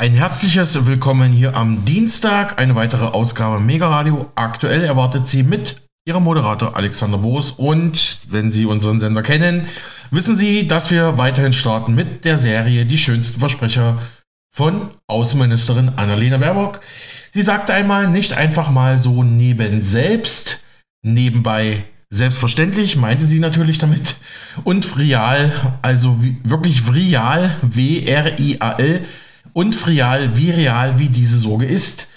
Ein 0.00 0.14
herzliches 0.14 0.86
Willkommen 0.86 1.32
hier 1.32 1.56
am 1.56 1.84
Dienstag. 1.84 2.60
Eine 2.60 2.76
weitere 2.76 3.06
Ausgabe 3.06 3.58
Mega 3.58 3.88
Radio. 3.88 4.30
Aktuell 4.36 4.84
erwartet 4.84 5.28
Sie 5.28 5.42
mit 5.42 5.82
Ihrem 6.06 6.22
Moderator 6.22 6.76
Alexander 6.76 7.18
Boos. 7.18 7.50
Und 7.50 8.20
wenn 8.30 8.52
Sie 8.52 8.64
unseren 8.64 9.00
Sender 9.00 9.22
kennen, 9.24 9.66
wissen 10.12 10.36
Sie, 10.36 10.68
dass 10.68 10.92
wir 10.92 11.18
weiterhin 11.18 11.52
starten 11.52 11.96
mit 11.96 12.24
der 12.24 12.38
Serie 12.38 12.86
Die 12.86 12.96
schönsten 12.96 13.40
Versprecher 13.40 14.00
von 14.54 14.90
Außenministerin 15.08 15.90
Annalena 15.96 16.36
Baerbock. 16.36 16.78
Sie 17.34 17.42
sagte 17.42 17.74
einmal 17.74 18.06
nicht 18.06 18.34
einfach 18.34 18.70
mal 18.70 18.98
so 18.98 19.24
neben 19.24 19.82
selbst, 19.82 20.62
nebenbei 21.02 21.82
selbstverständlich, 22.08 22.94
meinte 22.94 23.26
sie 23.26 23.40
natürlich 23.40 23.78
damit. 23.78 24.14
Und 24.62 24.96
real, 24.96 25.50
also 25.82 26.22
wirklich 26.44 26.84
real, 26.88 27.56
W-R-I-A-L 27.62 29.04
und 29.52 29.74
frial, 29.74 30.36
wie 30.36 30.50
real 30.50 30.98
wie 30.98 31.08
diese 31.08 31.38
Sorge 31.38 31.66
ist. 31.66 32.08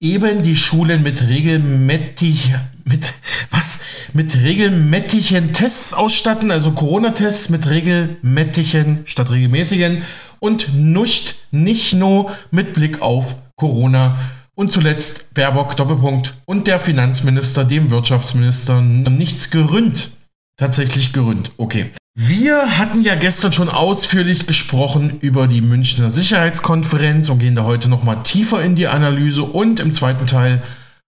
Eben 0.00 0.42
die 0.42 0.56
Schulen 0.56 1.02
mit 1.02 1.22
regelmäßig, 1.22 2.54
mit, 2.84 3.12
was? 3.50 3.80
Mit 4.12 4.36
regelmäßigen 4.36 5.52
Tests 5.52 5.92
ausstatten, 5.92 6.50
also 6.50 6.70
Corona-Tests 6.70 7.50
mit 7.50 7.68
regelmäßigen 7.68 9.00
statt 9.06 9.30
regelmäßigen 9.30 10.02
und 10.38 10.74
nicht, 10.74 11.36
nicht 11.50 11.94
nur 11.94 12.32
mit 12.50 12.72
Blick 12.72 13.02
auf 13.02 13.36
Corona. 13.56 14.18
Und 14.54 14.72
zuletzt 14.72 15.34
Baerbock 15.34 15.76
Doppelpunkt 15.76 16.34
und 16.44 16.66
der 16.66 16.80
Finanzminister, 16.80 17.64
dem 17.64 17.90
Wirtschaftsminister, 17.90 18.80
nichts 18.80 19.50
geründ. 19.50 20.10
Tatsächlich 20.56 21.12
geründ. 21.12 21.52
Okay. 21.58 21.90
Wir 22.20 22.78
hatten 22.78 23.02
ja 23.02 23.14
gestern 23.14 23.52
schon 23.52 23.68
ausführlich 23.68 24.48
gesprochen 24.48 25.18
über 25.20 25.46
die 25.46 25.60
Münchner 25.60 26.10
Sicherheitskonferenz 26.10 27.28
und 27.28 27.38
gehen 27.38 27.54
da 27.54 27.62
heute 27.62 27.88
nochmal 27.88 28.24
tiefer 28.24 28.60
in 28.60 28.74
die 28.74 28.88
Analyse 28.88 29.44
und 29.44 29.78
im 29.78 29.94
zweiten 29.94 30.26
Teil 30.26 30.60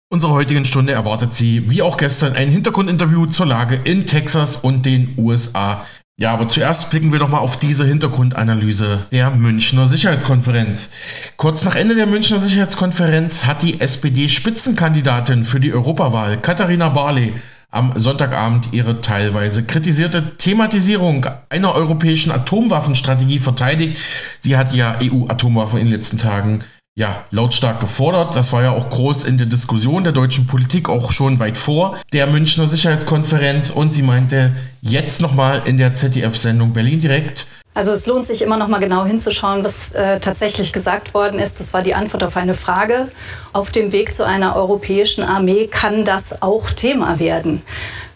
unserer 0.09 0.31
heutigen 0.31 0.63
Stunde 0.63 0.93
erwartet 0.93 1.33
Sie, 1.33 1.69
wie 1.69 1.81
auch 1.81 1.97
gestern, 1.97 2.37
ein 2.37 2.47
Hintergrundinterview 2.47 3.25
zur 3.25 3.47
Lage 3.47 3.77
in 3.83 4.05
Texas 4.05 4.55
und 4.55 4.85
den 4.85 5.13
USA. 5.17 5.85
Ja, 6.17 6.31
aber 6.31 6.47
zuerst 6.47 6.89
blicken 6.89 7.11
wir 7.11 7.19
doch 7.19 7.27
mal 7.27 7.39
auf 7.39 7.59
diese 7.59 7.85
Hintergrundanalyse 7.85 8.99
der 9.11 9.31
Münchner 9.31 9.87
Sicherheitskonferenz. 9.87 10.91
Kurz 11.35 11.65
nach 11.65 11.75
Ende 11.75 11.95
der 11.95 12.07
Münchner 12.07 12.39
Sicherheitskonferenz 12.39 13.43
hat 13.43 13.61
die 13.61 13.81
SPD-Spitzenkandidatin 13.81 15.43
für 15.43 15.59
die 15.59 15.73
Europawahl, 15.73 16.37
Katharina 16.37 16.87
Barley, 16.87 17.33
am 17.73 17.91
Sonntagabend 17.95 18.71
ihre 18.71 19.01
teilweise 19.01 19.63
kritisierte 19.63 20.37
Thematisierung 20.37 21.25
einer 21.49 21.73
europäischen 21.73 22.31
Atomwaffenstrategie 22.31 23.39
verteidigt. 23.39 23.97
Sie 24.39 24.55
hat 24.55 24.73
ja 24.73 24.99
EU-Atomwaffen 25.01 25.79
in 25.79 25.87
den 25.87 25.95
letzten 25.95 26.19
Tagen 26.19 26.63
ja, 26.95 27.23
lautstark 27.31 27.79
gefordert. 27.79 28.35
Das 28.35 28.53
war 28.53 28.61
ja 28.61 28.71
auch 28.71 28.91
groß 28.91 29.23
in 29.23 29.39
der 29.39 29.47
Diskussion 29.47 30.03
der 30.03 30.13
deutschen 30.13 30.45
Politik, 30.45 30.87
auch 30.87 31.11
schon 31.11 31.39
weit 31.39 31.57
vor 31.57 31.97
der 32.13 32.27
Münchner 32.27 32.67
Sicherheitskonferenz. 32.67 33.71
Und 33.71 33.91
sie 33.91 34.03
meinte 34.03 34.55
jetzt 34.81 35.19
nochmal 35.19 35.63
in 35.65 35.79
der 35.79 35.95
ZDF-Sendung 35.95 36.73
Berlin 36.73 36.99
direkt, 36.99 37.47
also 37.73 37.91
es 37.91 38.05
lohnt 38.05 38.25
sich 38.27 38.41
immer 38.41 38.57
noch 38.57 38.67
mal 38.67 38.79
genau 38.79 39.05
hinzuschauen, 39.05 39.63
was 39.63 39.93
äh, 39.93 40.19
tatsächlich 40.19 40.73
gesagt 40.73 41.13
worden 41.13 41.39
ist. 41.39 41.59
Das 41.59 41.73
war 41.73 41.81
die 41.81 41.95
Antwort 41.95 42.23
auf 42.23 42.37
eine 42.37 42.53
Frage. 42.53 43.07
Auf 43.51 43.71
dem 43.71 43.91
Weg 43.91 44.13
zu 44.13 44.25
einer 44.25 44.55
europäischen 44.55 45.23
Armee 45.23 45.67
kann 45.67 46.05
das 46.05 46.41
auch 46.41 46.69
Thema 46.69 47.19
werden. 47.19 47.63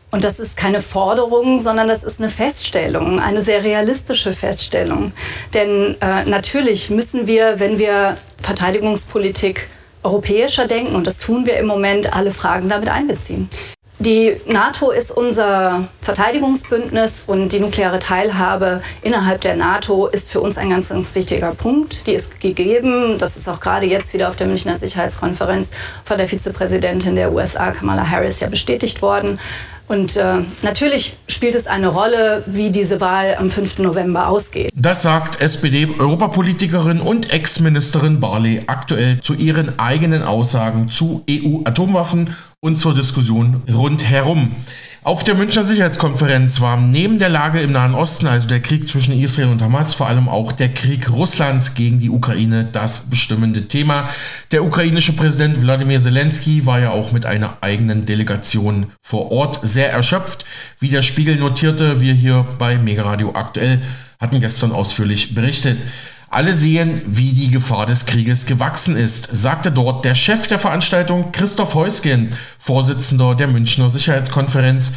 Und 0.09 0.23
das 0.23 0.39
ist 0.39 0.55
keine 0.55 0.81
Forderung, 0.81 1.59
sondern 1.59 1.87
das 1.87 2.03
ist 2.03 2.19
eine 2.19 2.29
Feststellung, 2.29 3.19
eine 3.19 3.41
sehr 3.41 3.63
realistische 3.63 4.31
Feststellung. 4.31 5.11
Denn 5.53 5.95
äh, 6.01 6.23
natürlich 6.25 6.89
müssen 6.89 7.27
wir, 7.27 7.59
wenn 7.59 7.77
wir 7.77 8.17
Verteidigungspolitik 8.41 9.67
europäischer 10.03 10.67
denken, 10.67 10.95
und 10.95 11.07
das 11.07 11.17
tun 11.19 11.45
wir 11.45 11.57
im 11.57 11.65
Moment, 11.65 12.13
alle 12.13 12.31
Fragen 12.31 12.69
damit 12.69 12.89
einbeziehen. 12.89 13.49
Die 13.99 14.35
NATO 14.45 14.91
ist 14.91 15.09
unser 15.09 15.87
Verteidigungsbündnis 16.01 17.23
und 17.25 17.51
die 17.51 17.59
nukleare 17.59 17.97
Teilhabe 17.97 18.83
innerhalb 19.01 19.41
der 19.41 19.55
NATO 19.55 20.05
ist 20.05 20.31
für 20.31 20.39
uns 20.39 20.57
ein 20.59 20.69
ganz, 20.69 20.89
ganz 20.89 21.15
wichtiger 21.15 21.55
Punkt. 21.55 22.05
Die 22.05 22.11
ist 22.11 22.39
gegeben. 22.39 23.17
Das 23.17 23.37
ist 23.37 23.49
auch 23.49 23.59
gerade 23.59 23.87
jetzt 23.87 24.13
wieder 24.13 24.29
auf 24.29 24.35
der 24.35 24.45
Münchner 24.47 24.77
Sicherheitskonferenz 24.77 25.71
von 26.03 26.17
der 26.17 26.27
Vizepräsidentin 26.27 27.15
der 27.15 27.31
USA, 27.31 27.71
Kamala 27.71 28.07
Harris, 28.07 28.39
ja 28.39 28.49
bestätigt 28.49 29.01
worden. 29.01 29.39
Und 29.87 30.17
äh, 30.17 30.39
natürlich 30.63 31.17
spielt 31.27 31.55
es 31.55 31.65
eine 31.65 31.87
Rolle, 31.87 32.43
wie 32.45 32.71
diese 32.71 32.99
Wahl 32.99 33.35
am 33.39 33.49
5. 33.49 33.79
November 33.79 34.27
ausgeht. 34.27 34.69
Das 34.75 35.01
sagt 35.01 35.39
SPD-Europapolitikerin 35.39 36.99
und 36.99 37.31
Ex-Ministerin 37.31 38.19
Barley 38.19 38.63
aktuell 38.67 39.21
zu 39.21 39.33
ihren 39.33 39.79
eigenen 39.79 40.23
Aussagen 40.23 40.89
zu 40.89 41.23
EU-Atomwaffen 41.29 42.35
und 42.59 42.77
zur 42.79 42.95
Diskussion 42.95 43.61
rundherum. 43.69 44.51
Auf 45.03 45.23
der 45.23 45.35
Münchner 45.35 45.63
Sicherheitskonferenz 45.63 46.59
war 46.59 46.75
neben 46.75 47.17
der 47.17 47.29
Lage 47.29 47.61
im 47.61 47.71
Nahen 47.71 47.93
Osten, 47.93 48.27
also 48.27 48.47
der 48.47 48.59
Krieg 48.59 48.89
zwischen 48.89 49.17
Israel 49.17 49.49
und 49.49 49.61
Hamas, 49.61 49.93
vor 49.93 50.07
allem 50.07 50.27
auch 50.27 50.51
der 50.51 50.73
Krieg 50.73 51.09
Russlands 51.09 51.75
gegen 51.75 51.99
die 51.99 52.09
Ukraine 52.09 52.67
das 52.69 53.09
bestimmende 53.09 53.69
Thema. 53.69 54.09
Der 54.51 54.65
ukrainische 54.65 55.13
Präsident 55.13 55.61
Wladimir 55.61 56.01
Zelensky 56.01 56.65
war 56.65 56.79
ja 56.79 56.89
auch 56.89 57.13
mit 57.13 57.25
einer 57.25 57.57
eigenen 57.61 58.05
Delegation 58.05 58.87
vor 59.01 59.31
Ort 59.31 59.59
sehr 59.63 59.91
erschöpft. 59.91 60.43
Wie 60.79 60.89
der 60.89 61.03
Spiegel 61.03 61.37
notierte, 61.37 62.01
wir 62.01 62.13
hier 62.13 62.45
bei 62.57 62.77
Mega 62.77 63.03
Radio 63.03 63.33
aktuell 63.33 63.81
hatten 64.19 64.41
gestern 64.41 64.73
ausführlich 64.73 65.35
berichtet. 65.35 65.77
Alle 66.29 66.53
sehen, 66.53 67.01
wie 67.05 67.31
die 67.31 67.49
Gefahr 67.49 67.85
des 67.85 68.05
Krieges 68.05 68.45
gewachsen 68.45 68.97
ist, 68.97 69.29
sagte 69.31 69.71
dort 69.71 70.03
der 70.03 70.13
Chef 70.13 70.47
der 70.47 70.59
Veranstaltung 70.59 71.31
Christoph 71.31 71.73
Heusgen, 71.73 72.31
Vorsitzender 72.59 73.33
der 73.33 73.47
Münchner 73.47 73.89
Sicherheitskonferenz, 73.89 74.93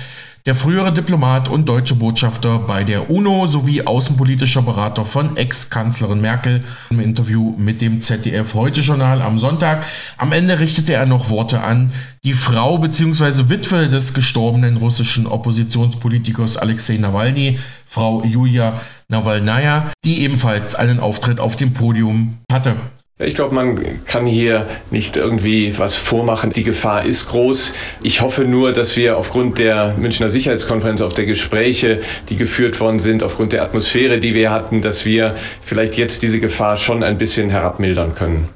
der 0.46 0.56
frühere 0.56 0.92
Diplomat 0.92 1.48
und 1.48 1.68
deutsche 1.68 1.94
Botschafter 1.94 2.58
bei 2.58 2.82
der 2.82 3.10
UNO 3.10 3.46
sowie 3.46 3.82
außenpolitischer 3.82 4.62
Berater 4.62 5.04
von 5.04 5.36
Ex-Kanzlerin 5.36 6.20
Merkel 6.20 6.64
im 6.88 6.98
Interview 6.98 7.54
mit 7.58 7.80
dem 7.80 8.00
ZDF 8.00 8.54
Heute 8.54 8.80
Journal 8.80 9.22
am 9.22 9.38
Sonntag. 9.38 9.84
Am 10.16 10.32
Ende 10.32 10.58
richtete 10.58 10.94
er 10.94 11.06
noch 11.06 11.28
Worte 11.28 11.62
an 11.62 11.92
die 12.24 12.32
Frau 12.32 12.78
bzw. 12.78 13.50
Witwe 13.50 13.88
des 13.88 14.14
gestorbenen 14.14 14.78
russischen 14.78 15.26
Oppositionspolitikers 15.26 16.56
Alexei 16.56 16.96
Nawalny, 16.96 17.58
Frau 17.86 18.24
Julia 18.24 18.80
Nawalnaya, 19.10 19.92
die 20.04 20.22
ebenfalls 20.22 20.74
einen 20.74 21.00
Auftritt 21.00 21.40
auf 21.40 21.56
dem 21.56 21.72
Podium 21.72 22.38
hatte. 22.50 22.76
Ich 23.22 23.34
glaube, 23.34 23.54
man 23.54 24.04
kann 24.06 24.24
hier 24.24 24.66
nicht 24.90 25.16
irgendwie 25.16 25.78
was 25.78 25.96
vormachen. 25.96 26.52
Die 26.52 26.64
Gefahr 26.64 27.04
ist 27.04 27.28
groß. 27.28 27.74
Ich 28.02 28.22
hoffe 28.22 28.44
nur, 28.44 28.72
dass 28.72 28.96
wir 28.96 29.18
aufgrund 29.18 29.58
der 29.58 29.94
Münchner 29.98 30.30
Sicherheitskonferenz, 30.30 31.02
auf 31.02 31.12
der 31.12 31.26
Gespräche, 31.26 32.00
die 32.30 32.36
geführt 32.36 32.80
worden 32.80 32.98
sind, 32.98 33.22
aufgrund 33.22 33.52
der 33.52 33.62
Atmosphäre, 33.62 34.20
die 34.20 34.32
wir 34.32 34.50
hatten, 34.50 34.80
dass 34.80 35.04
wir 35.04 35.34
vielleicht 35.60 35.98
jetzt 35.98 36.22
diese 36.22 36.40
Gefahr 36.40 36.78
schon 36.78 37.02
ein 37.02 37.18
bisschen 37.18 37.50
herabmildern 37.50 38.14
können. 38.14 38.48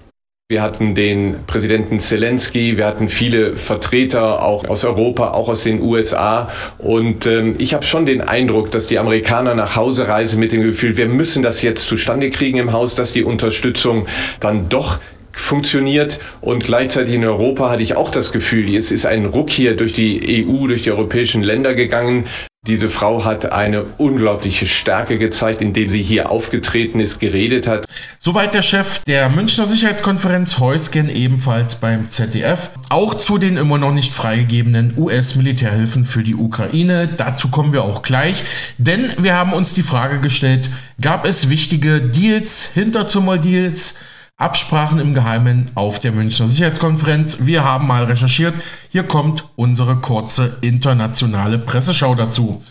Wir 0.54 0.62
hatten 0.62 0.94
den 0.94 1.34
Präsidenten 1.48 1.98
Zelensky, 1.98 2.76
wir 2.76 2.86
hatten 2.86 3.08
viele 3.08 3.56
Vertreter 3.56 4.40
auch 4.40 4.68
aus 4.68 4.84
Europa, 4.84 5.32
auch 5.32 5.48
aus 5.48 5.64
den 5.64 5.82
USA. 5.82 6.48
Und 6.78 7.26
ähm, 7.26 7.56
ich 7.58 7.74
habe 7.74 7.84
schon 7.84 8.06
den 8.06 8.20
Eindruck, 8.20 8.70
dass 8.70 8.86
die 8.86 9.00
Amerikaner 9.00 9.56
nach 9.56 9.74
Hause 9.74 10.06
reisen 10.06 10.38
mit 10.38 10.52
dem 10.52 10.62
Gefühl, 10.62 10.96
wir 10.96 11.08
müssen 11.08 11.42
das 11.42 11.60
jetzt 11.62 11.88
zustande 11.88 12.30
kriegen 12.30 12.58
im 12.58 12.72
Haus, 12.72 12.94
dass 12.94 13.12
die 13.12 13.24
Unterstützung 13.24 14.06
dann 14.38 14.68
doch 14.68 15.00
funktioniert 15.32 16.20
und 16.40 16.62
gleichzeitig 16.62 17.16
in 17.16 17.24
Europa 17.24 17.70
hatte 17.70 17.82
ich 17.82 17.96
auch 17.96 18.12
das 18.12 18.30
Gefühl, 18.30 18.72
es 18.76 18.92
ist 18.92 19.06
ein 19.06 19.24
Ruck 19.24 19.50
hier 19.50 19.76
durch 19.76 19.92
die 19.92 20.46
EU, 20.46 20.68
durch 20.68 20.84
die 20.84 20.92
europäischen 20.92 21.42
Länder 21.42 21.74
gegangen. 21.74 22.26
Diese 22.66 22.88
Frau 22.88 23.26
hat 23.26 23.52
eine 23.52 23.82
unglaubliche 23.98 24.64
Stärke 24.64 25.18
gezeigt, 25.18 25.60
indem 25.60 25.90
sie 25.90 26.02
hier 26.02 26.30
aufgetreten 26.30 26.98
ist, 26.98 27.18
geredet 27.18 27.66
hat. 27.66 27.84
Soweit 28.18 28.54
der 28.54 28.62
Chef 28.62 29.04
der 29.04 29.28
Münchner 29.28 29.66
Sicherheitskonferenz 29.66 30.58
Heusgen 30.60 31.10
ebenfalls 31.10 31.76
beim 31.76 32.08
ZDF. 32.08 32.70
Auch 32.88 33.12
zu 33.14 33.36
den 33.36 33.58
immer 33.58 33.76
noch 33.76 33.92
nicht 33.92 34.14
freigegebenen 34.14 34.94
US-Militärhilfen 34.96 36.06
für 36.06 36.22
die 36.22 36.34
Ukraine. 36.34 37.10
Dazu 37.14 37.48
kommen 37.48 37.74
wir 37.74 37.84
auch 37.84 38.00
gleich, 38.00 38.44
denn 38.78 39.12
wir 39.18 39.34
haben 39.34 39.52
uns 39.52 39.74
die 39.74 39.82
Frage 39.82 40.20
gestellt, 40.20 40.70
gab 40.98 41.26
es 41.26 41.50
wichtige 41.50 42.00
Deals, 42.00 42.70
Hinterzimmer-Deals, 42.72 43.98
Absprachen 44.36 44.98
im 44.98 45.14
Geheimen 45.14 45.66
auf 45.76 46.00
der 46.00 46.10
Münchner 46.10 46.48
Sicherheitskonferenz. 46.48 47.38
Wir 47.42 47.62
haben 47.62 47.86
mal 47.86 48.04
recherchiert. 48.04 48.54
Hier 48.88 49.04
kommt 49.04 49.44
unsere 49.54 49.96
kurze 49.96 50.56
internationale 50.60 51.56
Presseschau 51.56 52.16
dazu. 52.16 52.64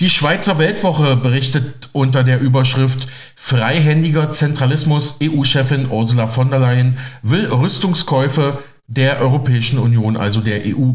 Die 0.00 0.10
Schweizer 0.10 0.58
Weltwoche 0.58 1.16
berichtet 1.16 1.88
unter 1.92 2.24
der 2.24 2.40
Überschrift 2.40 3.08
Freihändiger 3.36 4.32
Zentralismus. 4.32 5.16
EU-Chefin 5.22 5.90
Ursula 5.90 6.26
von 6.26 6.50
der 6.50 6.60
Leyen 6.60 6.98
will 7.22 7.46
Rüstungskäufe 7.46 8.62
der 8.86 9.20
Europäischen 9.22 9.78
Union, 9.78 10.18
also 10.18 10.42
der 10.42 10.60
EU, 10.66 10.92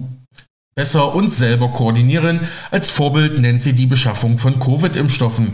besser 0.76 1.16
und 1.16 1.34
selber 1.34 1.70
koordinieren. 1.70 2.42
Als 2.70 2.92
Vorbild 2.92 3.40
nennt 3.40 3.64
sie 3.64 3.74
die 3.74 3.88
Beschaffung 3.88 4.38
von 4.38 4.60
Covid-Impfstoffen. 4.60 5.54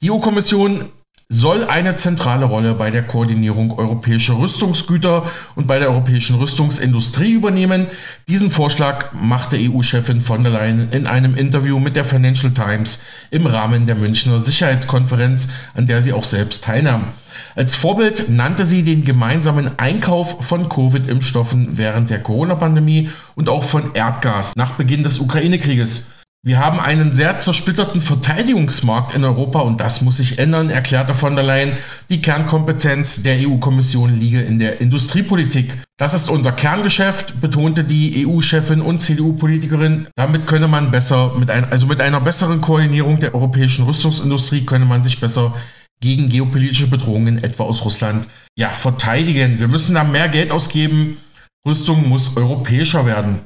Die 0.00 0.10
EU-Kommission 0.10 0.86
soll 1.30 1.64
eine 1.64 1.96
zentrale 1.96 2.46
Rolle 2.46 2.72
bei 2.74 2.90
der 2.90 3.02
Koordinierung 3.02 3.78
europäischer 3.78 4.38
Rüstungsgüter 4.38 5.30
und 5.56 5.66
bei 5.66 5.78
der 5.78 5.90
europäischen 5.90 6.36
Rüstungsindustrie 6.36 7.32
übernehmen. 7.32 7.86
Diesen 8.28 8.50
Vorschlag 8.50 9.12
machte 9.12 9.58
EU-Chefin 9.58 10.22
von 10.22 10.42
der 10.42 10.52
Leyen 10.52 10.90
in 10.90 11.06
einem 11.06 11.36
Interview 11.36 11.78
mit 11.78 11.96
der 11.96 12.06
Financial 12.06 12.52
Times 12.52 13.02
im 13.30 13.46
Rahmen 13.46 13.86
der 13.86 13.96
Münchner 13.96 14.38
Sicherheitskonferenz, 14.38 15.48
an 15.74 15.86
der 15.86 16.00
sie 16.00 16.14
auch 16.14 16.24
selbst 16.24 16.64
teilnahm. 16.64 17.08
Als 17.54 17.74
Vorbild 17.74 18.30
nannte 18.30 18.64
sie 18.64 18.82
den 18.82 19.04
gemeinsamen 19.04 19.78
Einkauf 19.78 20.44
von 20.46 20.68
Covid-Impfstoffen 20.68 21.76
während 21.76 22.08
der 22.08 22.22
Corona-Pandemie 22.22 23.10
und 23.34 23.48
auch 23.48 23.64
von 23.64 23.94
Erdgas 23.94 24.54
nach 24.56 24.72
Beginn 24.72 25.02
des 25.02 25.18
Ukraine-Krieges. 25.18 26.08
Wir 26.48 26.60
haben 26.60 26.80
einen 26.80 27.14
sehr 27.14 27.38
zersplitterten 27.38 28.00
Verteidigungsmarkt 28.00 29.14
in 29.14 29.22
Europa 29.22 29.60
und 29.60 29.80
das 29.80 30.00
muss 30.00 30.16
sich 30.16 30.38
ändern, 30.38 30.70
erklärte 30.70 31.12
von 31.12 31.36
der 31.36 31.44
Leyen. 31.44 31.76
Die 32.08 32.22
Kernkompetenz 32.22 33.22
der 33.22 33.36
EU-Kommission 33.46 34.18
liege 34.18 34.40
in 34.40 34.58
der 34.58 34.80
Industriepolitik. 34.80 35.76
Das 35.98 36.14
ist 36.14 36.30
unser 36.30 36.52
Kerngeschäft, 36.52 37.42
betonte 37.42 37.84
die 37.84 38.26
EU-Chefin 38.26 38.80
und 38.80 39.02
CDU-Politikerin. 39.02 40.06
Damit 40.14 40.46
könne 40.46 40.68
man 40.68 40.90
besser, 40.90 41.34
mit 41.38 41.50
ein, 41.50 41.70
also 41.70 41.86
mit 41.86 42.00
einer 42.00 42.22
besseren 42.22 42.62
Koordinierung 42.62 43.20
der 43.20 43.34
europäischen 43.34 43.84
Rüstungsindustrie 43.84 44.64
könne 44.64 44.86
man 44.86 45.02
sich 45.02 45.20
besser 45.20 45.54
gegen 46.00 46.30
geopolitische 46.30 46.86
Bedrohungen 46.86 47.44
etwa 47.44 47.64
aus 47.64 47.84
Russland 47.84 48.26
ja, 48.56 48.70
verteidigen. 48.70 49.60
Wir 49.60 49.68
müssen 49.68 49.96
da 49.96 50.02
mehr 50.02 50.28
Geld 50.28 50.50
ausgeben. 50.50 51.18
Rüstung 51.66 52.08
muss 52.08 52.38
europäischer 52.38 53.04
werden. 53.04 53.40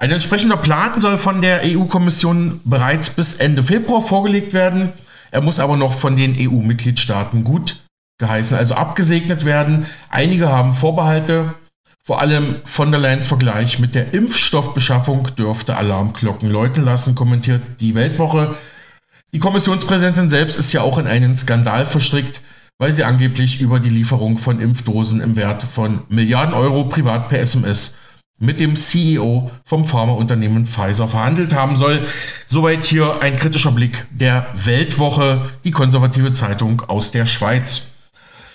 Ein 0.00 0.12
entsprechender 0.12 0.56
Plan 0.56 0.98
soll 0.98 1.18
von 1.18 1.42
der 1.42 1.60
EU-Kommission 1.62 2.62
bereits 2.64 3.10
bis 3.10 3.34
Ende 3.34 3.62
Februar 3.62 4.00
vorgelegt 4.00 4.54
werden. 4.54 4.94
Er 5.30 5.42
muss 5.42 5.60
aber 5.60 5.76
noch 5.76 5.92
von 5.92 6.16
den 6.16 6.34
EU-Mitgliedstaaten 6.38 7.44
gut 7.44 7.82
geheißen, 8.18 8.56
also 8.56 8.76
abgesegnet 8.76 9.44
werden. 9.44 9.84
Einige 10.08 10.48
haben 10.48 10.72
Vorbehalte. 10.72 11.52
Vor 12.02 12.18
allem 12.18 12.56
von 12.64 12.90
der 12.90 12.98
Leyen's 12.98 13.26
Vergleich 13.26 13.78
mit 13.78 13.94
der 13.94 14.14
Impfstoffbeschaffung 14.14 15.28
dürfte 15.36 15.76
Alarmglocken 15.76 16.48
läuten 16.48 16.82
lassen, 16.82 17.14
kommentiert 17.14 17.60
die 17.80 17.94
Weltwoche. 17.94 18.54
Die 19.34 19.38
Kommissionspräsidentin 19.38 20.30
selbst 20.30 20.58
ist 20.58 20.72
ja 20.72 20.80
auch 20.80 20.96
in 20.96 21.08
einen 21.08 21.36
Skandal 21.36 21.84
verstrickt, 21.84 22.40
weil 22.78 22.90
sie 22.90 23.04
angeblich 23.04 23.60
über 23.60 23.78
die 23.78 23.90
Lieferung 23.90 24.38
von 24.38 24.62
Impfdosen 24.62 25.20
im 25.20 25.36
Wert 25.36 25.62
von 25.62 26.04
Milliarden 26.08 26.54
Euro 26.54 26.84
privat 26.84 27.28
per 27.28 27.40
SMS 27.40 27.98
mit 28.40 28.58
dem 28.58 28.74
CEO 28.74 29.50
vom 29.64 29.84
Pharmaunternehmen 29.84 30.66
Pfizer 30.66 31.06
verhandelt 31.06 31.54
haben 31.54 31.76
soll. 31.76 32.00
Soweit 32.46 32.84
hier 32.84 33.20
ein 33.20 33.36
kritischer 33.36 33.70
Blick 33.70 34.06
der 34.10 34.46
Weltwoche, 34.54 35.50
die 35.62 35.70
konservative 35.70 36.32
Zeitung 36.32 36.82
aus 36.88 37.12
der 37.12 37.26
Schweiz. 37.26 37.90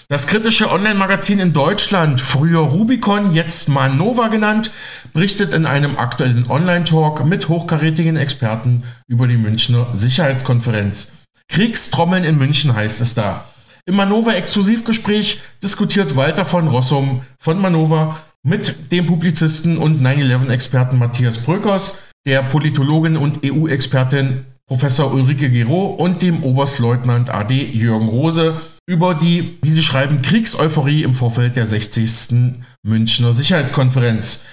Das 0.07 0.27
kritische 0.27 0.71
Online-Magazin 0.71 1.39
in 1.39 1.53
Deutschland, 1.53 2.21
früher 2.21 2.59
Rubicon, 2.59 3.31
jetzt 3.31 3.69
Manova 3.69 4.27
genannt, 4.27 4.71
berichtet 5.13 5.53
in 5.53 5.65
einem 5.65 5.97
aktuellen 5.97 6.45
Online-Talk 6.47 7.25
mit 7.25 7.49
hochkarätigen 7.49 8.15
Experten 8.15 8.83
über 9.07 9.27
die 9.27 9.38
Münchner 9.38 9.88
Sicherheitskonferenz. 9.93 11.13
Kriegstrommeln 11.47 12.23
in 12.23 12.38
München 12.38 12.75
heißt 12.75 13.01
es 13.01 13.15
da. 13.15 13.45
Im 13.88 13.95
Manova-Exklusivgespräch 13.95 15.41
diskutiert 15.61 16.15
Walter 16.15 16.45
von 16.45 16.67
Rossum 16.67 17.21
von 17.38 17.59
Manova 17.59 18.19
mit 18.45 18.92
dem 18.92 19.07
Publizisten 19.07 19.77
und 19.77 20.01
9-11-Experten 20.01 21.00
Matthias 21.00 21.39
Bröckers, 21.39 21.97
der 22.27 22.44
Politologin 22.44 23.18
und 23.18 23.39
EU-Expertin 23.44 24.45
Professor 24.68 25.12
Ulrike 25.13 25.50
Gero 25.50 25.88
und 25.88 26.21
dem 26.21 26.44
Oberstleutnant 26.44 27.31
AD 27.31 27.53
Jürgen 27.53 28.07
Rose 28.07 28.62
über 28.88 29.15
die, 29.15 29.57
wie 29.63 29.71
sie 29.71 29.81
schreiben, 29.81 30.21
Kriegseuphorie 30.21 31.01
im 31.01 31.15
Vorfeld 31.15 31.56
der 31.56 31.65
60. 31.65 32.56
Münchner 32.83 33.33
Sicherheitskonferenz. 33.33 34.45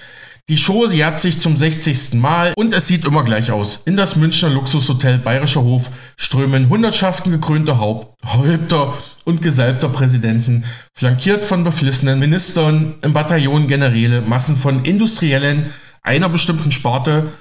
Die 0.49 0.57
Show 0.57 0.87
jährt 0.87 1.19
sich 1.19 1.39
zum 1.39 1.55
60. 1.55 2.15
Mal 2.15 2.53
und 2.57 2.73
es 2.73 2.87
sieht 2.87 3.05
immer 3.05 3.23
gleich 3.23 3.51
aus. 3.51 3.83
In 3.85 3.95
das 3.95 4.15
Münchner 4.15 4.49
Luxushotel 4.49 5.19
Bayerischer 5.19 5.63
Hof 5.63 5.89
strömen 6.17 6.67
Hundertschaften 6.69 7.31
gekrönter 7.31 7.77
Haupt 7.79 8.12
Häupter 8.25 8.97
und 9.25 9.41
gesalbter 9.41 9.89
Präsidenten, 9.89 10.65
flankiert 10.93 11.45
von 11.45 11.63
beflissenen 11.63 12.19
Ministern, 12.19 12.95
im 13.01 13.13
Bataillon 13.13 13.67
Generäle, 13.67 14.21
Massen 14.21 14.55
von 14.55 14.85
Industriellen 14.85 15.73
einer 16.01 16.29
bestimmten 16.29 16.71
Sparte, 16.71 17.31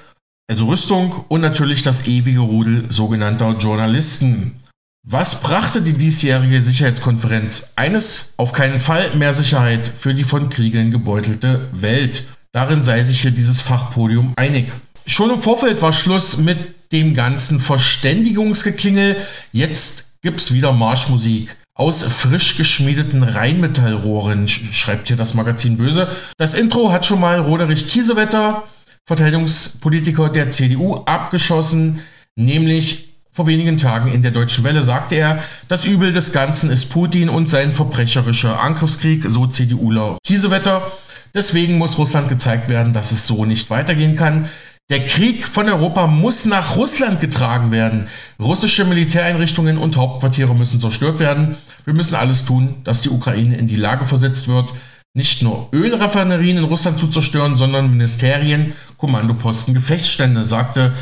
also 0.48 0.66
Rüstung 0.66 1.24
und 1.28 1.40
natürlich 1.40 1.82
das 1.82 2.06
ewige 2.06 2.40
Rudel 2.40 2.84
sogenannter 2.90 3.56
Journalisten. 3.58 4.60
Was 5.04 5.40
brachte 5.40 5.82
die 5.82 5.94
diesjährige 5.94 6.62
Sicherheitskonferenz? 6.62 7.72
Eines, 7.74 8.34
auf 8.36 8.52
keinen 8.52 8.78
Fall 8.78 9.14
mehr 9.16 9.32
Sicherheit 9.32 9.90
für 9.96 10.14
die 10.14 10.24
von 10.24 10.48
Kriegen 10.48 10.92
gebeutelte 10.92 11.68
Welt. 11.72 12.24
Darin 12.52 12.84
sei 12.84 13.02
sich 13.02 13.20
hier 13.20 13.32
dieses 13.32 13.60
Fachpodium 13.60 14.34
einig. 14.36 14.70
Schon 15.06 15.30
im 15.30 15.42
Vorfeld 15.42 15.82
war 15.82 15.92
Schluss 15.92 16.36
mit 16.36 16.58
dem 16.92 17.14
ganzen 17.14 17.58
Verständigungsgeklingel. 17.58 19.16
Jetzt 19.50 20.11
gibt's 20.22 20.52
wieder 20.52 20.72
Marschmusik. 20.72 21.56
Aus 21.74 22.04
frisch 22.04 22.56
geschmiedeten 22.56 23.22
Rheinmetallrohren, 23.22 24.46
schreibt 24.46 25.08
hier 25.08 25.16
das 25.16 25.34
Magazin 25.34 25.76
Böse. 25.76 26.08
Das 26.36 26.54
Intro 26.54 26.92
hat 26.92 27.06
schon 27.06 27.20
mal 27.20 27.40
Roderich 27.40 27.88
Kiesewetter, 27.88 28.64
Verteidigungspolitiker 29.06 30.28
der 30.28 30.50
CDU, 30.50 30.96
abgeschossen, 31.06 32.00
nämlich 32.36 33.08
vor 33.32 33.46
wenigen 33.46 33.78
Tagen 33.78 34.12
in 34.12 34.20
der 34.20 34.30
Deutschen 34.30 34.62
Welle 34.62 34.82
sagte 34.82 35.14
er, 35.14 35.42
das 35.66 35.86
Übel 35.86 36.12
des 36.12 36.32
Ganzen 36.32 36.70
ist 36.70 36.90
Putin 36.90 37.30
und 37.30 37.48
sein 37.48 37.72
verbrecherischer 37.72 38.60
Angriffskrieg, 38.60 39.24
so 39.26 39.46
CDUler 39.46 40.18
Kiesewetter. 40.24 40.92
Deswegen 41.34 41.78
muss 41.78 41.96
Russland 41.96 42.28
gezeigt 42.28 42.68
werden, 42.68 42.92
dass 42.92 43.10
es 43.10 43.26
so 43.26 43.46
nicht 43.46 43.70
weitergehen 43.70 44.16
kann. 44.16 44.50
Der 44.92 45.06
Krieg 45.06 45.48
von 45.48 45.70
Europa 45.70 46.06
muss 46.06 46.44
nach 46.44 46.76
Russland 46.76 47.18
getragen 47.18 47.70
werden. 47.70 48.08
Russische 48.38 48.84
Militäreinrichtungen 48.84 49.78
und 49.78 49.96
Hauptquartiere 49.96 50.54
müssen 50.54 50.82
zerstört 50.82 51.18
werden. 51.18 51.56
Wir 51.86 51.94
müssen 51.94 52.14
alles 52.14 52.44
tun, 52.44 52.74
dass 52.84 53.00
die 53.00 53.08
Ukraine 53.08 53.56
in 53.56 53.68
die 53.68 53.76
Lage 53.76 54.04
versetzt 54.04 54.48
wird, 54.48 54.68
nicht 55.14 55.42
nur 55.42 55.70
Ölraffinerien 55.72 56.58
in 56.58 56.64
Russland 56.64 56.98
zu 56.98 57.06
zerstören, 57.06 57.56
sondern 57.56 57.88
Ministerien, 57.88 58.74
Kommandoposten, 58.98 59.72
Gefechtsstände, 59.72 60.44
sagte 60.44 60.92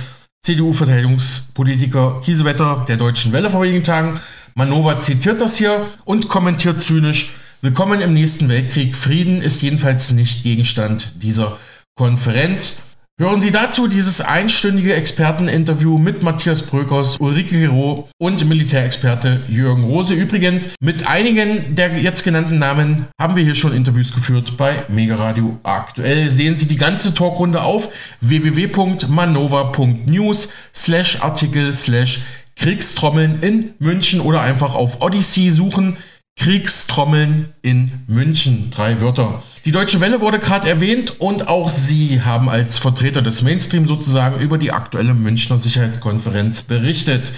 CDU-Verteidigungspolitiker 0.44 2.20
Kiesewetter 2.24 2.84
der 2.86 2.96
Deutschen 2.96 3.32
Welle 3.32 3.50
vor 3.50 3.62
wenigen 3.62 3.82
Tagen. 3.82 4.20
Manova 4.54 5.00
zitiert 5.00 5.40
das 5.40 5.56
hier 5.56 5.84
und 6.04 6.28
kommentiert 6.28 6.80
zynisch, 6.80 7.32
Willkommen 7.60 8.00
im 8.00 8.14
nächsten 8.14 8.48
Weltkrieg. 8.48 8.94
Frieden 8.94 9.42
ist 9.42 9.62
jedenfalls 9.62 10.12
nicht 10.12 10.44
Gegenstand 10.44 11.12
dieser 11.20 11.58
Konferenz. 11.96 12.82
Hören 13.20 13.40
Sie 13.42 13.50
dazu 13.50 13.86
dieses 13.86 14.22
einstündige 14.22 14.94
Experteninterview 14.94 15.98
mit 15.98 16.22
Matthias 16.22 16.62
Brökers, 16.62 17.18
Ulrike 17.20 17.58
Gero 17.58 18.08
und 18.16 18.48
Militärexperte 18.48 19.42
Jürgen 19.46 19.84
Rose. 19.84 20.14
Übrigens, 20.14 20.70
mit 20.80 21.06
einigen 21.06 21.76
der 21.76 21.98
jetzt 21.98 22.24
genannten 22.24 22.58
Namen 22.58 23.08
haben 23.20 23.36
wir 23.36 23.44
hier 23.44 23.54
schon 23.54 23.74
Interviews 23.74 24.14
geführt 24.14 24.56
bei 24.56 24.84
Mega 24.88 25.16
Radio 25.16 25.58
aktuell. 25.64 26.30
Sehen 26.30 26.56
Sie 26.56 26.66
die 26.66 26.78
ganze 26.78 27.12
Talkrunde 27.12 27.60
auf 27.60 27.92
www.manova.news 28.22 30.54
slash 30.74 31.20
Artikel 31.20 31.74
slash 31.74 32.22
Kriegstrommeln 32.56 33.42
in 33.42 33.74
München 33.80 34.22
oder 34.22 34.40
einfach 34.40 34.74
auf 34.74 35.02
Odyssey 35.02 35.50
suchen. 35.50 35.98
Kriegstrommeln 36.40 37.52
in 37.60 37.90
München. 38.06 38.70
Drei 38.70 39.02
Wörter. 39.02 39.42
Die 39.66 39.72
Deutsche 39.72 40.00
Welle 40.00 40.22
wurde 40.22 40.38
gerade 40.38 40.70
erwähnt 40.70 41.20
und 41.20 41.48
auch 41.48 41.68
sie 41.68 42.22
haben 42.22 42.48
als 42.48 42.78
Vertreter 42.78 43.20
des 43.20 43.42
Mainstream 43.42 43.86
sozusagen 43.86 44.40
über 44.40 44.56
die 44.56 44.72
aktuelle 44.72 45.12
Münchner 45.12 45.58
Sicherheitskonferenz 45.58 46.62
berichtet. 46.62 47.32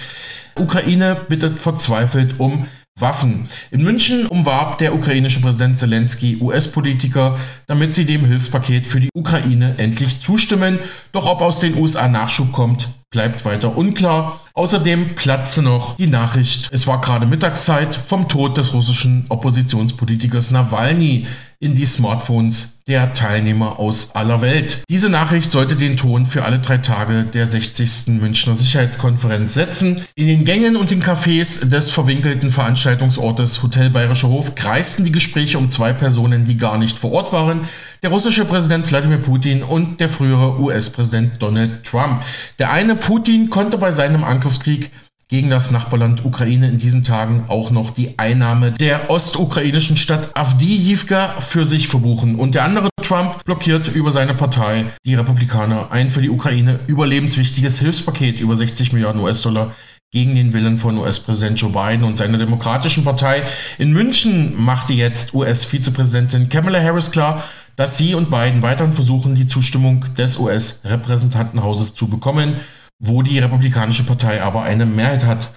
Ukraine 0.55 1.17
bittet 1.27 1.59
verzweifelt 1.59 2.39
um 2.39 2.67
Waffen. 2.99 3.49
In 3.71 3.83
München 3.83 4.27
umwarb 4.27 4.77
der 4.77 4.93
ukrainische 4.93 5.41
Präsident 5.41 5.79
Zelensky 5.79 6.37
US-Politiker, 6.39 7.39
damit 7.65 7.95
sie 7.95 8.05
dem 8.05 8.23
Hilfspaket 8.23 8.85
für 8.85 8.99
die 8.99 9.09
Ukraine 9.15 9.75
endlich 9.77 10.21
zustimmen. 10.21 10.79
Doch 11.11 11.25
ob 11.25 11.41
aus 11.41 11.59
den 11.59 11.75
USA 11.75 12.07
Nachschub 12.07 12.51
kommt, 12.51 12.89
bleibt 13.09 13.45
weiter 13.45 13.75
unklar. 13.75 14.41
Außerdem 14.53 15.15
platzte 15.15 15.63
noch 15.63 15.97
die 15.97 16.07
Nachricht, 16.07 16.69
es 16.71 16.85
war 16.85 17.01
gerade 17.01 17.25
Mittagszeit, 17.25 17.95
vom 17.95 18.29
Tod 18.29 18.57
des 18.57 18.73
russischen 18.73 19.25
Oppositionspolitikers 19.29 20.51
Nawalny 20.51 21.27
in 21.59 21.75
die 21.75 21.85
Smartphones 21.85 22.72
der 22.87 23.13
Teilnehmer 23.13 23.79
aus 23.79 24.15
aller 24.15 24.41
Welt. 24.41 24.83
Diese 24.89 25.09
Nachricht 25.09 25.51
sollte 25.51 25.75
den 25.75 25.95
Ton 25.95 26.25
für 26.25 26.43
alle 26.43 26.59
drei 26.59 26.77
Tage 26.77 27.23
der 27.23 27.45
60. 27.45 28.07
Münchner 28.19 28.55
Sicherheitskonferenz 28.55 29.53
setzen. 29.53 30.03
In 30.15 30.27
den 30.27 30.45
Gängen 30.45 30.75
und 30.75 30.91
den 30.91 31.01
Cafés 31.01 31.69
des 31.69 31.91
verwinkelten 31.91 32.49
Veranstaltungsortes 32.49 33.63
Hotel 33.63 33.89
Bayerischer 33.89 34.27
Hof 34.27 34.55
kreisten 34.55 35.05
die 35.05 35.11
Gespräche 35.11 35.57
um 35.57 35.71
zwei 35.71 35.93
Personen, 35.93 36.45
die 36.45 36.57
gar 36.57 36.77
nicht 36.77 36.99
vor 36.99 37.13
Ort 37.13 37.31
waren. 37.31 37.67
Der 38.01 38.09
russische 38.09 38.43
Präsident 38.43 38.89
Wladimir 38.89 39.19
Putin 39.19 39.63
und 39.63 40.01
der 40.01 40.09
frühere 40.09 40.59
US-Präsident 40.59 41.41
Donald 41.41 41.85
Trump. 41.85 42.21
Der 42.59 42.71
eine 42.71 42.95
Putin 42.95 43.49
konnte 43.49 43.77
bei 43.77 43.91
seinem 43.91 44.25
Angriffskrieg 44.25 44.91
gegen 45.33 45.49
das 45.49 45.71
Nachbarland 45.71 46.23
Ukraine 46.25 46.67
in 46.67 46.77
diesen 46.77 47.03
Tagen 47.03 47.45
auch 47.47 47.71
noch 47.71 47.89
die 47.89 48.19
Einnahme 48.19 48.71
der 48.71 49.09
ostukrainischen 49.09 49.97
Stadt 49.97 50.29
Avdiivka 50.37 51.41
für 51.41 51.65
sich 51.65 51.87
verbuchen. 51.87 52.35
Und 52.35 52.53
der 52.53 52.65
andere 52.65 52.89
Trump 53.01 53.43
blockiert 53.43 53.87
über 53.87 54.11
seine 54.11 54.35
Partei, 54.35 54.85
die 55.03 55.15
Republikaner, 55.15 55.87
ein 55.89 56.11
für 56.11 56.21
die 56.21 56.29
Ukraine 56.29 56.81
überlebenswichtiges 56.85 57.79
Hilfspaket 57.79 58.39
über 58.39 58.55
60 58.55 58.93
Milliarden 58.93 59.21
US-Dollar 59.21 59.73
gegen 60.11 60.35
den 60.35 60.53
Willen 60.53 60.77
von 60.77 60.99
US-Präsident 60.99 61.59
Joe 61.59 61.71
Biden 61.71 62.03
und 62.03 62.19
seiner 62.19 62.37
Demokratischen 62.37 63.03
Partei. 63.03 63.41
In 63.79 63.91
München 63.91 64.53
machte 64.55 64.93
jetzt 64.93 65.33
US-Vizepräsidentin 65.33 66.49
Kamala 66.49 66.79
Harris 66.79 67.09
klar, 67.09 67.43
dass 67.75 67.97
sie 67.97 68.13
und 68.13 68.29
Biden 68.29 68.61
weiterhin 68.61 68.93
versuchen, 68.93 69.33
die 69.33 69.47
Zustimmung 69.47 70.05
des 70.15 70.37
US-Repräsentantenhauses 70.37 71.95
zu 71.95 72.07
bekommen, 72.07 72.57
wo 72.99 73.21
die 73.21 73.39
Republikanische 73.39 74.03
Partei 74.03 74.41
aber 74.41 74.63
eine 74.63 74.85
Mehrheit 74.85 75.25
hat. 75.25 75.53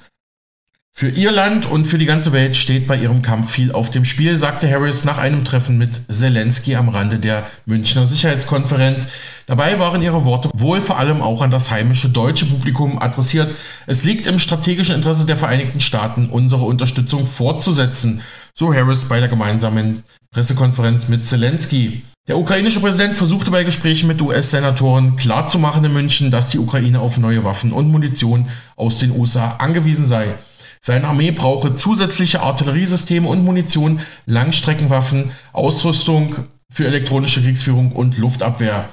Für 0.98 1.10
ihr 1.10 1.30
Land 1.30 1.66
und 1.66 1.84
für 1.84 1.98
die 1.98 2.06
ganze 2.06 2.32
Welt 2.32 2.56
steht 2.56 2.88
bei 2.88 2.96
ihrem 2.96 3.20
Kampf 3.20 3.50
viel 3.50 3.70
auf 3.70 3.90
dem 3.90 4.06
Spiel, 4.06 4.38
sagte 4.38 4.66
Harris 4.66 5.04
nach 5.04 5.18
einem 5.18 5.44
Treffen 5.44 5.76
mit 5.76 6.00
Zelensky 6.08 6.74
am 6.74 6.88
Rande 6.88 7.18
der 7.18 7.46
Münchner 7.66 8.06
Sicherheitskonferenz. 8.06 9.08
Dabei 9.44 9.78
waren 9.78 10.00
ihre 10.00 10.24
Worte 10.24 10.48
wohl 10.54 10.80
vor 10.80 10.98
allem 10.98 11.20
auch 11.20 11.42
an 11.42 11.50
das 11.50 11.70
heimische 11.70 12.08
deutsche 12.08 12.46
Publikum 12.46 12.98
adressiert. 12.98 13.54
Es 13.86 14.04
liegt 14.04 14.26
im 14.26 14.38
strategischen 14.38 14.94
Interesse 14.94 15.26
der 15.26 15.36
Vereinigten 15.36 15.82
Staaten, 15.82 16.30
unsere 16.30 16.64
Unterstützung 16.64 17.26
fortzusetzen, 17.26 18.22
so 18.54 18.72
Harris 18.72 19.04
bei 19.04 19.20
der 19.20 19.28
gemeinsamen 19.28 20.02
Pressekonferenz 20.30 21.08
mit 21.08 21.26
Zelensky. 21.26 22.04
Der 22.28 22.38
ukrainische 22.38 22.80
Präsident 22.80 23.16
versuchte 23.16 23.52
bei 23.52 23.62
Gesprächen 23.62 24.08
mit 24.08 24.20
US-Senatoren 24.20 25.14
klarzumachen 25.14 25.84
in 25.84 25.92
München, 25.92 26.32
dass 26.32 26.50
die 26.50 26.58
Ukraine 26.58 26.98
auf 26.98 27.18
neue 27.18 27.44
Waffen 27.44 27.72
und 27.72 27.88
Munition 27.88 28.48
aus 28.74 28.98
den 28.98 29.12
USA 29.12 29.56
angewiesen 29.58 30.06
sei. 30.06 30.34
Seine 30.80 31.06
Armee 31.06 31.30
brauche 31.30 31.76
zusätzliche 31.76 32.42
Artilleriesysteme 32.42 33.28
und 33.28 33.44
Munition, 33.44 34.00
Langstreckenwaffen, 34.26 35.30
Ausrüstung 35.52 36.34
für 36.68 36.86
elektronische 36.86 37.42
Kriegsführung 37.42 37.92
und 37.92 38.18
Luftabwehr, 38.18 38.88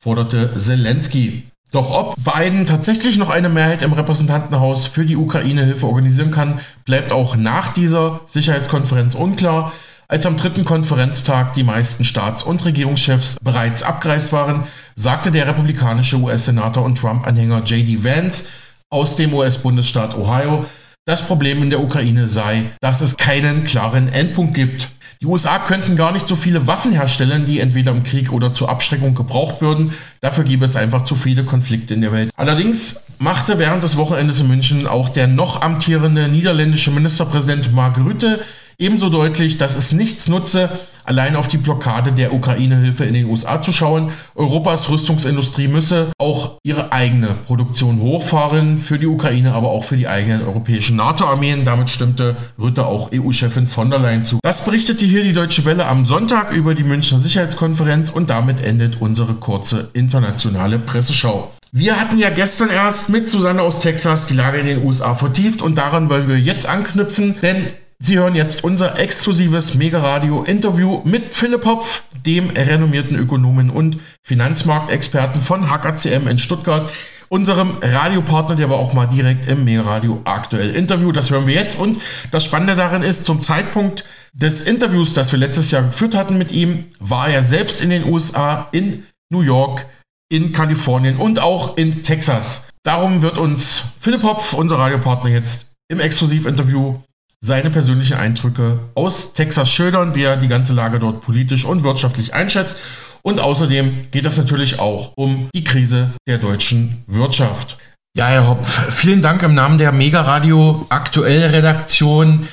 forderte 0.00 0.56
Zelensky. 0.56 1.48
Doch 1.72 1.90
ob 1.90 2.14
Biden 2.16 2.64
tatsächlich 2.64 3.18
noch 3.18 3.28
eine 3.28 3.48
Mehrheit 3.48 3.82
im 3.82 3.92
Repräsentantenhaus 3.92 4.86
für 4.86 5.04
die 5.04 5.16
Ukraine-Hilfe 5.16 5.86
organisieren 5.86 6.30
kann, 6.30 6.60
bleibt 6.84 7.10
auch 7.10 7.34
nach 7.34 7.72
dieser 7.72 8.20
Sicherheitskonferenz 8.28 9.16
unklar. 9.16 9.72
Als 10.10 10.24
am 10.24 10.38
dritten 10.38 10.64
Konferenztag 10.64 11.52
die 11.52 11.62
meisten 11.62 12.02
Staats- 12.02 12.42
und 12.42 12.64
Regierungschefs 12.64 13.36
bereits 13.42 13.82
abgereist 13.82 14.32
waren, 14.32 14.64
sagte 14.96 15.30
der 15.30 15.46
republikanische 15.46 16.16
US-Senator 16.16 16.82
und 16.82 16.96
Trump-Anhänger 16.96 17.62
JD 17.64 18.02
Vance 18.02 18.48
aus 18.88 19.16
dem 19.16 19.34
US-Bundesstaat 19.34 20.16
Ohio, 20.16 20.64
das 21.04 21.26
Problem 21.26 21.62
in 21.62 21.68
der 21.68 21.80
Ukraine 21.80 22.26
sei, 22.26 22.70
dass 22.80 23.02
es 23.02 23.18
keinen 23.18 23.64
klaren 23.64 24.08
Endpunkt 24.08 24.54
gibt. 24.54 24.88
Die 25.20 25.26
USA 25.26 25.58
könnten 25.58 25.94
gar 25.94 26.12
nicht 26.12 26.26
so 26.26 26.36
viele 26.36 26.66
Waffen 26.66 26.92
herstellen, 26.92 27.44
die 27.44 27.60
entweder 27.60 27.90
im 27.90 28.02
Krieg 28.02 28.32
oder 28.32 28.54
zur 28.54 28.70
Abschreckung 28.70 29.14
gebraucht 29.14 29.60
würden. 29.60 29.92
Dafür 30.22 30.44
gäbe 30.44 30.64
es 30.64 30.74
einfach 30.74 31.04
zu 31.04 31.16
viele 31.16 31.44
Konflikte 31.44 31.92
in 31.92 32.00
der 32.00 32.12
Welt. 32.12 32.30
Allerdings 32.34 33.04
machte 33.18 33.58
während 33.58 33.82
des 33.82 33.98
Wochenendes 33.98 34.40
in 34.40 34.48
München 34.48 34.86
auch 34.86 35.10
der 35.10 35.26
noch 35.26 35.60
amtierende 35.60 36.28
niederländische 36.28 36.92
Ministerpräsident 36.92 37.74
Mark 37.74 37.98
Rutte 37.98 38.40
Ebenso 38.80 39.10
deutlich, 39.10 39.56
dass 39.56 39.74
es 39.74 39.90
nichts 39.90 40.28
nutze, 40.28 40.70
allein 41.02 41.34
auf 41.34 41.48
die 41.48 41.56
Blockade 41.56 42.12
der 42.12 42.32
Ukraine-Hilfe 42.32 43.04
in 43.06 43.14
den 43.14 43.24
USA 43.24 43.60
zu 43.60 43.72
schauen. 43.72 44.12
Europas 44.36 44.88
Rüstungsindustrie 44.88 45.66
müsse 45.66 46.12
auch 46.16 46.58
ihre 46.62 46.92
eigene 46.92 47.34
Produktion 47.44 48.00
hochfahren, 48.00 48.78
für 48.78 49.00
die 49.00 49.08
Ukraine, 49.08 49.52
aber 49.52 49.70
auch 49.70 49.82
für 49.82 49.96
die 49.96 50.06
eigenen 50.06 50.42
europäischen 50.42 50.94
NATO-Armeen. 50.94 51.64
Damit 51.64 51.90
stimmte 51.90 52.36
Rütte 52.56 52.86
auch 52.86 53.10
EU-Chefin 53.12 53.66
von 53.66 53.90
der 53.90 53.98
Leyen 53.98 54.22
zu. 54.22 54.38
Das 54.44 54.64
berichtete 54.64 55.04
hier 55.04 55.24
die 55.24 55.32
Deutsche 55.32 55.64
Welle 55.64 55.86
am 55.86 56.04
Sonntag 56.04 56.52
über 56.52 56.76
die 56.76 56.84
Münchner 56.84 57.18
Sicherheitskonferenz 57.18 58.10
und 58.10 58.30
damit 58.30 58.62
endet 58.62 59.00
unsere 59.00 59.34
kurze 59.34 59.90
internationale 59.92 60.78
Presseschau. 60.78 61.52
Wir 61.72 61.98
hatten 62.00 62.16
ja 62.16 62.30
gestern 62.30 62.70
erst 62.70 63.08
mit 63.08 63.28
Susanne 63.28 63.62
aus 63.62 63.80
Texas 63.80 64.28
die 64.28 64.34
Lage 64.34 64.58
in 64.58 64.66
den 64.66 64.84
USA 64.84 65.16
vertieft 65.16 65.62
und 65.62 65.78
daran 65.78 66.08
wollen 66.08 66.28
wir 66.28 66.38
jetzt 66.38 66.68
anknüpfen, 66.68 67.34
denn 67.42 67.66
Sie 68.00 68.16
hören 68.16 68.36
jetzt 68.36 68.62
unser 68.62 68.98
exklusives 68.98 69.74
Mega-Radio-Interview 69.74 71.02
mit 71.04 71.32
Philipp 71.32 71.64
Hopf, 71.64 72.04
dem 72.24 72.50
renommierten 72.50 73.16
Ökonomen 73.16 73.70
und 73.70 73.98
Finanzmarktexperten 74.22 75.40
von 75.40 75.68
HKCM 75.68 76.28
in 76.28 76.38
Stuttgart, 76.38 76.88
unserem 77.28 77.78
Radiopartner, 77.82 78.54
der 78.54 78.70
war 78.70 78.78
auch 78.78 78.92
mal 78.92 79.06
direkt 79.06 79.46
im 79.46 79.64
Mega-Radio 79.64 80.20
aktuell 80.24 80.74
Interview. 80.74 81.12
Das 81.12 81.30
hören 81.30 81.46
wir 81.46 81.54
jetzt. 81.54 81.78
Und 81.78 82.00
das 82.30 82.44
Spannende 82.44 82.76
darin 82.76 83.02
ist, 83.02 83.26
zum 83.26 83.42
Zeitpunkt 83.42 84.04
des 84.32 84.62
Interviews, 84.62 85.12
das 85.12 85.32
wir 85.32 85.38
letztes 85.38 85.70
Jahr 85.70 85.82
geführt 85.82 86.14
hatten 86.14 86.38
mit 86.38 86.52
ihm, 86.52 86.84
war 87.00 87.28
er 87.28 87.42
selbst 87.42 87.80
in 87.80 87.90
den 87.90 88.04
USA, 88.04 88.68
in 88.72 89.06
New 89.30 89.42
York, 89.42 89.86
in 90.30 90.52
Kalifornien 90.52 91.16
und 91.16 91.40
auch 91.40 91.76
in 91.76 92.02
Texas. 92.02 92.68
Darum 92.82 93.22
wird 93.22 93.38
uns 93.38 93.92
Philipp 93.98 94.22
Hopf, 94.22 94.52
unser 94.54 94.78
Radiopartner, 94.78 95.30
jetzt 95.30 95.72
im 95.90 96.00
Exklusivinterview 96.00 97.00
seine 97.40 97.70
persönlichen 97.70 98.16
Eindrücke 98.16 98.80
aus 98.94 99.32
Texas 99.32 99.70
schildern, 99.70 100.14
wie 100.14 100.24
er 100.24 100.36
die 100.36 100.48
ganze 100.48 100.72
Lage 100.72 100.98
dort 100.98 101.20
politisch 101.20 101.64
und 101.64 101.84
wirtschaftlich 101.84 102.34
einschätzt. 102.34 102.78
Und 103.22 103.40
außerdem 103.40 104.10
geht 104.10 104.24
es 104.24 104.36
natürlich 104.38 104.78
auch 104.78 105.12
um 105.16 105.48
die 105.54 105.64
Krise 105.64 106.12
der 106.26 106.38
deutschen 106.38 107.04
Wirtschaft. 107.06 107.78
Ja, 108.16 108.26
Herr 108.26 108.48
Hopf, 108.48 108.92
vielen 108.92 109.22
Dank 109.22 109.42
im 109.42 109.54
Namen 109.54 109.78
der 109.78 109.92
Mega 109.92 110.22
Radio 110.22 110.86
Aktuell 110.88 111.50
Redaktion, 111.50 112.48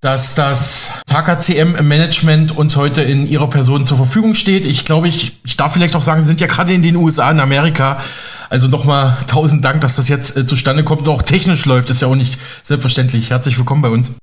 dass 0.00 0.34
das 0.34 0.92
HKCM 1.10 1.86
Management 1.86 2.56
uns 2.56 2.76
heute 2.76 3.02
in 3.02 3.26
Ihrer 3.26 3.48
Person 3.48 3.86
zur 3.86 3.96
Verfügung 3.96 4.34
steht. 4.34 4.64
Ich 4.64 4.84
glaube, 4.84 5.08
ich, 5.08 5.38
ich 5.44 5.56
darf 5.56 5.72
vielleicht 5.72 5.96
auch 5.96 6.02
sagen, 6.02 6.22
Sie 6.22 6.26
sind 6.26 6.40
ja 6.40 6.46
gerade 6.46 6.72
in 6.72 6.82
den 6.82 6.96
USA, 6.96 7.30
in 7.30 7.40
Amerika. 7.40 8.02
Also 8.48 8.68
nochmal 8.68 9.16
tausend 9.26 9.64
Dank, 9.64 9.80
dass 9.80 9.96
das 9.96 10.08
jetzt 10.08 10.36
äh, 10.36 10.46
zustande 10.46 10.84
kommt 10.84 11.02
und 11.02 11.08
auch 11.08 11.22
technisch 11.22 11.64
läuft. 11.64 11.90
Ist 11.90 12.02
ja 12.02 12.08
auch 12.08 12.14
nicht 12.14 12.38
selbstverständlich. 12.62 13.30
Herzlich 13.30 13.58
willkommen 13.58 13.82
bei 13.82 13.88
uns. 13.88 14.18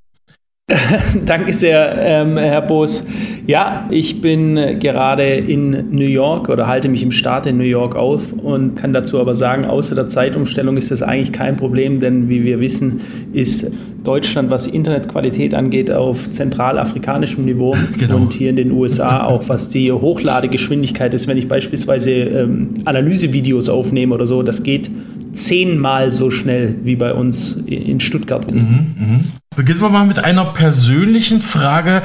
Danke 1.25 1.51
sehr, 1.51 1.93
ähm, 1.97 2.37
Herr 2.37 2.61
Boos. 2.61 3.05
Ja, 3.45 3.85
ich 3.91 4.21
bin 4.21 4.55
äh, 4.55 4.75
gerade 4.75 5.25
in 5.25 5.89
New 5.91 6.05
York 6.05 6.47
oder 6.47 6.67
halte 6.67 6.87
mich 6.87 7.03
im 7.03 7.11
Staat 7.11 7.45
in 7.47 7.57
New 7.57 7.65
York 7.65 7.97
auf 7.97 8.31
und 8.31 8.75
kann 8.75 8.93
dazu 8.93 9.19
aber 9.19 9.35
sagen, 9.35 9.65
außer 9.65 9.93
der 9.93 10.07
Zeitumstellung 10.07 10.77
ist 10.77 10.89
das 10.89 11.01
eigentlich 11.01 11.33
kein 11.33 11.57
Problem, 11.57 11.99
denn 11.99 12.29
wie 12.29 12.45
wir 12.45 12.61
wissen, 12.61 13.01
ist 13.33 13.73
Deutschland, 14.05 14.51
was 14.51 14.67
Internetqualität 14.67 15.53
angeht, 15.53 15.91
auf 15.91 16.31
zentralafrikanischem 16.31 17.43
Niveau 17.43 17.75
genau. 17.99 18.15
und 18.15 18.31
hier 18.31 18.49
in 18.49 18.55
den 18.55 18.71
USA 18.71 19.25
auch, 19.25 19.49
was 19.49 19.67
die 19.67 19.91
Hochladegeschwindigkeit 19.91 21.13
ist, 21.13 21.27
wenn 21.27 21.37
ich 21.37 21.49
beispielsweise 21.49 22.11
ähm, 22.11 22.69
Analysevideos 22.85 23.67
aufnehme 23.67 24.15
oder 24.15 24.25
so, 24.25 24.43
das 24.43 24.63
geht 24.63 24.89
zehnmal 25.33 26.11
so 26.11 26.31
schnell 26.31 26.75
wie 26.83 26.95
bei 26.95 27.13
uns 27.13 27.51
in 27.65 27.99
Stuttgart. 27.99 28.51
Mhm, 28.51 28.95
mh. 28.97 29.19
Beginnen 29.55 29.81
wir 29.81 29.89
mal 29.89 30.05
mit 30.05 30.23
einer 30.23 30.45
persönlichen 30.45 31.41
Frage. 31.41 32.01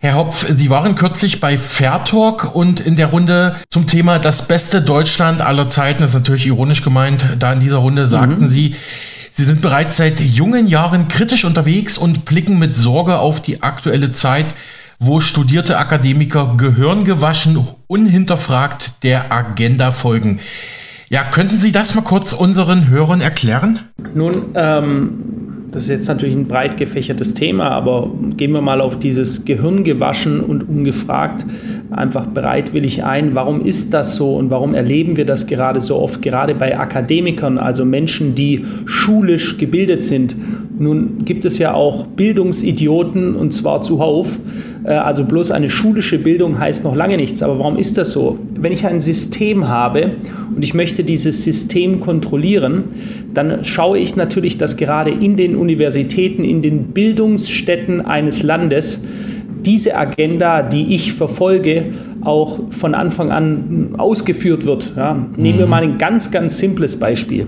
Herr 0.00 0.14
Hopf, 0.14 0.46
Sie 0.48 0.70
waren 0.70 0.94
kürzlich 0.94 1.40
bei 1.40 1.58
Fairtalk 1.58 2.54
und 2.54 2.78
in 2.80 2.96
der 2.96 3.08
Runde 3.08 3.56
zum 3.68 3.86
Thema 3.86 4.18
das 4.20 4.46
beste 4.46 4.80
Deutschland 4.80 5.40
aller 5.40 5.68
Zeiten, 5.68 6.02
das 6.02 6.10
ist 6.10 6.20
natürlich 6.20 6.46
ironisch 6.46 6.82
gemeint, 6.82 7.26
da 7.38 7.52
in 7.52 7.60
dieser 7.60 7.78
Runde 7.78 8.06
sagten 8.06 8.44
mhm. 8.44 8.48
Sie, 8.48 8.76
Sie 9.32 9.44
sind 9.44 9.60
bereits 9.60 9.96
seit 9.96 10.20
jungen 10.20 10.66
Jahren 10.66 11.08
kritisch 11.08 11.44
unterwegs 11.44 11.98
und 11.98 12.24
blicken 12.24 12.58
mit 12.58 12.74
Sorge 12.74 13.18
auf 13.18 13.40
die 13.40 13.62
aktuelle 13.62 14.12
Zeit, 14.12 14.46
wo 14.98 15.20
studierte 15.20 15.78
Akademiker 15.78 16.54
gehirngewaschen, 16.56 17.64
unhinterfragt 17.86 19.04
der 19.04 19.32
Agenda 19.32 19.92
folgen. 19.92 20.40
Ja, 21.10 21.22
könnten 21.24 21.56
Sie 21.56 21.72
das 21.72 21.94
mal 21.94 22.02
kurz 22.02 22.34
unseren 22.34 22.90
Hörern 22.90 23.22
erklären? 23.22 23.80
Nun, 24.14 24.46
ähm, 24.54 25.38
das 25.70 25.84
ist 25.84 25.88
jetzt 25.88 26.08
natürlich 26.08 26.34
ein 26.34 26.46
breit 26.46 26.76
gefächertes 26.76 27.32
Thema, 27.32 27.70
aber 27.70 28.10
gehen 28.36 28.52
wir 28.52 28.60
mal 28.60 28.82
auf 28.82 28.98
dieses 28.98 29.46
Gehirn 29.46 29.84
gewaschen 29.84 30.40
und 30.40 30.68
ungefragt 30.68 31.46
einfach 31.90 32.26
bereitwillig 32.26 33.04
ein. 33.04 33.34
Warum 33.34 33.64
ist 33.64 33.94
das 33.94 34.16
so 34.16 34.36
und 34.36 34.50
warum 34.50 34.74
erleben 34.74 35.16
wir 35.16 35.24
das 35.24 35.46
gerade 35.46 35.80
so 35.80 35.96
oft, 35.96 36.20
gerade 36.20 36.54
bei 36.54 36.78
Akademikern, 36.78 37.56
also 37.56 37.86
Menschen, 37.86 38.34
die 38.34 38.66
schulisch 38.84 39.56
gebildet 39.56 40.04
sind? 40.04 40.36
Nun 40.78 41.24
gibt 41.24 41.46
es 41.46 41.56
ja 41.58 41.72
auch 41.72 42.06
Bildungsidioten 42.06 43.34
und 43.34 43.52
zwar 43.52 43.80
zuhauf. 43.80 44.38
Äh, 44.88 44.94
also 44.94 45.24
bloß 45.24 45.50
eine 45.50 45.68
schulische 45.68 46.18
Bildung 46.18 46.58
heißt 46.58 46.84
noch 46.84 46.94
lange 46.94 47.16
nichts. 47.16 47.42
Aber 47.42 47.58
warum 47.58 47.76
ist 47.76 47.98
das 47.98 48.12
so? 48.12 48.38
Wenn 48.58 48.72
ich 48.72 48.86
ein 48.86 49.00
System 49.00 49.68
habe 49.68 50.12
und 50.54 50.64
ich 50.64 50.74
möchte 50.74 51.04
dieses 51.04 51.44
System 51.44 52.00
kontrollieren, 52.00 52.84
dann 53.34 53.64
schaue 53.64 53.98
ich 53.98 54.16
natürlich, 54.16 54.58
dass 54.58 54.76
gerade 54.76 55.10
in 55.10 55.36
den 55.36 55.54
Universitäten, 55.54 56.42
in 56.42 56.62
den 56.62 56.88
Bildungsstätten 56.88 58.00
eines 58.00 58.42
Landes 58.42 59.02
diese 59.64 59.96
Agenda, 59.96 60.62
die 60.62 60.94
ich 60.94 61.12
verfolge, 61.12 61.86
auch 62.24 62.60
von 62.70 62.94
Anfang 62.94 63.30
an 63.30 63.94
ausgeführt 63.98 64.66
wird. 64.66 64.94
Ja, 64.96 65.26
nehmen 65.36 65.58
wir 65.58 65.66
mhm. 65.66 65.70
mal 65.70 65.82
ein 65.82 65.98
ganz, 65.98 66.30
ganz 66.30 66.58
simples 66.58 66.98
Beispiel. 66.98 67.46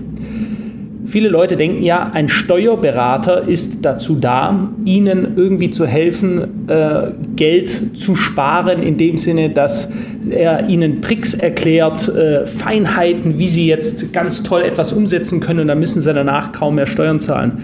Viele 1.05 1.29
Leute 1.29 1.57
denken 1.57 1.81
ja, 1.81 2.11
ein 2.13 2.29
Steuerberater 2.29 3.47
ist 3.47 3.83
dazu 3.83 4.15
da, 4.15 4.71
ihnen 4.85 5.33
irgendwie 5.35 5.69
zu 5.71 5.85
helfen, 5.87 6.67
äh, 6.67 7.11
Geld 7.35 7.97
zu 7.97 8.15
sparen, 8.15 8.83
in 8.83 8.97
dem 8.97 9.17
Sinne, 9.17 9.49
dass 9.49 9.91
er 10.29 10.67
ihnen 10.67 11.01
Tricks 11.01 11.33
erklärt, 11.33 12.07
äh, 12.09 12.45
Feinheiten, 12.45 13.39
wie 13.39 13.47
sie 13.47 13.67
jetzt 13.67 14.13
ganz 14.13 14.43
toll 14.43 14.61
etwas 14.61 14.93
umsetzen 14.93 15.39
können 15.39 15.61
und 15.61 15.67
dann 15.69 15.79
müssen 15.79 16.01
sie 16.01 16.13
danach 16.13 16.51
kaum 16.51 16.75
mehr 16.75 16.85
Steuern 16.85 17.19
zahlen. 17.19 17.63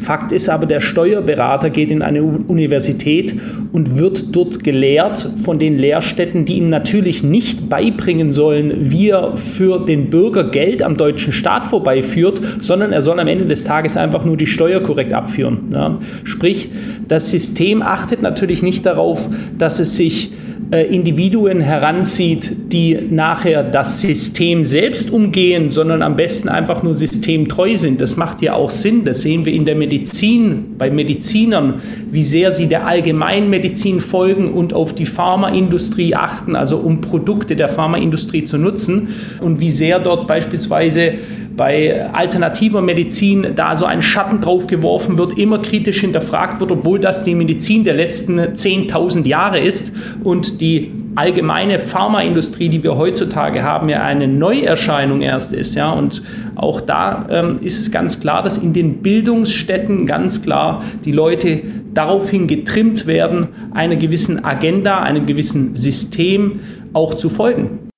Fakt 0.00 0.32
ist 0.32 0.48
aber, 0.48 0.66
der 0.66 0.80
Steuerberater 0.80 1.70
geht 1.70 1.90
in 1.90 2.02
eine 2.02 2.22
Universität 2.22 3.34
und 3.72 3.98
wird 3.98 4.34
dort 4.34 4.62
gelehrt 4.64 5.28
von 5.42 5.58
den 5.58 5.78
Lehrstätten, 5.78 6.44
die 6.44 6.54
ihm 6.54 6.70
natürlich 6.70 7.22
nicht 7.22 7.68
beibringen 7.68 8.32
sollen, 8.32 8.90
wie 8.90 9.10
er 9.10 9.36
für 9.36 9.84
den 9.84 10.10
Bürger 10.10 10.50
Geld 10.50 10.82
am 10.82 10.96
deutschen 10.96 11.32
Staat 11.32 11.66
vorbeiführt, 11.66 12.40
sondern 12.60 12.92
er 12.92 13.02
soll 13.02 13.18
am 13.20 13.26
Ende 13.26 13.46
des 13.46 13.64
Tages 13.64 13.96
einfach 13.96 14.24
nur 14.24 14.36
die 14.36 14.46
Steuer 14.46 14.80
korrekt 14.80 15.12
abführen. 15.12 15.58
Ja. 15.72 15.98
Sprich, 16.24 16.70
das 17.08 17.30
System 17.30 17.82
achtet 17.82 18.22
natürlich 18.22 18.62
nicht 18.62 18.86
darauf, 18.86 19.28
dass 19.58 19.80
es 19.80 19.96
sich 19.96 20.30
Individuen 20.70 21.62
heranzieht, 21.62 22.72
die 22.72 22.98
nachher 23.10 23.62
das 23.62 24.02
System 24.02 24.64
selbst 24.64 25.10
umgehen, 25.10 25.70
sondern 25.70 26.02
am 26.02 26.14
besten 26.16 26.50
einfach 26.50 26.82
nur 26.82 26.94
systemtreu 26.94 27.76
sind. 27.76 28.02
Das 28.02 28.18
macht 28.18 28.42
ja 28.42 28.52
auch 28.52 28.70
Sinn. 28.70 29.04
Das 29.04 29.22
sehen 29.22 29.46
wir 29.46 29.52
in 29.54 29.64
der 29.64 29.76
Medizin, 29.76 30.74
bei 30.76 30.90
Medizinern, 30.90 31.80
wie 32.10 32.22
sehr 32.22 32.52
sie 32.52 32.66
der 32.66 32.86
Allgemeinmedizin 32.86 34.00
folgen 34.00 34.52
und 34.52 34.74
auf 34.74 34.94
die 34.94 35.06
Pharmaindustrie 35.06 36.14
achten, 36.14 36.54
also 36.54 36.76
um 36.76 37.00
Produkte 37.00 37.56
der 37.56 37.68
Pharmaindustrie 37.68 38.44
zu 38.44 38.58
nutzen 38.58 39.08
und 39.40 39.60
wie 39.60 39.70
sehr 39.70 40.00
dort 40.00 40.26
beispielsweise 40.26 41.14
bei 41.58 42.10
alternativer 42.10 42.80
Medizin 42.80 43.48
da 43.54 43.76
so 43.76 43.84
ein 43.84 44.00
Schatten 44.00 44.40
drauf 44.40 44.66
geworfen 44.66 45.18
wird, 45.18 45.36
immer 45.36 45.58
kritisch 45.58 46.00
hinterfragt 46.00 46.60
wird, 46.60 46.72
obwohl 46.72 46.98
das 46.98 47.24
die 47.24 47.34
Medizin 47.34 47.84
der 47.84 47.92
letzten 47.92 48.40
10.000 48.40 49.26
Jahre 49.26 49.58
ist 49.58 49.92
und 50.24 50.62
die 50.62 50.90
allgemeine 51.16 51.80
Pharmaindustrie, 51.80 52.68
die 52.68 52.82
wir 52.84 52.96
heutzutage 52.96 53.62
haben, 53.64 53.88
ja 53.88 54.02
eine 54.02 54.28
Neuerscheinung 54.28 55.20
erst 55.20 55.52
ist. 55.52 55.74
Ja? 55.74 55.92
Und 55.92 56.22
auch 56.54 56.80
da 56.80 57.26
ähm, 57.28 57.58
ist 57.60 57.80
es 57.80 57.90
ganz 57.90 58.20
klar, 58.20 58.42
dass 58.42 58.56
in 58.56 58.72
den 58.72 59.02
Bildungsstätten 59.02 60.06
ganz 60.06 60.42
klar 60.42 60.84
die 61.04 61.12
Leute 61.12 61.62
daraufhin 61.92 62.46
getrimmt 62.46 63.06
werden, 63.06 63.48
einer 63.72 63.96
gewissen 63.96 64.44
Agenda, 64.44 65.00
einem 65.00 65.26
gewissen 65.26 65.74
System 65.74 66.60
auch 66.92 67.14
zu 67.14 67.28
folgen. 67.28 67.88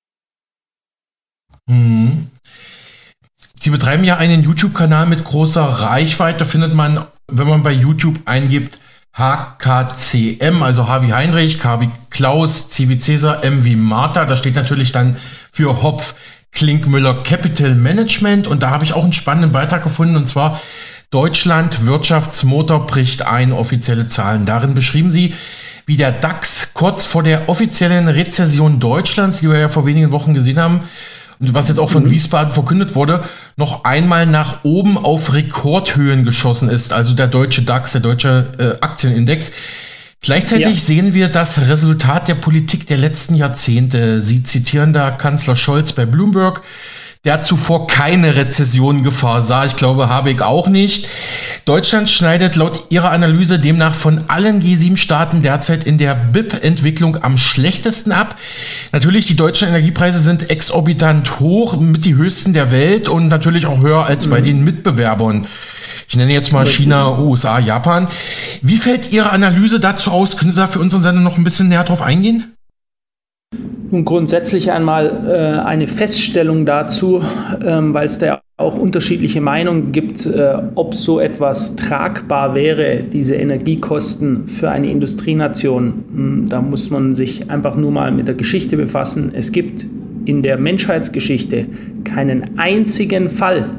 Mhm. 1.69 2.30
Sie 3.63 3.69
betreiben 3.69 4.03
ja 4.03 4.17
einen 4.17 4.41
YouTube-Kanal 4.41 5.05
mit 5.05 5.23
großer 5.23 5.61
Reichweite. 5.61 6.45
Findet 6.45 6.73
man, 6.73 7.05
wenn 7.27 7.47
man 7.47 7.61
bei 7.61 7.71
YouTube 7.71 8.17
eingibt, 8.25 8.79
HKCM, 9.13 10.63
also 10.63 10.87
H 10.87 11.03
wie 11.03 11.13
Heinrich, 11.13 11.59
K 11.59 11.79
wie 11.79 11.89
Klaus, 12.09 12.71
C 12.71 12.89
wie 12.89 12.97
Cäsar, 12.97 13.43
M 13.43 13.63
wie 13.63 13.75
Martha. 13.75 14.25
Da 14.25 14.35
steht 14.35 14.55
natürlich 14.55 14.91
dann 14.91 15.17
für 15.51 15.83
Hopf 15.83 16.15
Klinkmüller 16.51 17.21
Capital 17.21 17.75
Management. 17.75 18.47
Und 18.47 18.63
da 18.63 18.71
habe 18.71 18.83
ich 18.83 18.93
auch 18.93 19.03
einen 19.03 19.13
spannenden 19.13 19.51
Beitrag 19.51 19.83
gefunden. 19.83 20.15
Und 20.15 20.27
zwar 20.27 20.59
Deutschland 21.11 21.85
Wirtschaftsmotor 21.85 22.87
bricht 22.87 23.27
ein, 23.27 23.53
offizielle 23.53 24.07
Zahlen. 24.07 24.47
Darin 24.47 24.73
beschrieben 24.73 25.11
sie, 25.11 25.35
wie 25.85 25.97
der 25.97 26.11
DAX 26.11 26.73
kurz 26.73 27.05
vor 27.05 27.21
der 27.21 27.47
offiziellen 27.47 28.07
Rezession 28.07 28.79
Deutschlands, 28.79 29.41
die 29.41 29.51
wir 29.51 29.59
ja 29.59 29.69
vor 29.69 29.85
wenigen 29.85 30.09
Wochen 30.09 30.33
gesehen 30.33 30.57
haben, 30.57 30.81
was 31.41 31.67
jetzt 31.67 31.79
auch 31.79 31.89
von 31.89 32.03
mhm. 32.03 32.11
Wiesbaden 32.11 32.53
verkündet 32.53 32.95
wurde, 32.95 33.23
noch 33.57 33.83
einmal 33.83 34.25
nach 34.25 34.63
oben 34.63 34.97
auf 34.97 35.33
Rekordhöhen 35.33 36.23
geschossen 36.23 36.69
ist. 36.69 36.93
Also 36.93 37.13
der 37.13 37.27
deutsche 37.27 37.63
DAX, 37.63 37.93
der 37.93 38.01
deutsche 38.01 38.45
äh, 38.57 38.83
Aktienindex. 38.83 39.51
Gleichzeitig 40.21 40.75
ja. 40.75 40.79
sehen 40.79 41.13
wir 41.15 41.29
das 41.29 41.67
Resultat 41.67 42.27
der 42.27 42.35
Politik 42.35 42.85
der 42.85 42.97
letzten 42.97 43.33
Jahrzehnte. 43.33 44.21
Sie 44.21 44.43
zitieren 44.43 44.93
da 44.93 45.09
Kanzler 45.09 45.55
Scholz 45.55 45.93
bei 45.93 46.05
Bloomberg 46.05 46.61
der 47.23 47.43
zuvor 47.43 47.85
keine 47.85 48.35
Rezession-Gefahr 48.35 49.43
sah. 49.43 49.65
Ich 49.65 49.75
glaube, 49.75 50.09
Habeck 50.09 50.41
auch 50.41 50.67
nicht. 50.67 51.07
Deutschland 51.65 52.09
schneidet 52.09 52.55
laut 52.55 52.85
ihrer 52.89 53.11
Analyse 53.11 53.59
demnach 53.59 53.93
von 53.93 54.23
allen 54.27 54.63
G7-Staaten 54.63 55.43
derzeit 55.43 55.83
in 55.83 55.99
der 55.99 56.15
BIP-Entwicklung 56.15 57.21
am 57.23 57.37
schlechtesten 57.37 58.11
ab. 58.11 58.37
Natürlich, 58.91 59.27
die 59.27 59.35
deutschen 59.35 59.67
Energiepreise 59.67 60.17
sind 60.17 60.49
exorbitant 60.49 61.39
hoch, 61.39 61.79
mit 61.79 62.05
die 62.05 62.15
höchsten 62.15 62.53
der 62.53 62.71
Welt 62.71 63.07
und 63.07 63.27
natürlich 63.27 63.67
auch 63.67 63.81
höher 63.81 64.05
als 64.05 64.27
bei 64.27 64.41
mhm. 64.41 64.45
den 64.45 64.63
Mitbewerbern. 64.63 65.45
Ich 66.09 66.15
nenne 66.15 66.33
jetzt 66.33 66.51
mal 66.51 66.65
China, 66.65 67.19
USA, 67.19 67.59
Japan. 67.59 68.07
Wie 68.63 68.77
fällt 68.77 69.13
Ihre 69.13 69.29
Analyse 69.29 69.79
dazu 69.79 70.09
aus? 70.11 70.37
Können 70.37 70.51
Sie 70.51 70.57
da 70.57 70.67
für 70.67 70.79
unseren 70.79 71.03
Sender 71.03 71.21
noch 71.21 71.37
ein 71.37 71.43
bisschen 71.43 71.69
näher 71.69 71.83
drauf 71.83 72.01
eingehen? 72.01 72.55
Nun 73.91 74.05
grundsätzlich 74.05 74.71
einmal 74.71 75.11
äh, 75.27 75.67
eine 75.67 75.87
Feststellung 75.87 76.65
dazu, 76.65 77.21
ähm, 77.61 77.93
weil 77.93 78.05
es 78.05 78.19
da 78.19 78.39
auch 78.55 78.77
unterschiedliche 78.77 79.41
Meinungen 79.41 79.91
gibt, 79.91 80.25
äh, 80.25 80.53
ob 80.75 80.95
so 80.95 81.19
etwas 81.19 81.75
tragbar 81.75 82.55
wäre, 82.55 83.03
diese 83.03 83.35
Energiekosten 83.35 84.47
für 84.47 84.71
eine 84.71 84.89
Industrienation. 84.89 86.05
Hm, 86.13 86.45
da 86.47 86.61
muss 86.61 86.89
man 86.89 87.13
sich 87.13 87.49
einfach 87.51 87.75
nur 87.75 87.91
mal 87.91 88.13
mit 88.13 88.29
der 88.29 88.35
Geschichte 88.35 88.77
befassen. 88.77 89.33
Es 89.35 89.51
gibt 89.51 89.85
in 90.23 90.41
der 90.41 90.57
Menschheitsgeschichte 90.57 91.65
keinen 92.05 92.57
einzigen 92.57 93.27
Fall, 93.27 93.69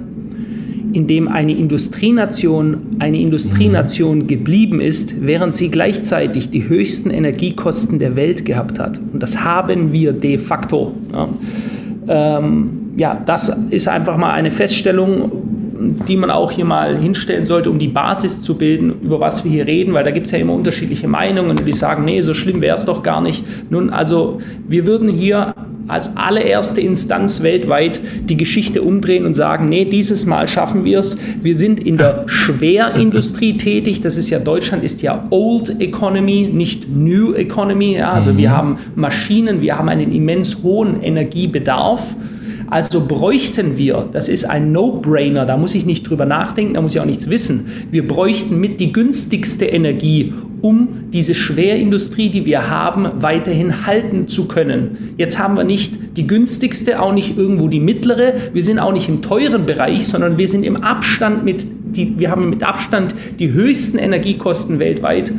in 0.93 1.07
dem 1.07 1.29
eine 1.29 1.53
Industrienation 1.57 2.79
eine 2.99 3.19
Industrienation 3.19 4.27
geblieben 4.27 4.81
ist, 4.81 5.25
während 5.27 5.55
sie 5.55 5.71
gleichzeitig 5.71 6.51
die 6.51 6.69
höchsten 6.69 7.11
Energiekosten 7.11 7.99
der 7.99 8.17
Welt 8.17 8.45
gehabt 8.45 8.79
hat. 8.79 9.01
Und 9.13 9.23
das 9.23 9.43
haben 9.43 9.93
wir 9.93 10.13
de 10.13 10.39
facto. 10.39 10.93
Ja, 11.13 11.29
ähm, 12.39 12.93
ja 12.97 13.23
das 13.25 13.49
ist 13.71 13.89
einfach 13.89 14.17
mal 14.17 14.33
eine 14.33 14.51
Feststellung, 14.51 15.33
die 16.09 16.17
man 16.17 16.31
auch 16.31 16.51
hier 16.51 16.65
mal 16.65 16.97
hinstellen 16.97 17.45
sollte, 17.45 17.71
um 17.71 17.79
die 17.79 17.89
Basis 17.89 18.43
zu 18.43 18.57
bilden, 18.57 18.95
über 19.03 19.21
was 19.21 19.45
wir 19.45 19.51
hier 19.51 19.67
reden, 19.67 19.93
weil 19.95 20.05
da 20.05 20.11
gibt 20.11 20.27
es 20.27 20.33
ja 20.33 20.39
immer 20.39 20.55
unterschiedliche 20.55 21.09
Meinungen, 21.09 21.57
die 21.57 21.73
sagen, 21.73 22.05
nee, 22.05 22.21
so 22.21 22.35
schlimm 22.35 22.61
wäre 22.61 22.77
es 22.77 22.85
doch 22.85 23.03
gar 23.03 23.21
nicht. 23.21 23.45
Nun, 23.71 23.91
also 23.91 24.39
wir 24.67 24.87
würden 24.87 25.09
hier 25.09 25.55
als 25.89 26.17
allererste 26.17 26.81
Instanz 26.81 27.43
weltweit 27.43 28.01
die 28.25 28.37
Geschichte 28.37 28.83
umdrehen 28.83 29.27
und 29.27 29.35
sagen, 29.35 29.69
nee, 29.69 29.85
dieses 29.85 30.27
Mal 30.27 30.49
schaffen 30.49 30.85
wir 30.85 30.99
es. 30.99 31.19
Wir 31.43 31.57
sind 31.57 31.81
in 31.81 31.97
der 31.97 32.25
Schwerindustrie 32.27 33.57
tätig. 33.57 34.01
Das 34.01 34.17
ist 34.17 34.31
ja, 34.31 34.39
Deutschland 34.39 34.85
ist 34.85 35.03
ja 35.03 35.25
Old 35.31 35.81
Economy, 35.81 36.49
nicht 36.53 36.89
New 36.89 37.35
Economy. 37.35 37.97
Ja, 37.97 38.13
also 38.13 38.37
wir 38.37 38.51
mhm. 38.51 38.53
haben 38.53 38.79
Maschinen, 38.95 39.63
wir 39.63 39.79
haben 39.79 39.89
einen 39.89 40.13
immens 40.13 40.63
hohen 40.63 41.03
Energiebedarf. 41.03 42.15
Also 42.73 43.07
bräuchten 43.07 43.77
wir, 43.77 44.09
das 44.13 44.31
ist 44.31 44.47
ein 44.47 44.73
No-Brainer, 44.73 45.45
da 45.45 45.59
muss 45.59 45.75
ich 45.75 45.85
nicht 45.85 46.09
drüber 46.09 46.25
nachdenken, 46.25 46.73
da 46.73 46.81
muss 46.81 46.95
ich 46.95 47.01
auch 47.03 47.05
nichts 47.05 47.29
wissen. 47.29 47.67
Wir 47.91 48.07
bräuchten 48.07 48.59
mit 48.59 48.81
die 48.81 48.93
günstigste 48.93 49.67
Energie, 49.67 50.33
um 50.63 51.11
diese 51.13 51.35
Schwerindustrie, 51.35 52.31
die 52.31 52.47
wir 52.47 52.71
haben, 52.71 53.09
weiterhin 53.17 53.85
halten 53.85 54.29
zu 54.29 54.47
können. 54.47 55.15
Jetzt 55.19 55.39
haben 55.39 55.57
wir 55.57 55.65
nicht 55.65 56.17
die 56.17 56.27
günstigste, 56.27 57.03
auch 57.03 57.13
nicht 57.13 57.37
irgendwo 57.37 57.69
die 57.69 57.81
mittlere. 57.81 58.35
Wir 58.53 58.63
sind 58.63 58.79
auch 58.79 58.93
nicht 58.93 59.09
im 59.09 59.23
teuren 59.23 59.67
Bereich, 59.67 60.07
sondern 60.07 60.39
wir 60.39 60.49
sind 60.49 60.65
im 60.65 60.77
Abstand 60.77 61.45
mit, 61.45 61.67
die, 61.97 62.19
wir 62.19 62.31
haben 62.31 62.49
mit 62.49 62.63
Abstand 62.63 63.15
die 63.41 63.53
höchsten 63.53 63.99
Energiekosten 63.99 64.79
weltweit. 64.79 65.33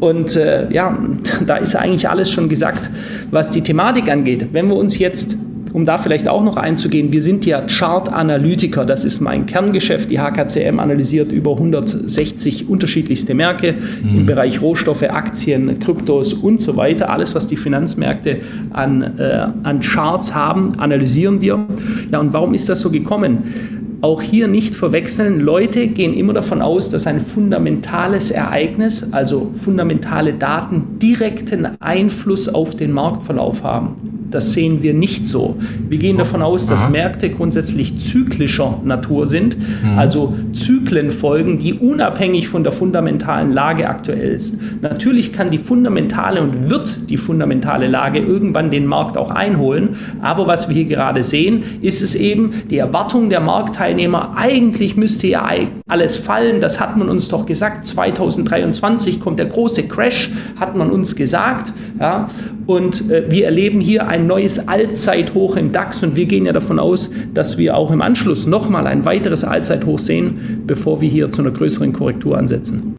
Und 0.00 0.36
äh, 0.36 0.70
ja, 0.72 0.98
da 1.46 1.56
ist 1.56 1.76
eigentlich 1.76 2.08
alles 2.08 2.30
schon 2.30 2.48
gesagt, 2.48 2.90
was 3.30 3.52
die 3.52 3.62
Thematik 3.62 4.10
angeht. 4.10 4.48
Wenn 4.52 4.66
wir 4.66 4.76
uns 4.76 4.98
jetzt 4.98 5.36
um 5.72 5.84
da 5.84 5.98
vielleicht 5.98 6.28
auch 6.28 6.42
noch 6.42 6.56
einzugehen, 6.56 7.12
wir 7.12 7.22
sind 7.22 7.44
ja 7.46 7.62
Chart-Analytiker, 7.62 8.84
das 8.84 9.04
ist 9.04 9.20
mein 9.20 9.46
Kerngeschäft. 9.46 10.10
Die 10.10 10.18
HKCM 10.18 10.78
analysiert 10.78 11.32
über 11.32 11.52
160 11.52 12.68
unterschiedlichste 12.68 13.34
Märkte 13.34 13.74
mhm. 14.02 14.20
im 14.20 14.26
Bereich 14.26 14.62
Rohstoffe, 14.62 15.02
Aktien, 15.02 15.78
Kryptos 15.78 16.34
und 16.34 16.60
so 16.60 16.76
weiter. 16.76 17.10
Alles, 17.10 17.34
was 17.34 17.48
die 17.48 17.56
Finanzmärkte 17.56 18.38
an, 18.70 19.18
äh, 19.18 19.46
an 19.62 19.80
Charts 19.80 20.34
haben, 20.34 20.78
analysieren 20.78 21.40
wir. 21.40 21.66
Ja, 22.10 22.20
und 22.20 22.32
warum 22.32 22.54
ist 22.54 22.68
das 22.68 22.80
so 22.80 22.90
gekommen? 22.90 23.77
Auch 24.00 24.22
hier 24.22 24.46
nicht 24.46 24.76
verwechseln. 24.76 25.40
Leute 25.40 25.88
gehen 25.88 26.14
immer 26.14 26.32
davon 26.32 26.62
aus, 26.62 26.90
dass 26.90 27.08
ein 27.08 27.18
fundamentales 27.18 28.30
Ereignis, 28.30 29.12
also 29.12 29.50
fundamentale 29.52 30.34
Daten, 30.34 30.98
direkten 31.00 31.66
Einfluss 31.80 32.48
auf 32.48 32.76
den 32.76 32.92
Marktverlauf 32.92 33.64
haben. 33.64 33.96
Das 34.30 34.52
sehen 34.52 34.82
wir 34.82 34.94
nicht 34.94 35.26
so. 35.26 35.56
Wir 35.88 35.98
gehen 35.98 36.18
davon 36.18 36.42
aus, 36.42 36.66
dass 36.66 36.84
Aha. 36.84 36.90
Märkte 36.90 37.30
grundsätzlich 37.30 37.98
zyklischer 37.98 38.78
Natur 38.84 39.26
sind, 39.26 39.56
mhm. 39.58 39.98
also 39.98 40.34
Zyklen 40.52 41.10
folgen, 41.10 41.58
die 41.58 41.72
unabhängig 41.74 42.48
von 42.48 42.62
der 42.62 42.72
fundamentalen 42.72 43.52
Lage 43.52 43.88
aktuell 43.88 44.34
ist. 44.34 44.60
Natürlich 44.82 45.32
kann 45.32 45.50
die 45.50 45.58
fundamentale 45.58 46.42
und 46.42 46.68
wird 46.68 47.08
die 47.08 47.16
fundamentale 47.16 47.88
Lage 47.88 48.18
irgendwann 48.18 48.70
den 48.70 48.86
Markt 48.86 49.16
auch 49.16 49.30
einholen, 49.30 49.96
aber 50.20 50.46
was 50.46 50.68
wir 50.68 50.74
hier 50.74 50.84
gerade 50.84 51.22
sehen, 51.22 51.62
ist 51.80 52.02
es 52.02 52.14
eben, 52.14 52.52
die 52.70 52.78
Erwartung 52.78 53.30
der 53.30 53.40
Marktteilnehmer 53.40 53.87
Marktteilnehmer, 53.88 54.36
eigentlich 54.36 54.96
müsste 54.96 55.26
ja 55.28 55.48
alles 55.88 56.16
fallen, 56.16 56.60
das 56.60 56.78
hat 56.78 56.96
man 56.96 57.08
uns 57.08 57.28
doch 57.28 57.46
gesagt, 57.46 57.86
2023 57.86 59.20
kommt 59.20 59.38
der 59.38 59.46
große 59.46 59.84
Crash, 59.84 60.30
hat 60.60 60.76
man 60.76 60.90
uns 60.90 61.16
gesagt. 61.16 61.72
Ja? 61.98 62.28
Und 62.66 63.10
äh, 63.10 63.30
wir 63.30 63.46
erleben 63.46 63.80
hier 63.80 64.08
ein 64.08 64.26
neues 64.26 64.68
Allzeithoch 64.68 65.56
im 65.56 65.72
DAX 65.72 66.02
und 66.02 66.16
wir 66.16 66.26
gehen 66.26 66.44
ja 66.44 66.52
davon 66.52 66.78
aus, 66.78 67.10
dass 67.32 67.56
wir 67.56 67.76
auch 67.76 67.90
im 67.90 68.02
Anschluss 68.02 68.46
nochmal 68.46 68.86
ein 68.86 69.04
weiteres 69.04 69.44
Allzeithoch 69.44 69.98
sehen, 69.98 70.64
bevor 70.66 71.00
wir 71.00 71.08
hier 71.08 71.30
zu 71.30 71.40
einer 71.40 71.50
größeren 71.50 71.92
Korrektur 71.92 72.36
ansetzen. 72.36 72.96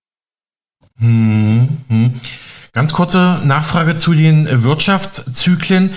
Hm, 0.97 1.67
hm. 1.87 2.13
Ganz 2.73 2.93
kurze 2.93 3.39
Nachfrage 3.43 3.97
zu 3.97 4.13
den 4.13 4.47
Wirtschaftszyklen. 4.63 5.91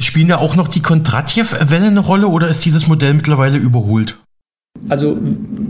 Spielen 0.00 0.28
da 0.28 0.38
auch 0.38 0.56
noch 0.56 0.68
die 0.68 0.82
Kondratjew-Wellen 0.82 1.84
eine 1.84 2.00
Rolle 2.00 2.26
oder 2.26 2.48
ist 2.48 2.64
dieses 2.64 2.88
Modell 2.88 3.14
mittlerweile 3.14 3.58
überholt? 3.58 4.18
Also 4.88 5.16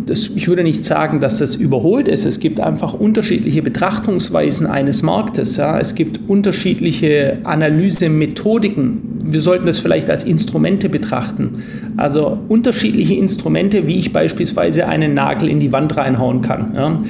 das, 0.07 0.31
ich 0.35 0.49
würde 0.49 0.65
nicht 0.65 0.83
sagen, 0.83 1.21
dass 1.21 1.39
das 1.39 1.55
überholt 1.55 2.09
ist. 2.09 2.25
Es 2.25 2.41
gibt 2.41 2.59
einfach 2.59 2.95
unterschiedliche 2.95 3.63
Betrachtungsweisen 3.63 4.67
eines 4.67 5.03
Marktes. 5.03 5.57
Ja. 5.57 5.79
Es 5.79 5.95
gibt 5.95 6.21
unterschiedliche 6.27 7.39
Analysemethodiken. 7.45 9.21
Wir 9.23 9.41
sollten 9.41 9.67
das 9.67 9.79
vielleicht 9.79 10.11
als 10.11 10.25
Instrumente 10.25 10.89
betrachten. 10.89 11.63
Also 11.97 12.39
unterschiedliche 12.49 13.15
Instrumente, 13.15 13.87
wie 13.87 13.99
ich 13.99 14.13
beispielsweise 14.13 14.87
einen 14.87 15.15
Nagel 15.15 15.49
in 15.49 15.61
die 15.61 15.73
Wand 15.73 15.97
reinhauen 15.97 16.43
kann. 16.43 16.73
Ja. 16.75 17.03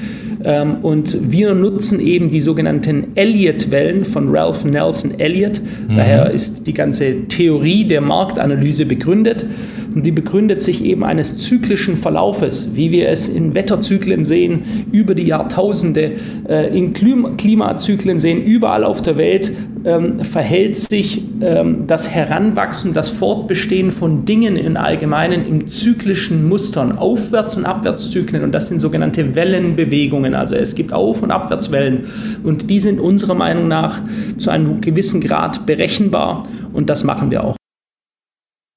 Ähm, 0.45 0.77
und 0.83 1.31
wir 1.31 1.55
nutzen 1.55 2.01
eben 2.01 2.31
die 2.31 2.41
sogenannten 2.41 3.09
Elliott-Wellen 3.15 4.05
von 4.05 4.29
Ralph 4.29 4.65
Nelson 4.65 5.19
Elliott. 5.19 5.61
Mhm. 5.61 5.97
Daher 5.97 6.31
ist 6.31 6.67
die 6.67 6.75
ganze 6.75 7.27
Theorie 7.29 7.85
der 7.85 8.01
Marktanalyse 8.01 8.87
begründet. 8.87 9.47
Und 9.95 10.05
die 10.05 10.11
begründet 10.11 10.61
sich 10.61 10.85
eben 10.85 11.05
eines 11.05 11.39
zyklischen 11.39 11.97
Verlaufes, 11.97 12.71
wie 12.75 12.91
wir 12.91 13.09
es 13.09 13.29
in 13.29 13.55
Wetterzyklen 13.55 14.25
sehen, 14.25 14.63
über 14.91 15.15
die 15.15 15.27
Jahrtausende, 15.27 16.13
äh, 16.49 16.77
in 16.77 16.93
Klimazyklen 16.93 18.19
sehen, 18.19 18.43
überall 18.43 18.83
auf 18.85 19.03
der 19.03 19.17
Welt 19.17 19.53
ähm, 19.85 20.25
verhält 20.25 20.79
sich 20.79 21.23
ähm, 21.41 21.87
das 21.87 22.11
Heranwachsen, 22.11 22.95
das 22.95 23.11
Fortbestehen 23.11 23.91
von 23.93 24.25
Dingen 24.25 24.57
im 24.57 24.77
Allgemeinen 24.77 25.47
im 25.47 25.69
zyklischen 25.69 26.49
Mustern, 26.49 26.97
Aufwärts- 26.97 27.55
und 27.55 27.67
Abwärtszyklen. 27.67 28.43
Und 28.43 28.53
das 28.53 28.69
sind 28.69 28.81
sogenannte 28.81 29.35
Wellenbewegungen. 29.35 30.35
Also 30.35 30.55
es 30.55 30.75
gibt 30.75 30.93
Auf- 30.93 31.23
und 31.23 31.31
Abwärtswellen. 31.31 32.07
Und 32.43 32.71
die 32.71 32.81
sind 32.81 32.99
unserer 32.99 33.35
Meinung 33.35 33.69
nach 33.69 34.01
zu 34.39 34.51
einem 34.51 34.81
gewissen 34.81 35.21
Grad 35.21 35.67
berechenbar. 35.67 36.49
Und 36.73 36.89
das 36.89 37.05
machen 37.05 37.31
wir 37.31 37.45
auch. 37.45 37.57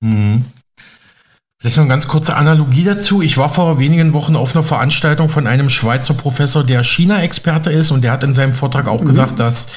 Mhm. 0.04 0.44
Vielleicht 1.60 1.78
noch 1.78 1.86
eine 1.86 1.90
ganz 1.90 2.08
kurze 2.08 2.36
Analogie 2.36 2.84
dazu. 2.84 3.24
Ich 3.24 3.38
war 3.38 3.50
vor 3.50 3.80
wenigen 3.80 4.14
Wochen 4.14 4.36
auf 4.36 4.56
einer 4.56 4.64
Veranstaltung 4.64 5.28
von 5.28 5.48
einem 5.48 5.70
Schweizer 5.70 6.14
Professor, 6.14 6.64
der 6.64 6.84
China-Experte 6.84 7.72
ist, 7.72 7.90
und 7.90 8.04
der 8.04 8.12
hat 8.12 8.24
in 8.24 8.34
seinem 8.36 8.54
Vortrag 8.54 8.88
auch 8.88 9.02
mhm. 9.02 9.08
gesagt, 9.08 9.40
dass 9.40 9.72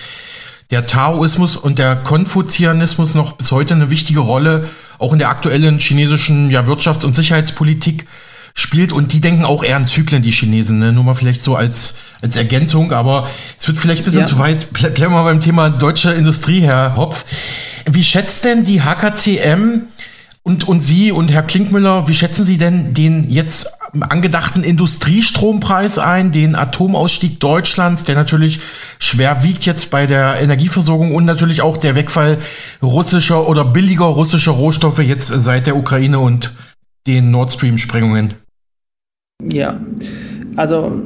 der 0.70 0.86
Taoismus 0.86 1.56
und 1.56 1.78
der 1.78 1.96
Konfuzianismus 1.96 3.14
noch 3.14 3.32
bis 3.32 3.50
heute 3.50 3.74
eine 3.74 3.90
wichtige 3.90 4.20
Rolle 4.20 4.68
auch 4.98 5.12
in 5.12 5.18
der 5.18 5.30
aktuellen 5.30 5.78
chinesischen 5.78 6.50
ja, 6.50 6.62
Wirtschafts- 6.62 7.04
und 7.04 7.16
Sicherheitspolitik 7.16 8.06
spielt. 8.54 8.92
Und 8.92 9.12
die 9.12 9.20
denken 9.20 9.44
auch 9.44 9.64
eher 9.64 9.76
an 9.76 9.86
Zyklen, 9.86 10.22
die 10.22 10.30
Chinesen. 10.30 10.78
Ne? 10.78 10.92
Nur 10.92 11.04
mal 11.04 11.14
vielleicht 11.14 11.42
so 11.42 11.56
als, 11.56 11.96
als 12.22 12.36
Ergänzung. 12.36 12.92
Aber 12.92 13.28
es 13.58 13.66
wird 13.66 13.78
vielleicht 13.78 14.02
ein 14.02 14.04
bisschen 14.04 14.22
ja. 14.22 14.26
zu 14.26 14.38
weit. 14.38 14.72
Bleiben 14.72 14.98
wir 14.98 15.08
mal 15.08 15.24
beim 15.24 15.40
Thema 15.40 15.70
deutsche 15.70 16.12
Industrie, 16.12 16.60
Herr 16.60 16.96
Hopf. 16.96 17.24
Wie 17.86 18.04
schätzt 18.04 18.44
denn 18.44 18.64
die 18.64 18.82
HKCM 18.82 19.82
und, 20.42 20.68
und 20.68 20.82
Sie 20.82 21.12
und 21.12 21.30
Herr 21.30 21.42
Klinkmüller, 21.42 22.08
wie 22.08 22.14
schätzen 22.14 22.44
Sie 22.44 22.58
denn 22.58 22.94
den 22.94 23.30
jetzt 23.30 23.79
angedachten 24.00 24.62
Industriestrompreis 24.62 25.98
ein, 25.98 26.32
den 26.32 26.54
Atomausstieg 26.54 27.40
Deutschlands, 27.40 28.04
der 28.04 28.14
natürlich 28.14 28.60
schwer 28.98 29.42
wiegt 29.42 29.66
jetzt 29.66 29.90
bei 29.90 30.06
der 30.06 30.40
Energieversorgung 30.40 31.14
und 31.14 31.24
natürlich 31.24 31.62
auch 31.62 31.76
der 31.76 31.94
Wegfall 31.94 32.38
russischer 32.82 33.48
oder 33.48 33.64
billiger 33.64 34.04
russischer 34.04 34.52
Rohstoffe 34.52 35.00
jetzt 35.00 35.28
seit 35.28 35.66
der 35.66 35.76
Ukraine 35.76 36.18
und 36.18 36.52
den 37.06 37.30
Nord 37.30 37.52
Stream-Sprengungen? 37.52 38.34
Ja, 39.42 39.80
also 40.56 41.02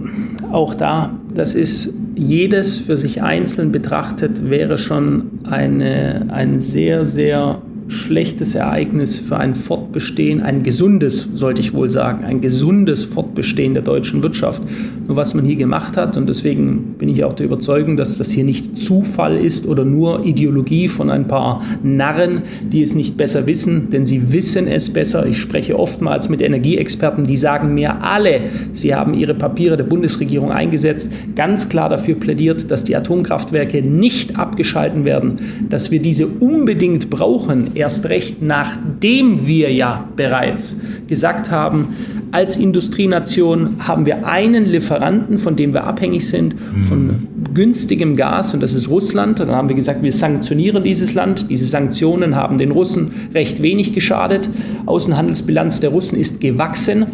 auch 0.51 0.75
da, 0.75 1.11
das 1.33 1.55
ist 1.55 1.95
jedes 2.17 2.79
für 2.79 2.97
sich 2.97 3.23
einzeln 3.23 3.73
betrachtet, 3.73 4.51
wäre 4.51 4.79
schon 4.79 5.41
eine, 5.45 6.27
ein 6.31 6.61
sehr, 6.61 7.07
sehr 7.07 7.63
schlechtes 7.89 8.55
Ereignis 8.55 9.19
für 9.19 9.37
ein 9.37 9.55
Fortbestehen, 9.55 10.41
ein 10.41 10.63
gesundes, 10.63 11.29
sollte 11.35 11.61
ich 11.61 11.75
wohl 11.75 11.91
sagen, 11.91 12.25
ein 12.25 12.41
gesundes 12.41 13.05
Fortbestehen 13.05 13.75
der 13.75 13.83
deutschen 13.83 14.23
Wirtschaft. 14.23 14.63
Nur 15.07 15.17
was 15.17 15.35
man 15.35 15.45
hier 15.45 15.57
gemacht 15.57 15.97
hat, 15.97 16.17
und 16.17 16.29
deswegen 16.29 16.95
bin 16.99 17.09
ich 17.09 17.25
auch 17.25 17.35
der 17.35 17.47
Überzeugung, 17.47 17.97
dass 17.97 18.17
das 18.17 18.31
hier 18.31 18.45
nicht 18.45 18.79
Zufall 18.79 19.37
ist 19.37 19.67
oder 19.67 19.85
nur 19.85 20.25
Ideologie 20.25 20.89
von 20.89 21.11
ein 21.11 21.27
paar 21.27 21.63
Narren, 21.83 22.43
die 22.73 22.83
es 22.83 22.95
nicht 22.95 23.17
besser 23.17 23.47
wissen, 23.47 23.91
denn 23.91 24.07
sie 24.07 24.33
wissen 24.33 24.67
es 24.67 24.93
besser. 24.93 25.27
Ich 25.27 25.39
spreche 25.39 25.79
oftmals 25.79 26.29
mit 26.29 26.41
Energieexperten, 26.41 27.25
die 27.27 27.37
sagen 27.37 27.75
mir 27.75 28.03
alle, 28.03 28.45
sie 28.73 28.95
haben 28.95 29.15
ihre 29.15 29.35
Papiere 29.35 29.77
der 29.77 29.85
Bundesregierung 29.85 30.51
eingesetzt, 30.51 31.13
ganz 31.37 31.69
klar 31.69 31.91
dafür 31.91 32.15
plädiert, 32.15 32.71
dass 32.71 32.85
die 32.85 32.97
Atomkraftwerke 32.97 33.83
nicht 33.83 34.39
abgeschalten 34.39 35.05
werden, 35.05 35.41
dass 35.69 35.91
wir 35.91 36.01
diese 36.01 36.27
unbedingt 36.27 37.11
brauchen 37.11 37.74
erst 37.75 38.07
recht 38.07 38.43
nachdem 38.43 39.47
wir 39.47 39.73
ja 39.73 40.09
bereits 40.17 40.81
gesagt 41.07 41.51
haben, 41.51 41.89
als 42.33 42.57
Industrienation 42.57 43.77
haben 43.79 44.07
wir 44.07 44.27
einen 44.27 44.65
Lieferanten, 44.65 45.39
von 45.39 45.55
dem 45.55 45.73
wir 45.73 45.85
abhängig 45.85 46.29
sind, 46.29 46.57
von 46.89 47.07
mhm. 47.07 47.29
günstigem 47.55 48.17
Gas, 48.17 48.55
und 48.55 48.61
das 48.61 48.75
ist 48.75 48.89
Russland. 48.89 49.39
Und 49.39 49.47
dann 49.47 49.57
haben 49.57 49.69
wir 49.69 49.77
gesagt, 49.77 50.03
wir 50.03 50.11
sanktionieren 50.11 50.83
dieses 50.83 51.15
Land. 51.15 51.49
Diese 51.49 51.65
Sanktionen 51.65 52.35
haben 52.35 52.59
den 52.59 52.73
Russen 52.73 53.13
recht 53.35 53.63
wenig 53.63 53.93
geschadet. 53.93 54.49
Außenhandelsbilanz 54.87 55.79
der 55.79 55.91
Russen 55.91 56.19
ist 56.19 56.41
gewachsen. 56.41 57.07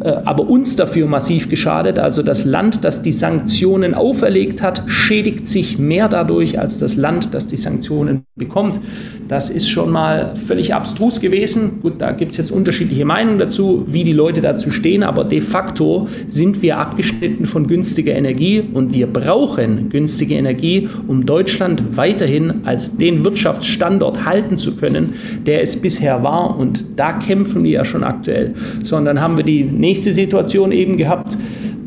Äh, 0.00 0.20
aber 0.24 0.48
uns 0.48 0.76
dafür 0.76 1.06
massiv 1.06 1.48
geschadet. 1.48 1.98
Also 1.98 2.22
das 2.22 2.44
Land, 2.44 2.84
das 2.84 3.02
die 3.02 3.12
Sanktionen 3.12 3.94
auferlegt 3.94 4.62
hat, 4.62 4.82
schädigt 4.86 5.48
sich 5.48 5.78
mehr 5.78 6.08
dadurch 6.08 6.58
als 6.58 6.78
das 6.78 6.96
Land, 6.96 7.34
das 7.34 7.48
die 7.48 7.56
Sanktionen 7.56 8.24
bekommt. 8.36 8.80
Das 9.28 9.50
ist 9.50 9.68
schon 9.68 9.90
mal 9.90 10.34
völlig 10.36 10.74
abstrus 10.74 11.20
gewesen. 11.20 11.80
Gut, 11.82 11.94
da 11.98 12.12
gibt 12.12 12.30
es 12.30 12.38
jetzt 12.38 12.50
unterschiedliche 12.50 13.04
Meinungen 13.04 13.38
dazu, 13.38 13.84
wie 13.86 14.04
die 14.04 14.12
Leute 14.12 14.40
dazu 14.40 14.70
stehen, 14.70 15.02
aber 15.02 15.24
de 15.24 15.42
facto 15.42 16.08
sind 16.26 16.62
wir 16.62 16.78
abgeschnitten 16.78 17.44
von 17.44 17.66
günstiger 17.66 18.14
Energie 18.14 18.62
und 18.72 18.94
wir 18.94 19.06
brauchen 19.06 19.90
günstige 19.90 20.34
Energie, 20.34 20.88
um 21.08 21.26
Deutschland 21.26 21.96
weiterhin 21.96 22.60
als 22.64 22.96
den 22.96 23.22
Wirtschaftsstandort 23.24 24.24
halten 24.24 24.56
zu 24.56 24.76
können, 24.76 25.14
der 25.44 25.62
es 25.62 25.76
bisher 25.80 26.22
war. 26.22 26.58
Und 26.58 26.84
da 26.96 27.12
kämpfen 27.12 27.64
wir 27.64 27.70
ja 27.70 27.84
schon 27.84 28.04
aktuell. 28.04 28.54
So, 28.82 28.96
und 28.96 29.04
dann 29.04 29.20
haben 29.20 29.36
wir 29.36 29.44
die 29.44 29.64
nächste 29.88 30.12
Situation 30.12 30.72
eben 30.72 30.96
gehabt 30.96 31.38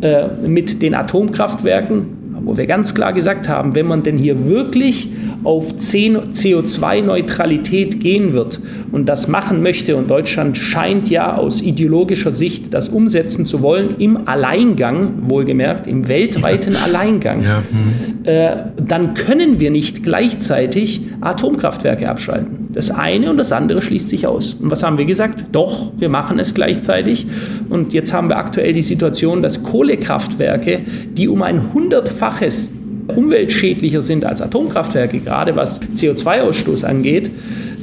äh, 0.01 0.27
mit 0.47 0.81
den 0.81 0.95
Atomkraftwerken 0.95 2.21
wo 2.43 2.57
wir 2.57 2.65
ganz 2.65 2.93
klar 2.93 3.13
gesagt 3.13 3.47
haben, 3.47 3.75
wenn 3.75 3.87
man 3.87 4.03
denn 4.03 4.17
hier 4.17 4.47
wirklich 4.47 5.09
auf 5.43 5.73
CO2-Neutralität 5.73 7.99
gehen 7.99 8.33
wird 8.33 8.59
und 8.91 9.09
das 9.09 9.27
machen 9.27 9.63
möchte, 9.63 9.95
und 9.95 10.09
Deutschland 10.09 10.57
scheint 10.57 11.09
ja 11.09 11.35
aus 11.35 11.61
ideologischer 11.61 12.31
Sicht 12.31 12.73
das 12.73 12.89
umsetzen 12.89 13.45
zu 13.45 13.61
wollen, 13.61 13.95
im 13.99 14.27
Alleingang, 14.27 15.29
wohlgemerkt, 15.29 15.87
im 15.87 16.07
weltweiten 16.07 16.75
Alleingang, 16.75 17.43
ja. 17.43 17.59
mhm. 17.59 18.25
äh, 18.25 18.55
dann 18.77 19.13
können 19.13 19.59
wir 19.59 19.71
nicht 19.71 20.03
gleichzeitig 20.03 21.01
Atomkraftwerke 21.21 22.09
abschalten. 22.09 22.60
Das 22.73 22.89
eine 22.89 23.29
und 23.29 23.37
das 23.37 23.51
andere 23.51 23.81
schließt 23.81 24.09
sich 24.09 24.27
aus. 24.27 24.53
Und 24.53 24.71
was 24.71 24.83
haben 24.83 24.97
wir 24.97 25.05
gesagt? 25.05 25.45
Doch, 25.51 25.91
wir 25.97 26.09
machen 26.09 26.39
es 26.39 26.53
gleichzeitig. 26.53 27.27
Und 27.69 27.93
jetzt 27.93 28.13
haben 28.13 28.29
wir 28.29 28.37
aktuell 28.37 28.73
die 28.73 28.81
Situation, 28.81 29.41
dass 29.41 29.63
Kohlekraftwerke, 29.63 30.81
die 31.13 31.27
um 31.27 31.41
ein 31.41 31.73
hundertfaches 31.73 32.71
umweltschädlicher 33.07 34.01
sind 34.01 34.25
als 34.25 34.41
Atomkraftwerke, 34.41 35.19
gerade 35.19 35.55
was 35.55 35.81
CO2-Ausstoß 35.95 36.85
angeht, 36.85 37.29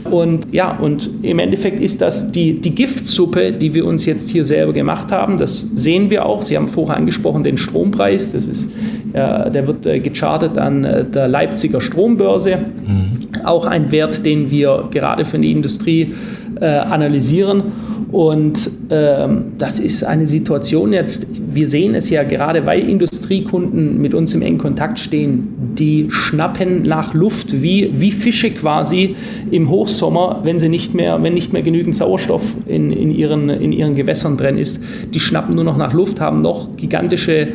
und 0.05 0.53
ja, 0.53 0.77
und 0.79 1.11
im 1.23 1.39
Endeffekt 1.39 1.81
ist 1.81 2.01
das 2.01 2.33
die, 2.33 2.61
die 2.61 2.75
Giftsuppe, 2.75 3.53
die 3.53 3.75
wir 3.75 3.85
uns 3.85 4.07
jetzt 4.07 4.31
hier 4.31 4.45
selber 4.45 4.73
gemacht 4.73 5.13
haben. 5.13 5.37
Das 5.37 5.61
sehen 5.61 6.11
wir 6.11 6.27
auch. 6.27 6.43
Sie 6.43 6.57
haben 6.57 6.69
vorher 6.69 6.97
angesprochen 6.97 7.43
den 7.43 7.59
Strompreis. 7.59 8.33
Das 8.33 8.47
ist, 8.47 8.71
äh, 9.13 9.51
der 9.51 9.67
wird 9.67 9.87
äh, 9.87 10.01
gechartet 10.01 10.59
an 10.59 10.85
äh, 10.85 11.05
der 11.05 11.29
Leipziger 11.29 11.81
Strombörse. 11.81 12.57
Mhm. 12.57 13.45
Auch 13.45 13.67
ein 13.67 13.91
Wert, 13.91 14.25
den 14.25 14.51
wir 14.51 14.89
gerade 14.91 15.25
für 15.25 15.39
die 15.39 15.53
Industrie 15.53 16.15
äh, 16.61 16.67
analysieren. 16.67 17.65
Und 18.11 18.71
ähm, 18.91 19.53
das 19.59 19.81
ist 19.81 20.03
eine 20.03 20.27
Situation 20.27 20.93
jetzt, 20.93 21.27
wir 21.51 21.67
sehen 21.67 21.95
es 21.95 22.11
ja 22.11 22.23
gerade, 22.23 22.67
weil 22.67 22.89
Industriekunden 22.89 24.01
mit 24.01 24.15
uns 24.15 24.35
im 24.35 24.43
engen 24.43 24.59
Kontakt 24.59 24.99
stehen, 24.99 25.55
die 25.79 26.07
schnappen 26.11 26.83
nach 26.83 27.15
Luft, 27.15 27.63
wie, 27.63 27.91
wie 27.95 28.13
Fische 28.13 28.51
quasi 28.51 29.17
im 29.51 29.71
Hochsommer, 29.71 30.41
wenn 30.45 30.59
sie 30.59 30.69
nicht 30.69 30.95
mehr, 30.95 31.23
wenn 31.23 31.35
nicht 31.35 31.53
mehr 31.53 31.63
genügend 31.63 31.95
Sauerstoff 31.95 32.55
in, 32.67 32.93
in, 32.93 33.11
ihren, 33.11 33.49
in 33.49 33.73
ihren 33.73 33.95
Gewässern 33.95 34.37
drin 34.37 34.59
ist. 34.59 34.83
Die 35.15 35.21
schnappen 35.21 35.55
nur 35.55 35.65
noch 35.65 35.77
nach 35.77 35.93
Luft, 35.93 36.21
haben 36.21 36.43
noch 36.43 36.77
gigantische, 36.77 37.49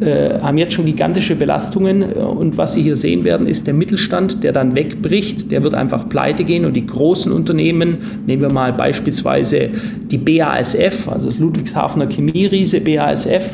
äh, 0.00 0.40
haben 0.40 0.58
jetzt 0.58 0.74
schon 0.74 0.86
gigantische 0.86 1.36
Belastungen. 1.36 2.02
Und 2.02 2.58
was 2.58 2.74
Sie 2.74 2.82
hier 2.82 2.96
sehen 2.96 3.24
werden, 3.24 3.46
ist 3.46 3.66
der 3.66 3.74
Mittelstand, 3.74 4.42
der 4.42 4.52
dann 4.52 4.74
wegbricht, 4.74 5.50
der 5.52 5.62
wird 5.62 5.74
einfach 5.74 6.08
pleite 6.08 6.44
gehen 6.44 6.64
und 6.64 6.74
die 6.74 6.86
großen 6.86 7.30
Unternehmen, 7.32 7.98
nehmen 8.26 8.42
wir 8.42 8.52
mal 8.52 8.72
beispielsweise 8.72 9.70
die 10.10 10.18
BASF, 10.18 11.08
also 11.08 11.28
das 11.28 11.38
Ludwigshafener 11.38 12.08
Chemieriese 12.08 12.80
BASF, 12.80 13.45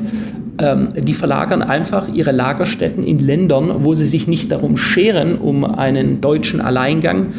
ähm, 0.58 0.88
die 0.96 1.14
verlagern 1.14 1.62
einfach 1.62 2.08
ihre 2.08 2.32
Lagerstätten 2.32 3.04
in 3.04 3.18
Ländern, 3.18 3.84
wo 3.84 3.94
sie 3.94 4.06
sich 4.06 4.28
nicht 4.28 4.50
darum 4.50 4.76
scheren, 4.76 5.38
um 5.38 5.64
einen 5.64 6.20
deutschen 6.20 6.60
Alleingang. 6.60 7.32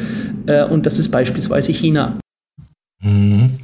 Äh, 0.45 0.63
und 0.65 0.85
das 0.85 0.99
ist 0.99 1.09
beispielsweise 1.09 1.71
China. 1.71 2.17
Mhm. 3.01 3.59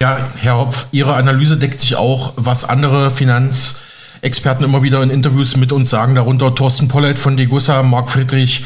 Ja, 0.00 0.18
Herr 0.40 0.58
Hopf, 0.58 0.88
Ihre 0.92 1.14
Analyse 1.14 1.56
deckt 1.56 1.80
sich 1.80 1.96
auch, 1.96 2.34
was 2.36 2.68
andere 2.68 3.10
Finanzexperten 3.10 4.64
immer 4.64 4.82
wieder 4.82 5.02
in 5.02 5.10
Interviews 5.10 5.56
mit 5.56 5.72
uns 5.72 5.88
sagen, 5.88 6.14
darunter 6.14 6.54
Thorsten 6.54 6.88
Pollett 6.88 7.18
von 7.18 7.36
Degussa, 7.36 7.82
Marc 7.82 8.10
Friedrich, 8.10 8.64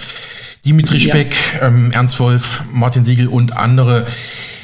Dimitri 0.65 0.99
Speck, 0.99 1.35
ja. 1.55 1.69
ähm, 1.69 1.93
Ernst 1.93 2.19
Wolf, 2.19 2.65
Martin 2.73 3.05
Siegel 3.05 3.29
und 3.29 3.57
andere. 3.57 4.07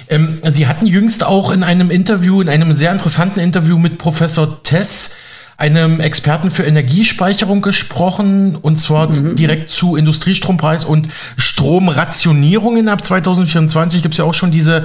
Ähm, 0.08 0.38
Sie 0.52 0.66
hatten 0.66 0.86
jüngst 0.86 1.24
auch 1.24 1.50
in 1.50 1.62
einem 1.62 1.90
Interview, 1.90 2.40
in 2.40 2.48
einem 2.48 2.72
sehr 2.72 2.92
interessanten 2.92 3.40
Interview 3.40 3.78
mit 3.78 3.98
Professor 3.98 4.62
Tess, 4.62 5.14
einem 5.56 6.00
Experten 6.00 6.50
für 6.50 6.64
Energiespeicherung 6.64 7.62
gesprochen 7.62 8.56
und 8.56 8.78
zwar 8.78 9.08
mhm. 9.08 9.36
direkt 9.36 9.70
zu 9.70 9.96
Industriestrompreis 9.96 10.84
und 10.84 11.08
Stromrationierungen 11.36 12.88
ab 12.88 13.02
2024 13.02 14.02
gibt 14.02 14.14
es 14.14 14.18
ja 14.18 14.24
auch 14.24 14.34
schon 14.34 14.50
diese 14.50 14.84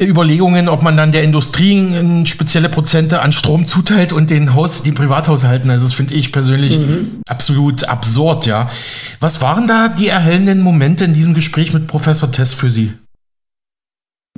Überlegungen, 0.00 0.68
ob 0.68 0.82
man 0.82 0.96
dann 0.96 1.10
der 1.10 1.24
Industrie 1.24 2.24
spezielle 2.26 2.68
Prozente 2.68 3.20
an 3.20 3.32
Strom 3.32 3.66
zuteilt 3.66 4.12
und 4.12 4.30
den 4.30 4.54
Haus, 4.54 4.84
die 4.84 4.92
Privathaushalten. 4.92 5.70
Also 5.70 5.86
das 5.86 5.94
finde 5.94 6.14
ich 6.14 6.30
persönlich 6.30 6.78
mhm. 6.78 7.22
absolut 7.26 7.84
absurd, 7.84 8.46
ja. 8.46 8.70
Was 9.18 9.40
waren 9.40 9.66
da 9.66 9.88
die 9.88 10.06
erhellenden 10.06 10.60
Momente 10.60 11.04
in 11.04 11.14
diesem 11.14 11.34
Gespräch 11.34 11.72
mit 11.72 11.88
Professor 11.88 12.30
Tess 12.30 12.52
für 12.52 12.70
Sie? 12.70 12.92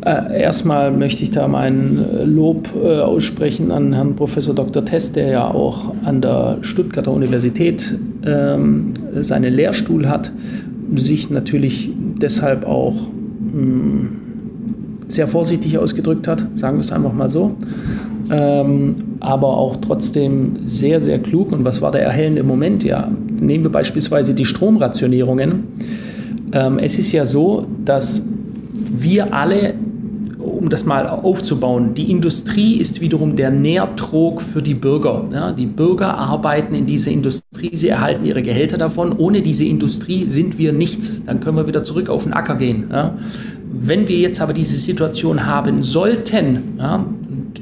Äh, 0.05 0.40
erstmal 0.40 0.92
möchte 0.92 1.22
ich 1.22 1.31
da 1.31 1.46
mein 1.46 1.98
äh, 1.98 2.24
Lob 2.24 2.70
äh, 2.74 3.00
aussprechen 3.00 3.70
an 3.70 3.92
Herrn 3.92 4.16
Professor 4.16 4.55
Dr. 4.55 4.85
Tess, 4.85 5.12
der 5.12 5.29
ja 5.29 5.50
auch 5.50 5.94
an 6.05 6.22
der 6.22 6.59
Stuttgarter 6.62 7.12
Universität 7.12 7.98
ähm, 8.24 8.94
seinen 9.20 9.53
Lehrstuhl 9.53 10.09
hat, 10.09 10.33
sich 10.94 11.29
natürlich 11.29 11.90
deshalb 12.20 12.66
auch 12.66 12.94
mh, 13.53 13.62
mm, 13.62 14.20
sehr 15.09 15.29
vorsichtig 15.29 15.76
ausgedrückt 15.76 16.26
hat, 16.29 16.46
sagen 16.55 16.76
wir 16.76 16.81
es 16.81 16.92
einfach 16.92 17.12
mal 17.12 17.29
so. 17.29 17.57
Ähm, 18.31 18.94
aber 19.18 19.59
auch 19.59 19.76
trotzdem 19.76 20.61
sehr, 20.64 21.00
sehr 21.00 21.18
klug. 21.18 21.53
Und 21.53 21.64
was 21.64 21.83
war 21.83 21.90
der 21.90 22.03
erhellende 22.03 22.42
Moment? 22.42 22.85
Ja, 22.85 23.11
nehmen 23.38 23.64
wir 23.64 23.72
beispielsweise 23.72 24.35
die 24.35 24.44
Stromrationierungen. 24.44 25.64
Ähm, 26.53 26.79
es 26.79 26.98
ist 26.98 27.12
ja 27.12 27.26
so, 27.26 27.66
dass 27.85 28.24
wir 28.90 29.33
alle 29.35 29.74
um 30.61 30.68
das 30.68 30.85
mal 30.85 31.09
aufzubauen, 31.09 31.94
die 31.94 32.11
Industrie 32.11 32.76
ist 32.76 33.00
wiederum 33.00 33.37
der 33.37 33.50
Nährtrog 33.50 34.42
für 34.42 34.62
die 34.62 34.74
Bürger. 34.74 35.24
Ja, 35.33 35.53
die 35.53 35.66
Bürger 35.66 36.18
arbeiten 36.18 36.74
in 36.74 36.87
dieser 36.87 37.11
Industrie, 37.11 37.76
sie 37.76 37.88
erhalten 37.88 38.24
ihre 38.24 38.42
Gehälter 38.42 38.76
davon. 38.76 39.16
Ohne 39.16 39.42
diese 39.42 39.64
Industrie 39.64 40.26
sind 40.31 40.59
wir 40.59 40.72
nichts. 40.72 41.24
Dann 41.24 41.40
können 41.40 41.57
wir 41.57 41.66
wieder 41.66 41.85
zurück 41.85 42.09
auf 42.09 42.24
den 42.24 42.33
Acker 42.33 42.57
gehen. 42.57 42.90
Ja. 42.92 43.14
Wenn 43.72 44.09
wir 44.09 44.18
jetzt 44.18 44.40
aber 44.40 44.53
diese 44.53 44.79
Situation 44.79 45.46
haben 45.46 45.83
sollten, 45.83 46.74
ja, 46.79 47.07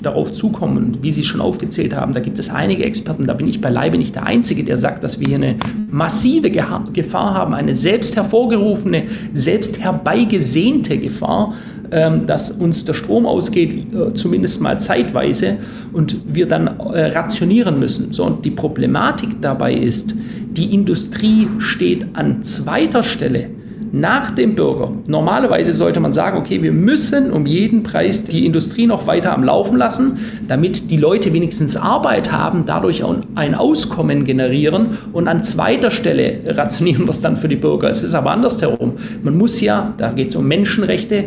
darauf 0.03 0.33
zukommen, 0.33 0.99
wie 1.03 1.11
Sie 1.11 1.25
schon 1.25 1.41
aufgezählt 1.41 1.95
haben, 1.95 2.13
da 2.13 2.21
gibt 2.21 2.39
es 2.39 2.51
einige 2.51 2.85
Experten, 2.85 3.27
da 3.27 3.35
bin 3.35 3.49
ich 3.49 3.61
beileibe 3.61 3.99
nicht 3.99 4.15
der 4.15 4.27
Einzige, 4.27 4.65
der 4.65 4.77
sagt, 4.77 5.05
dass 5.05 5.21
wir 5.21 5.29
hier 5.29 5.37
eine 5.37 5.57
massive 5.91 6.51
Gefahr 6.51 7.35
haben, 7.35 7.55
eine 7.55 7.75
selbst 7.75 8.17
hervorgerufene, 8.17 9.05
selbst 9.33 9.81
herbeigesehnte 9.81 10.99
Gefahr, 10.99 11.55
ähm, 11.91 12.27
dass 12.27 12.51
uns 12.51 12.85
der 12.85 12.95
Strom 12.95 13.27
ausgeht, 13.27 13.87
äh, 13.95 14.13
zumindest 14.15 14.61
mal 14.61 14.79
zeitweise, 14.79 15.57
und 15.93 16.17
wir 16.27 16.47
dann 16.47 16.67
äh, 16.67 17.07
rationieren 17.07 17.79
müssen. 17.79 18.13
So, 18.13 18.25
und 18.25 18.45
die 18.45 18.51
Problematik 18.51 19.41
dabei 19.41 19.73
ist, 19.73 20.15
die 20.51 20.75
Industrie 20.75 21.49
steht 21.59 22.07
an 22.15 22.43
zweiter 22.43 23.03
Stelle 23.03 23.58
nach 23.93 24.31
dem 24.31 24.55
Bürger. 24.55 24.93
Normalerweise 25.07 25.73
sollte 25.73 26.01
man 26.01 26.13
sagen, 26.13 26.39
okay, 26.39 26.63
wir 26.63 26.73
müssen 26.73 27.31
um 27.33 27.47
jeden 27.47 27.83
Preis 27.83 28.25
die 28.25 28.47
Industrie 28.47 28.87
noch 28.87 29.07
weiter 29.07 29.33
am 29.33 29.45
Laufen 29.45 29.77
lassen, 29.77 30.19
damit 30.47 30.91
die 30.91 30.97
Leute 30.97 31.33
wenigstens 31.33 31.77
Arbeit 31.77 32.33
haben, 32.33 32.65
dadurch 32.67 33.03
ein 33.35 33.55
Auskommen 33.55 34.25
generieren 34.25 34.89
und 35.13 35.29
an 35.29 35.43
zweiter 35.43 35.91
Stelle 35.91 36.41
rationieren 36.47 37.05
wir 37.07 37.11
es 37.11 37.21
dann 37.21 37.37
für 37.37 37.49
die 37.49 37.57
Bürger. 37.57 37.89
Es 37.89 38.03
ist 38.03 38.15
aber 38.15 38.31
andersherum. 38.31 38.95
Man 39.23 39.37
muss 39.37 39.61
ja, 39.61 39.95
da 39.97 40.13
geht 40.13 40.29
es 40.29 40.37
um 40.37 40.47
Menschenrechte, 40.47 41.25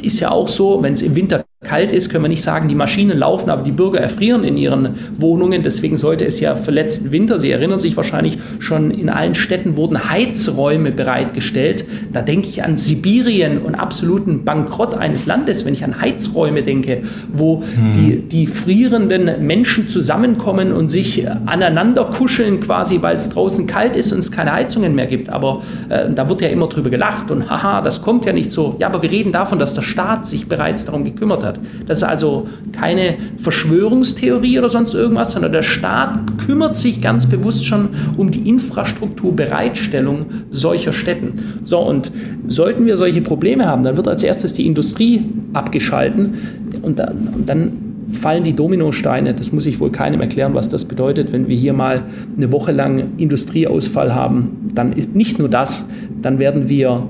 ist 0.00 0.20
ja 0.20 0.30
auch 0.30 0.48
so, 0.48 0.82
wenn 0.82 0.92
es 0.92 1.02
im 1.02 1.16
Winter 1.16 1.44
kalt 1.66 1.92
ist, 1.92 2.10
können 2.10 2.24
wir 2.24 2.28
nicht 2.28 2.42
sagen, 2.42 2.68
die 2.68 2.74
Maschinen 2.74 3.18
laufen, 3.18 3.50
aber 3.50 3.62
die 3.62 3.72
Bürger 3.72 3.98
erfrieren 3.98 4.44
in 4.44 4.56
ihren 4.56 4.90
Wohnungen. 5.18 5.62
Deswegen 5.62 5.96
sollte 5.96 6.24
es 6.24 6.38
ja 6.38 6.54
für 6.54 6.70
letzten 6.70 7.12
Winter, 7.12 7.38
Sie 7.38 7.50
erinnern 7.50 7.78
sich 7.78 7.96
wahrscheinlich, 7.96 8.38
schon 8.58 8.90
in 8.90 9.08
allen 9.08 9.34
Städten 9.34 9.76
wurden 9.76 10.10
Heizräume 10.10 10.92
bereitgestellt. 10.92 11.84
Da 12.12 12.22
denke 12.22 12.48
ich 12.48 12.62
an 12.62 12.76
Sibirien 12.76 13.58
und 13.58 13.74
absoluten 13.74 14.44
Bankrott 14.44 14.94
eines 14.94 15.26
Landes, 15.26 15.64
wenn 15.64 15.74
ich 15.74 15.82
an 15.82 16.00
Heizräume 16.00 16.62
denke, 16.62 17.02
wo 17.32 17.62
hm. 17.62 17.92
die, 17.94 18.20
die 18.20 18.46
frierenden 18.46 19.46
Menschen 19.46 19.88
zusammenkommen 19.88 20.72
und 20.72 20.88
sich 20.88 21.26
aneinander 21.46 22.04
kuscheln 22.04 22.60
quasi, 22.60 23.02
weil 23.02 23.16
es 23.16 23.30
draußen 23.30 23.66
kalt 23.66 23.96
ist 23.96 24.12
und 24.12 24.20
es 24.20 24.30
keine 24.30 24.52
Heizungen 24.52 24.94
mehr 24.94 25.06
gibt. 25.06 25.30
Aber 25.30 25.62
äh, 25.88 26.10
da 26.12 26.28
wird 26.28 26.42
ja 26.42 26.48
immer 26.48 26.68
drüber 26.68 26.90
gelacht 26.90 27.30
und 27.30 27.50
haha, 27.50 27.80
das 27.80 28.02
kommt 28.02 28.24
ja 28.24 28.32
nicht 28.32 28.52
so. 28.52 28.76
Ja, 28.78 28.86
aber 28.88 29.02
wir 29.02 29.10
reden 29.10 29.32
davon, 29.32 29.58
dass 29.58 29.65
der 29.74 29.82
Staat 29.82 30.26
sich 30.26 30.48
bereits 30.48 30.84
darum 30.84 31.04
gekümmert 31.04 31.44
hat. 31.44 31.60
Das 31.86 31.98
ist 31.98 32.04
also 32.04 32.48
keine 32.72 33.16
Verschwörungstheorie 33.36 34.58
oder 34.58 34.68
sonst 34.68 34.94
irgendwas, 34.94 35.32
sondern 35.32 35.52
der 35.52 35.62
Staat 35.62 36.38
kümmert 36.46 36.76
sich 36.76 37.00
ganz 37.00 37.26
bewusst 37.26 37.66
schon 37.66 37.90
um 38.16 38.30
die 38.30 38.48
Infrastrukturbereitstellung 38.48 40.26
solcher 40.50 40.92
Städten. 40.92 41.60
So, 41.64 41.78
und 41.78 42.10
sollten 42.48 42.86
wir 42.86 42.96
solche 42.96 43.22
Probleme 43.22 43.66
haben, 43.66 43.82
dann 43.82 43.96
wird 43.96 44.08
als 44.08 44.22
erstes 44.22 44.52
die 44.52 44.66
Industrie 44.66 45.24
abgeschalten 45.52 46.34
und 46.82 46.98
dann, 46.98 47.28
und 47.34 47.48
dann 47.48 47.72
fallen 48.10 48.44
die 48.44 48.54
Dominosteine. 48.54 49.34
Das 49.34 49.52
muss 49.52 49.66
ich 49.66 49.80
wohl 49.80 49.90
keinem 49.90 50.20
erklären, 50.20 50.54
was 50.54 50.68
das 50.68 50.84
bedeutet, 50.84 51.32
wenn 51.32 51.48
wir 51.48 51.56
hier 51.56 51.72
mal 51.72 52.04
eine 52.36 52.52
Woche 52.52 52.72
lang 52.72 53.16
Industrieausfall 53.16 54.14
haben. 54.14 54.68
Dann 54.74 54.92
ist 54.92 55.14
nicht 55.14 55.38
nur 55.38 55.48
das, 55.48 55.88
dann 56.22 56.38
werden 56.38 56.68
wir 56.68 57.08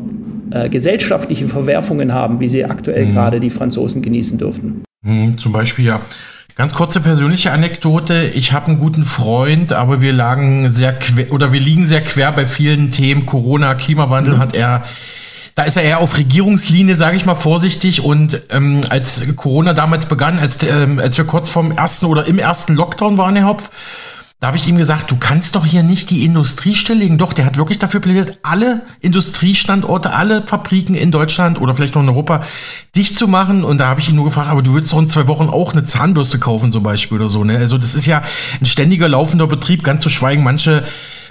äh, 0.50 0.68
gesellschaftliche 0.68 1.48
Verwerfungen 1.48 2.12
haben, 2.12 2.40
wie 2.40 2.48
sie 2.48 2.64
aktuell 2.64 3.06
mhm. 3.06 3.14
gerade 3.14 3.40
die 3.40 3.50
Franzosen 3.50 4.02
genießen 4.02 4.38
dürften. 4.38 4.82
Mhm, 5.02 5.38
zum 5.38 5.52
Beispiel 5.52 5.84
ja. 5.84 6.00
Ganz 6.54 6.72
kurze 6.72 7.00
persönliche 7.00 7.52
Anekdote. 7.52 8.30
Ich 8.34 8.54
habe 8.54 8.68
einen 8.68 8.78
guten 8.78 9.04
Freund, 9.04 9.74
aber 9.74 10.00
wir 10.00 10.14
lagen 10.14 10.72
sehr 10.72 10.94
quer, 10.94 11.30
oder 11.30 11.52
wir 11.52 11.60
liegen 11.60 11.84
sehr 11.84 12.00
quer 12.00 12.32
bei 12.32 12.46
vielen 12.46 12.90
Themen. 12.90 13.26
Corona, 13.26 13.74
Klimawandel 13.74 14.36
mhm. 14.36 14.38
hat 14.38 14.54
er 14.54 14.84
da 15.56 15.62
ist 15.62 15.78
er 15.78 15.84
eher 15.84 16.00
auf 16.00 16.18
Regierungslinie, 16.18 16.94
sage 16.94 17.16
ich 17.16 17.24
mal 17.24 17.34
vorsichtig. 17.34 18.04
Und 18.04 18.42
ähm, 18.50 18.82
als 18.90 19.24
Corona 19.36 19.72
damals 19.72 20.04
begann, 20.04 20.38
als, 20.38 20.62
ähm, 20.62 20.98
als 20.98 21.16
wir 21.16 21.24
kurz 21.24 21.48
vorm 21.48 21.72
ersten 21.72 22.06
oder 22.06 22.26
im 22.26 22.38
ersten 22.38 22.74
Lockdown 22.74 23.16
waren, 23.16 23.36
Herr 23.36 23.46
Hopf, 23.46 23.70
da 24.38 24.48
habe 24.48 24.58
ich 24.58 24.68
ihm 24.68 24.76
gesagt, 24.76 25.10
du 25.10 25.16
kannst 25.16 25.56
doch 25.56 25.64
hier 25.64 25.82
nicht 25.82 26.10
die 26.10 26.24
Industrie 26.26 26.74
stilllegen. 26.74 27.16
Doch, 27.16 27.32
der 27.32 27.46
hat 27.46 27.56
wirklich 27.56 27.78
dafür 27.78 28.00
plädiert, 28.00 28.38
alle 28.42 28.82
Industriestandorte, 29.00 30.12
alle 30.12 30.42
Fabriken 30.42 30.94
in 30.94 31.10
Deutschland 31.10 31.58
oder 31.58 31.74
vielleicht 31.74 31.94
noch 31.94 32.02
in 32.02 32.10
Europa 32.10 32.42
dicht 32.94 33.16
zu 33.16 33.28
machen. 33.28 33.64
Und 33.64 33.78
da 33.78 33.88
habe 33.88 34.00
ich 34.00 34.10
ihn 34.10 34.14
nur 34.14 34.26
gefragt, 34.26 34.50
aber 34.50 34.62
du 34.62 34.74
würdest 34.74 34.92
doch 34.92 34.98
in 34.98 35.08
zwei 35.08 35.26
Wochen 35.26 35.48
auch 35.48 35.72
eine 35.72 35.84
Zahnbürste 35.84 36.38
kaufen 36.38 36.70
zum 36.70 36.82
Beispiel 36.82 37.16
oder 37.16 37.28
so. 37.28 37.44
Ne? 37.44 37.56
Also 37.56 37.78
das 37.78 37.94
ist 37.94 38.04
ja 38.04 38.22
ein 38.60 38.66
ständiger 38.66 39.08
laufender 39.08 39.46
Betrieb, 39.46 39.82
ganz 39.82 40.02
zu 40.02 40.10
schweigen 40.10 40.42
manche 40.42 40.84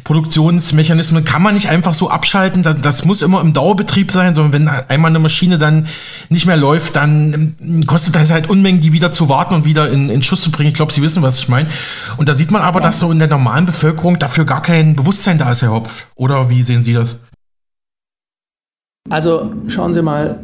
Produktionsmechanismen 0.06 1.26
kann 1.26 1.41
man 1.41 1.56
nicht 1.56 1.68
einfach 1.70 1.96
so 1.96 2.10
abschalten. 2.12 2.62
Das, 2.62 2.80
das, 2.80 3.06
muss 3.06 3.24
immer 3.24 3.41
im 3.41 3.54
Dauerbetrieb 3.54 4.12
sein, 4.12 4.36
sondern 4.36 4.54
wenn 4.54 4.68
einmal 4.68 5.10
eine 5.10 5.18
Maschine 5.18 5.58
dann 5.58 5.88
nicht 6.30 6.46
mehr 6.46 6.58
läuft, 6.58 6.96
dann 6.96 7.56
ähm, 7.60 7.88
kostet 7.88 8.15
das 8.15 8.30
halt 8.30 8.48
Unmengen, 8.48 8.82
die 8.82 8.94
wieder 8.94 9.12
zu 9.12 9.30
warten 9.30 9.56
und 9.56 9.65
wieder 9.65 9.89
in, 9.89 10.10
in 10.10 10.22
Schuss 10.22 10.41
zu 10.41 10.52
bringen. 10.52 10.70
Ich 10.70 10.76
glaube, 10.76 10.94
Sie 10.94 11.02
wissen, 11.02 11.24
was 11.24 11.39
ich 11.39 11.50
meine. 11.50 11.70
Und 12.18 12.30
da 12.30 12.36
sieht 12.36 12.52
man 12.52 12.62
aber, 12.62 12.82
ja. 12.82 12.86
dass 12.86 13.00
so 13.00 13.12
in 13.12 13.18
der 13.18 13.28
normalen 13.28 13.65
Bevölkerung 13.65 14.20
dafür 14.20 14.46
gar 14.46 14.62
kein 14.62 14.96
Bewusstsein 14.96 15.39
da 15.39 15.50
ist, 15.50 15.63
Herr 15.63 15.72
Hopf. 15.72 16.06
Oder 16.13 16.52
wie 16.52 16.62
sehen 16.62 16.84
Sie 16.84 16.94
das? 16.94 17.20
Also 19.10 19.52
schauen 19.68 19.91
Sie 19.94 20.04
mal, 20.04 20.39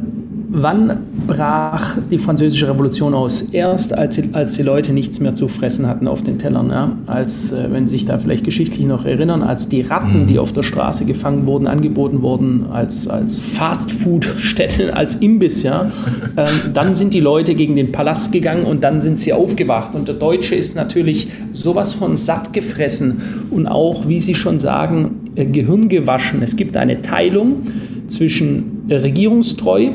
Wann 0.54 0.98
brach 1.26 1.96
die 2.10 2.18
Französische 2.18 2.68
Revolution 2.68 3.14
aus? 3.14 3.40
Erst, 3.52 3.96
als 3.96 4.16
die, 4.16 4.28
als 4.32 4.52
die 4.52 4.62
Leute 4.62 4.92
nichts 4.92 5.18
mehr 5.18 5.34
zu 5.34 5.48
fressen 5.48 5.86
hatten 5.86 6.06
auf 6.06 6.20
den 6.20 6.38
Tellern. 6.38 6.68
Ja? 6.68 6.92
Als, 7.06 7.52
äh, 7.52 7.68
wenn 7.70 7.86
Sie 7.86 7.92
sich 7.92 8.04
da 8.04 8.18
vielleicht 8.18 8.44
geschichtlich 8.44 8.84
noch 8.84 9.06
erinnern, 9.06 9.42
als 9.42 9.70
die 9.70 9.80
Ratten, 9.80 10.26
die 10.26 10.38
auf 10.38 10.52
der 10.52 10.62
Straße 10.62 11.06
gefangen 11.06 11.46
wurden, 11.46 11.66
angeboten 11.66 12.20
wurden, 12.20 12.66
als, 12.70 13.08
als 13.08 13.40
Fastfood-Stätten, 13.40 14.90
als 14.92 15.14
Imbiss. 15.14 15.62
Ja? 15.62 15.90
Ähm, 16.36 16.46
dann 16.74 16.94
sind 16.94 17.14
die 17.14 17.20
Leute 17.20 17.54
gegen 17.54 17.74
den 17.74 17.90
Palast 17.90 18.30
gegangen 18.30 18.66
und 18.66 18.84
dann 18.84 19.00
sind 19.00 19.20
sie 19.20 19.32
aufgewacht. 19.32 19.94
Und 19.94 20.06
der 20.06 20.16
Deutsche 20.16 20.54
ist 20.54 20.76
natürlich 20.76 21.28
sowas 21.54 21.94
von 21.94 22.18
satt 22.18 22.52
gefressen 22.52 23.22
und 23.50 23.66
auch, 23.66 24.06
wie 24.06 24.20
Sie 24.20 24.34
schon 24.34 24.58
sagen, 24.58 25.30
äh, 25.34 25.46
Gehirn 25.46 25.88
gewaschen. 25.88 26.42
Es 26.42 26.56
gibt 26.56 26.76
eine 26.76 27.00
Teilung 27.00 27.62
zwischen 28.08 28.82
regierungstreu 28.90 29.90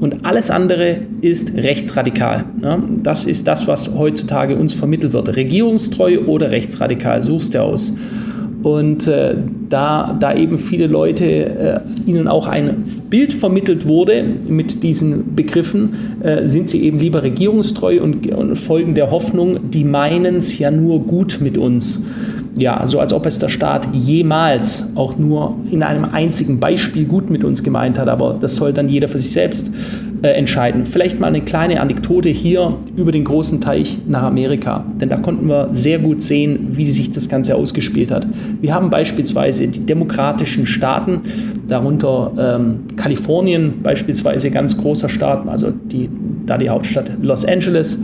und 0.00 0.24
alles 0.24 0.50
andere 0.50 0.98
ist 1.20 1.54
rechtsradikal. 1.54 2.44
Das 3.02 3.26
ist 3.26 3.46
das, 3.46 3.68
was 3.68 3.94
heutzutage 3.94 4.56
uns 4.56 4.72
vermittelt 4.72 5.12
wird. 5.12 5.36
Regierungstreu 5.36 6.20
oder 6.26 6.50
rechtsradikal, 6.50 7.22
suchst 7.22 7.54
du 7.54 7.62
aus. 7.62 7.92
Und 8.62 9.06
äh, 9.06 9.36
da, 9.70 10.16
da 10.20 10.34
eben 10.34 10.58
viele 10.58 10.86
Leute 10.86 11.24
äh, 11.24 11.80
ihnen 12.06 12.28
auch 12.28 12.46
ein 12.46 12.84
Bild 13.08 13.32
vermittelt 13.32 13.88
wurde 13.88 14.22
mit 14.48 14.82
diesen 14.82 15.34
Begriffen, 15.34 16.20
äh, 16.22 16.46
sind 16.46 16.68
sie 16.68 16.82
eben 16.82 16.98
lieber 16.98 17.22
regierungstreu 17.22 18.02
und, 18.02 18.26
und 18.34 18.56
folgen 18.56 18.94
der 18.94 19.10
Hoffnung, 19.10 19.70
die 19.70 19.84
meinen 19.84 20.36
es 20.36 20.58
ja 20.58 20.70
nur 20.70 21.00
gut 21.06 21.38
mit 21.40 21.56
uns 21.56 22.02
ja, 22.56 22.86
so 22.86 22.98
als 22.98 23.12
ob 23.12 23.26
es 23.26 23.38
der 23.38 23.48
Staat 23.48 23.88
jemals 23.92 24.90
auch 24.94 25.16
nur 25.16 25.56
in 25.70 25.82
einem 25.82 26.04
einzigen 26.04 26.60
Beispiel 26.60 27.04
gut 27.04 27.30
mit 27.30 27.44
uns 27.44 27.62
gemeint 27.62 27.98
hat, 27.98 28.08
aber 28.08 28.36
das 28.38 28.56
soll 28.56 28.72
dann 28.72 28.88
jeder 28.88 29.08
für 29.08 29.18
sich 29.18 29.32
selbst 29.32 29.72
äh, 30.22 30.28
entscheiden. 30.28 30.84
Vielleicht 30.84 31.20
mal 31.20 31.28
eine 31.28 31.40
kleine 31.40 31.80
Anekdote 31.80 32.28
hier 32.28 32.76
über 32.96 33.12
den 33.12 33.24
großen 33.24 33.60
Teich 33.60 33.98
nach 34.06 34.24
Amerika, 34.24 34.84
denn 35.00 35.08
da 35.08 35.16
konnten 35.16 35.48
wir 35.48 35.68
sehr 35.72 35.98
gut 35.98 36.22
sehen, 36.22 36.68
wie 36.70 36.90
sich 36.90 37.10
das 37.10 37.28
Ganze 37.28 37.54
ausgespielt 37.54 38.10
hat. 38.10 38.26
Wir 38.60 38.74
haben 38.74 38.90
beispielsweise 38.90 39.68
die 39.68 39.86
demokratischen 39.86 40.66
Staaten, 40.66 41.20
darunter 41.68 42.32
ähm, 42.38 42.80
Kalifornien 42.96 43.74
beispielsweise, 43.82 44.50
ganz 44.50 44.76
großer 44.76 45.08
Staat, 45.08 45.48
also 45.48 45.70
die, 45.70 46.10
da 46.44 46.58
die 46.58 46.68
Hauptstadt 46.68 47.12
Los 47.22 47.44
Angeles 47.44 48.02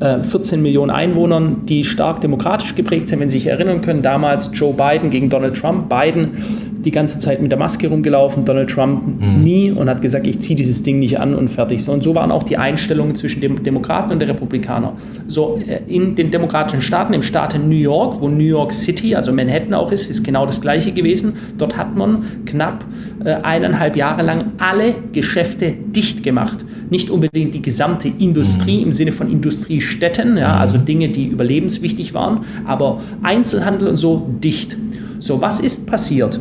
14 0.00 0.58
äh, 0.58 0.62
Millionen 0.62 0.90
Einwohnern, 0.90 1.66
die 1.66 1.84
stark 1.84 2.20
demokratisch 2.20 2.74
geprägt 2.74 3.08
sind. 3.08 3.20
Wenn 3.20 3.28
Sie 3.28 3.38
sich 3.38 3.48
erinnern 3.48 3.82
können, 3.82 4.02
damals 4.02 4.50
Joe 4.54 4.72
Biden 4.72 5.10
gegen 5.10 5.28
Donald 5.28 5.56
Trump. 5.56 5.88
Biden 5.90 6.70
die 6.84 6.90
ganze 6.90 7.18
Zeit 7.18 7.42
mit 7.42 7.52
der 7.52 7.58
Maske 7.58 7.88
rumgelaufen, 7.88 8.44
Donald 8.44 8.70
Trump 8.70 9.06
mhm. 9.06 9.42
nie 9.42 9.70
und 9.70 9.90
hat 9.90 10.00
gesagt, 10.00 10.26
ich 10.26 10.40
ziehe 10.40 10.56
dieses 10.56 10.82
Ding 10.82 10.98
nicht 10.98 11.20
an 11.20 11.34
und 11.34 11.48
fertig. 11.48 11.84
So, 11.84 11.92
und 11.92 12.02
so 12.02 12.14
waren 12.14 12.30
auch 12.30 12.42
die 12.42 12.56
Einstellungen 12.56 13.14
zwischen 13.14 13.42
den 13.42 13.62
Demokraten 13.62 14.12
und 14.12 14.20
den 14.20 14.30
Republikanern. 14.30 14.94
So 15.28 15.58
äh, 15.58 15.82
in 15.86 16.14
den 16.14 16.30
demokratischen 16.30 16.80
Staaten, 16.80 17.12
im 17.12 17.22
Staat 17.22 17.58
New 17.58 17.76
York, 17.76 18.20
wo 18.20 18.28
New 18.28 18.44
York 18.44 18.72
City, 18.72 19.14
also 19.14 19.32
Manhattan 19.32 19.74
auch 19.74 19.92
ist, 19.92 20.10
ist 20.10 20.24
genau 20.24 20.46
das 20.46 20.60
gleiche 20.60 20.92
gewesen. 20.92 21.34
Dort 21.58 21.76
hat 21.76 21.94
man 21.94 22.24
knapp 22.46 22.84
äh, 23.24 23.34
eineinhalb 23.42 23.96
Jahre 23.96 24.22
lang 24.22 24.52
alle 24.58 24.94
Geschäfte 25.12 25.72
dicht 25.72 26.22
gemacht. 26.22 26.64
Nicht 26.90 27.10
unbedingt 27.10 27.54
die 27.54 27.62
gesamte 27.62 28.08
Industrie 28.08 28.78
mhm. 28.78 28.84
im 28.84 28.92
Sinne 28.92 29.12
von 29.12 29.30
Industriestätten, 29.30 30.36
ja, 30.36 30.56
also 30.56 30.78
mhm. 30.78 30.84
Dinge, 30.84 31.08
die 31.08 31.26
überlebenswichtig 31.26 32.14
waren, 32.14 32.40
aber 32.66 33.00
Einzelhandel 33.22 33.88
und 33.88 33.96
so 33.96 34.28
dicht. 34.42 34.76
So, 35.20 35.40
was 35.40 35.60
ist 35.60 35.86
passiert? 35.86 36.40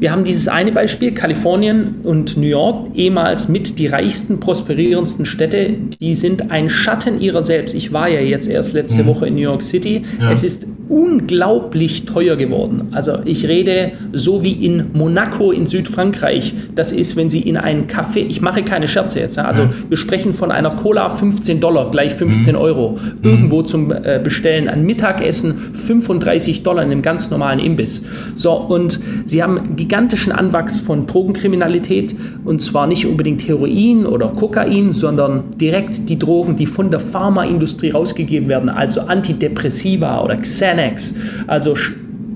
Wir 0.00 0.12
haben 0.12 0.24
dieses 0.24 0.48
eine 0.48 0.72
Beispiel, 0.72 1.12
Kalifornien 1.12 1.96
und 2.04 2.38
New 2.38 2.46
York, 2.46 2.88
ehemals 2.94 3.50
mit 3.50 3.78
die 3.78 3.86
reichsten, 3.86 4.40
prosperierendsten 4.40 5.26
Städte, 5.26 5.74
die 6.00 6.14
sind 6.14 6.50
ein 6.50 6.70
Schatten 6.70 7.20
ihrer 7.20 7.42
selbst. 7.42 7.74
Ich 7.74 7.92
war 7.92 8.08
ja 8.08 8.20
jetzt 8.20 8.48
erst 8.48 8.72
letzte 8.72 9.02
mhm. 9.02 9.08
Woche 9.08 9.26
in 9.26 9.34
New 9.34 9.42
York 9.42 9.60
City. 9.60 10.02
Ja. 10.18 10.32
Es 10.32 10.42
ist 10.42 10.66
unglaublich 10.88 12.06
teuer 12.06 12.36
geworden. 12.36 12.88
Also 12.92 13.18
ich 13.26 13.46
rede 13.46 13.92
so 14.12 14.42
wie 14.42 14.64
in 14.64 14.86
Monaco 14.94 15.52
in 15.52 15.66
Südfrankreich. 15.66 16.54
Das 16.74 16.92
ist, 16.92 17.16
wenn 17.16 17.28
Sie 17.28 17.40
in 17.40 17.58
einen 17.58 17.86
Café, 17.86 18.26
ich 18.26 18.40
mache 18.40 18.62
keine 18.64 18.88
Scherze 18.88 19.20
jetzt, 19.20 19.38
also 19.38 19.62
ja. 19.62 19.70
wir 19.88 19.96
sprechen 19.98 20.32
von 20.32 20.50
einer 20.50 20.70
Cola 20.70 21.10
15 21.10 21.60
Dollar, 21.60 21.90
gleich 21.90 22.14
15 22.14 22.54
mhm. 22.54 22.60
Euro, 22.60 22.98
irgendwo 23.22 23.62
zum 23.62 23.92
äh, 23.92 24.18
Bestellen. 24.22 24.66
Ein 24.66 24.84
Mittagessen 24.84 25.54
35 25.74 26.62
Dollar 26.62 26.82
in 26.82 26.90
einem 26.90 27.02
ganz 27.02 27.30
normalen 27.30 27.58
Imbiss. 27.58 28.02
So, 28.34 28.52
und 28.52 28.98
Sie 29.26 29.42
haben 29.42 29.76
gigantischen 29.90 30.30
Anwachs 30.30 30.78
von 30.78 31.08
Drogenkriminalität 31.08 32.14
und 32.44 32.62
zwar 32.62 32.86
nicht 32.86 33.06
unbedingt 33.06 33.46
Heroin 33.48 34.06
oder 34.06 34.28
Kokain, 34.28 34.92
sondern 34.92 35.58
direkt 35.58 36.08
die 36.08 36.16
Drogen, 36.16 36.54
die 36.54 36.66
von 36.66 36.92
der 36.92 37.00
Pharmaindustrie 37.00 37.90
rausgegeben 37.90 38.48
werden, 38.48 38.70
also 38.70 39.00
Antidepressiva 39.00 40.22
oder 40.22 40.36
Xanax, 40.36 41.16
also 41.48 41.74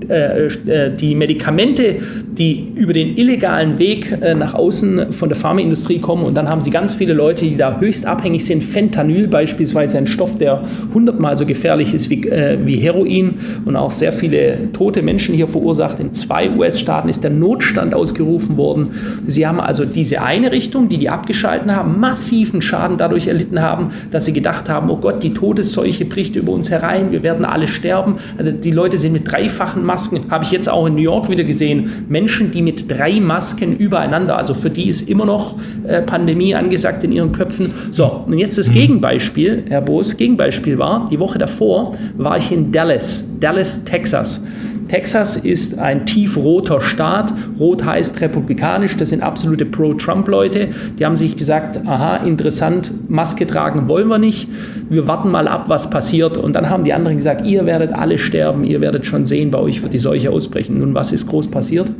äh, 0.09 0.47
äh, 0.47 0.93
die 0.93 1.15
Medikamente, 1.15 1.99
die 2.37 2.71
über 2.75 2.93
den 2.93 3.17
illegalen 3.17 3.79
Weg 3.79 4.11
äh, 4.21 4.33
nach 4.33 4.53
außen 4.53 5.11
von 5.11 5.29
der 5.29 5.37
Pharmaindustrie 5.37 5.99
kommen. 5.99 6.23
Und 6.23 6.35
dann 6.35 6.49
haben 6.49 6.61
sie 6.61 6.69
ganz 6.69 6.93
viele 6.93 7.13
Leute, 7.13 7.45
die 7.45 7.57
da 7.57 7.79
höchst 7.79 8.05
abhängig 8.05 8.45
sind. 8.45 8.63
Fentanyl 8.63 9.27
beispielsweise, 9.27 9.97
ein 9.97 10.07
Stoff, 10.07 10.37
der 10.37 10.63
hundertmal 10.93 11.37
so 11.37 11.45
gefährlich 11.45 11.93
ist 11.93 12.09
wie, 12.09 12.23
wie 12.23 12.77
Heroin 12.77 13.35
und 13.65 13.75
auch 13.75 13.91
sehr 13.91 14.13
viele 14.13 14.71
tote 14.73 15.01
Menschen 15.01 15.35
hier 15.35 15.47
verursacht. 15.47 15.99
In 15.99 16.11
zwei 16.13 16.49
US-Staaten 16.49 17.09
ist 17.09 17.23
der 17.23 17.31
Notstand 17.31 17.93
ausgerufen 17.93 18.57
worden. 18.57 18.91
Sie 19.27 19.45
haben 19.45 19.59
also 19.59 19.85
diese 19.85 20.21
eine 20.21 20.51
Richtung, 20.51 20.89
die 20.89 20.97
die 20.97 21.09
abgeschalten 21.09 21.75
haben, 21.75 21.99
massiven 21.99 22.61
Schaden 22.61 22.97
dadurch 22.97 23.27
erlitten 23.27 23.61
haben, 23.61 23.89
dass 24.11 24.25
sie 24.25 24.33
gedacht 24.33 24.69
haben, 24.69 24.89
oh 24.89 24.97
Gott, 24.97 25.23
die 25.23 25.33
Todesseuche 25.33 26.05
bricht 26.05 26.35
über 26.35 26.51
uns 26.51 26.71
herein, 26.71 27.11
wir 27.11 27.23
werden 27.23 27.45
alle 27.45 27.67
sterben. 27.67 28.15
Also 28.37 28.51
die 28.51 28.71
Leute 28.71 28.97
sind 28.97 29.13
mit 29.13 29.29
dreifachen 29.29 29.83
Masken 29.83 29.95
Masken 29.95 30.29
habe 30.29 30.43
ich 30.43 30.51
jetzt 30.51 30.69
auch 30.69 30.85
in 30.85 30.95
New 30.95 31.01
York 31.01 31.29
wieder 31.29 31.43
gesehen. 31.43 32.05
Menschen, 32.09 32.24
die 32.27 32.61
mit 32.61 32.89
drei 32.89 33.19
Masken 33.19 33.75
übereinander, 33.77 34.37
also 34.37 34.53
für 34.53 34.69
die 34.69 34.87
ist 34.87 35.09
immer 35.09 35.25
noch 35.25 35.57
äh, 35.87 36.01
Pandemie 36.01 36.55
angesagt 36.55 37.03
in 37.03 37.11
ihren 37.11 37.31
Köpfen. 37.31 37.73
So, 37.91 38.23
und 38.25 38.37
jetzt 38.37 38.57
das 38.57 38.69
mhm. 38.69 38.73
Gegenbeispiel, 38.73 39.63
Herr 39.67 39.81
Boos, 39.81 40.17
Gegenbeispiel 40.17 40.77
war, 40.77 41.07
die 41.09 41.19
Woche 41.19 41.37
davor 41.37 41.91
war 42.17 42.37
ich 42.37 42.51
in 42.51 42.71
Dallas, 42.71 43.25
Dallas, 43.39 43.83
Texas. 43.85 44.45
Texas 44.87 45.37
ist 45.37 45.79
ein 45.79 46.05
tiefroter 46.05 46.81
Staat. 46.81 47.33
Rot 47.59 47.85
heißt 47.85 48.21
republikanisch. 48.21 48.97
Das 48.97 49.09
sind 49.09 49.23
absolute 49.23 49.65
Pro-Trump-Leute. 49.65 50.69
Die 50.99 51.05
haben 51.05 51.15
sich 51.15 51.35
gesagt, 51.35 51.81
aha, 51.85 52.17
interessant, 52.17 52.91
Maske 53.09 53.47
tragen 53.47 53.87
wollen 53.87 54.07
wir 54.07 54.19
nicht. 54.19 54.47
Wir 54.89 55.07
warten 55.07 55.31
mal 55.31 55.47
ab, 55.47 55.65
was 55.67 55.89
passiert. 55.89 56.37
Und 56.37 56.55
dann 56.55 56.69
haben 56.69 56.83
die 56.83 56.93
anderen 56.93 57.17
gesagt, 57.17 57.45
ihr 57.45 57.65
werdet 57.65 57.93
alle 57.93 58.17
sterben. 58.17 58.63
Ihr 58.63 58.81
werdet 58.81 59.05
schon 59.05 59.25
sehen, 59.25 59.51
bei 59.51 59.59
euch 59.59 59.81
wird 59.81 59.93
die 59.93 59.99
Seuche 59.99 60.29
ausbrechen. 60.31 60.79
Nun, 60.79 60.93
was 60.93 61.11
ist 61.11 61.27
groß 61.27 61.47
passiert? 61.47 61.91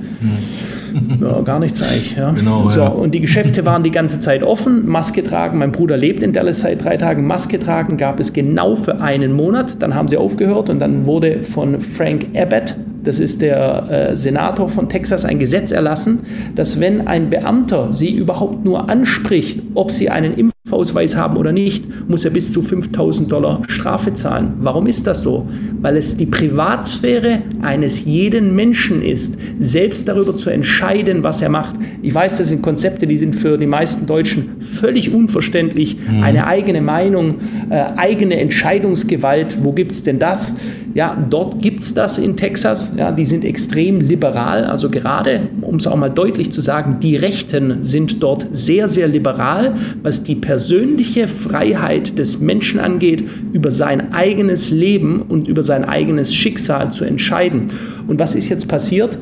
Ja, 1.21 1.41
gar 1.41 1.59
nichts 1.59 1.81
eigentlich. 1.81 2.15
Ja. 2.15 2.31
Genau, 2.31 2.69
so, 2.69 2.79
ja. 2.81 2.87
Und 2.87 3.13
die 3.13 3.19
Geschäfte 3.19 3.65
waren 3.65 3.83
die 3.83 3.91
ganze 3.91 4.19
Zeit 4.19 4.43
offen. 4.43 4.87
Maske 4.87 5.23
tragen. 5.23 5.57
Mein 5.57 5.71
Bruder 5.71 5.97
lebt 5.97 6.23
in 6.23 6.33
Dallas 6.33 6.61
seit 6.61 6.83
drei 6.83 6.97
Tagen. 6.97 7.27
Maske 7.27 7.59
tragen 7.59 7.97
gab 7.97 8.19
es 8.19 8.33
genau 8.33 8.75
für 8.75 9.01
einen 9.01 9.33
Monat. 9.33 9.81
Dann 9.81 9.95
haben 9.95 10.07
sie 10.07 10.17
aufgehört 10.17 10.69
und 10.69 10.79
dann 10.79 11.05
wurde 11.05 11.43
von 11.43 11.81
Frank 11.81 12.27
Abbott, 12.35 12.75
das 13.03 13.19
ist 13.19 13.41
der 13.41 13.89
äh, 14.11 14.15
Senator 14.15 14.67
von 14.67 14.89
Texas, 14.89 15.25
ein 15.25 15.39
Gesetz 15.39 15.71
erlassen, 15.71 16.21
dass 16.55 16.79
wenn 16.79 17.07
ein 17.07 17.29
Beamter 17.29 17.93
sie 17.93 18.15
überhaupt 18.15 18.65
nur 18.65 18.89
anspricht, 18.89 19.61
ob 19.75 19.91
sie 19.91 20.09
einen 20.09 20.33
Impf 20.33 20.54
Ausweis 20.71 21.15
haben 21.15 21.37
oder 21.37 21.51
nicht, 21.51 22.09
muss 22.09 22.25
er 22.25 22.31
bis 22.31 22.51
zu 22.51 22.63
5000 22.63 23.31
Dollar 23.31 23.61
Strafe 23.67 24.13
zahlen. 24.13 24.53
Warum 24.61 24.87
ist 24.87 25.05
das 25.05 25.21
so? 25.21 25.47
Weil 25.81 25.95
es 25.95 26.17
die 26.17 26.25
Privatsphäre 26.25 27.43
eines 27.61 28.05
jeden 28.05 28.55
Menschen 28.55 29.03
ist, 29.03 29.37
selbst 29.59 30.07
darüber 30.07 30.35
zu 30.35 30.49
entscheiden, 30.49 31.21
was 31.21 31.43
er 31.43 31.49
macht. 31.49 31.75
Ich 32.01 32.15
weiß, 32.15 32.39
das 32.39 32.49
sind 32.49 32.63
Konzepte, 32.63 33.05
die 33.05 33.17
sind 33.17 33.35
für 33.35 33.59
die 33.59 33.67
meisten 33.67 34.07
Deutschen 34.07 34.59
völlig 34.59 35.13
unverständlich. 35.13 35.97
Mhm. 35.97 36.23
Eine 36.23 36.47
eigene 36.47 36.81
Meinung, 36.81 37.35
äh, 37.69 37.85
eigene 37.95 38.39
Entscheidungsgewalt, 38.39 39.63
wo 39.63 39.71
gibt 39.71 39.91
es 39.91 40.01
denn 40.01 40.17
das? 40.17 40.55
Ja, 40.95 41.13
dort 41.29 41.61
gibt 41.61 41.81
es 41.81 41.93
das 41.93 42.17
in 42.17 42.37
Texas. 42.37 42.93
Ja, 42.97 43.11
die 43.11 43.25
sind 43.25 43.43
extrem 43.43 43.99
liberal. 43.99 44.63
Also 44.63 44.89
gerade, 44.89 45.49
um 45.59 45.75
es 45.75 45.87
auch 45.87 45.97
mal 45.97 46.09
deutlich 46.09 46.53
zu 46.53 46.61
sagen, 46.61 47.01
die 47.01 47.17
Rechten 47.17 47.83
sind 47.83 48.23
dort 48.23 48.47
sehr, 48.53 48.87
sehr 48.87 49.09
liberal, 49.09 49.75
was 50.03 50.23
die 50.23 50.35
persönliche 50.55 51.27
Freiheit 51.27 52.17
des 52.17 52.39
Menschen 52.39 52.79
angeht, 52.79 53.25
über 53.51 53.71
sein 53.71 54.13
eigenes 54.13 54.71
Leben 54.71 55.21
und 55.21 55.49
über 55.49 55.63
sein 55.63 55.83
eigenes 55.83 56.33
Schicksal 56.33 56.93
zu 56.93 57.03
entscheiden. 57.03 57.67
Und 58.07 58.19
was 58.19 58.35
ist 58.35 58.47
jetzt 58.47 58.69
passiert? 58.69 59.17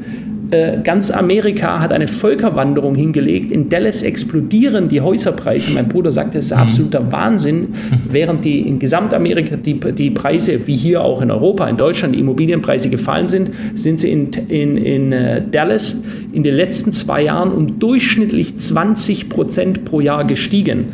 Äh, 0.51 0.83
ganz 0.83 1.09
Amerika 1.09 1.79
hat 1.79 1.91
eine 1.91 2.07
Völkerwanderung 2.07 2.93
hingelegt. 2.93 3.51
In 3.51 3.69
Dallas 3.69 4.03
explodieren 4.03 4.89
die 4.89 5.01
Häuserpreise. 5.01 5.71
Mein 5.71 5.87
Bruder 5.87 6.11
sagt, 6.11 6.35
das 6.35 6.45
ist 6.45 6.51
mhm. 6.51 6.61
absoluter 6.61 7.11
Wahnsinn. 7.11 7.69
Während 8.11 8.45
die 8.45 8.59
in 8.59 8.77
Gesamtamerika 8.77 9.55
die, 9.55 9.79
die 9.79 10.11
Preise, 10.11 10.67
wie 10.67 10.75
hier 10.75 11.01
auch 11.01 11.23
in 11.23 11.31
Europa, 11.31 11.67
in 11.67 11.77
Deutschland, 11.77 12.13
die 12.13 12.19
Immobilienpreise 12.19 12.91
gefallen 12.91 13.25
sind, 13.25 13.49
sind 13.73 13.99
sie 13.99 14.11
in, 14.11 14.29
in, 14.49 14.77
in 14.77 15.11
äh, 15.11 15.41
Dallas 15.49 16.03
in 16.33 16.43
den 16.43 16.55
letzten 16.55 16.91
zwei 16.91 17.23
Jahren 17.23 17.51
um 17.51 17.79
durchschnittlich 17.79 18.57
20 18.57 19.29
Prozent 19.29 19.85
pro 19.85 20.01
Jahr 20.01 20.25
gestiegen. 20.25 20.87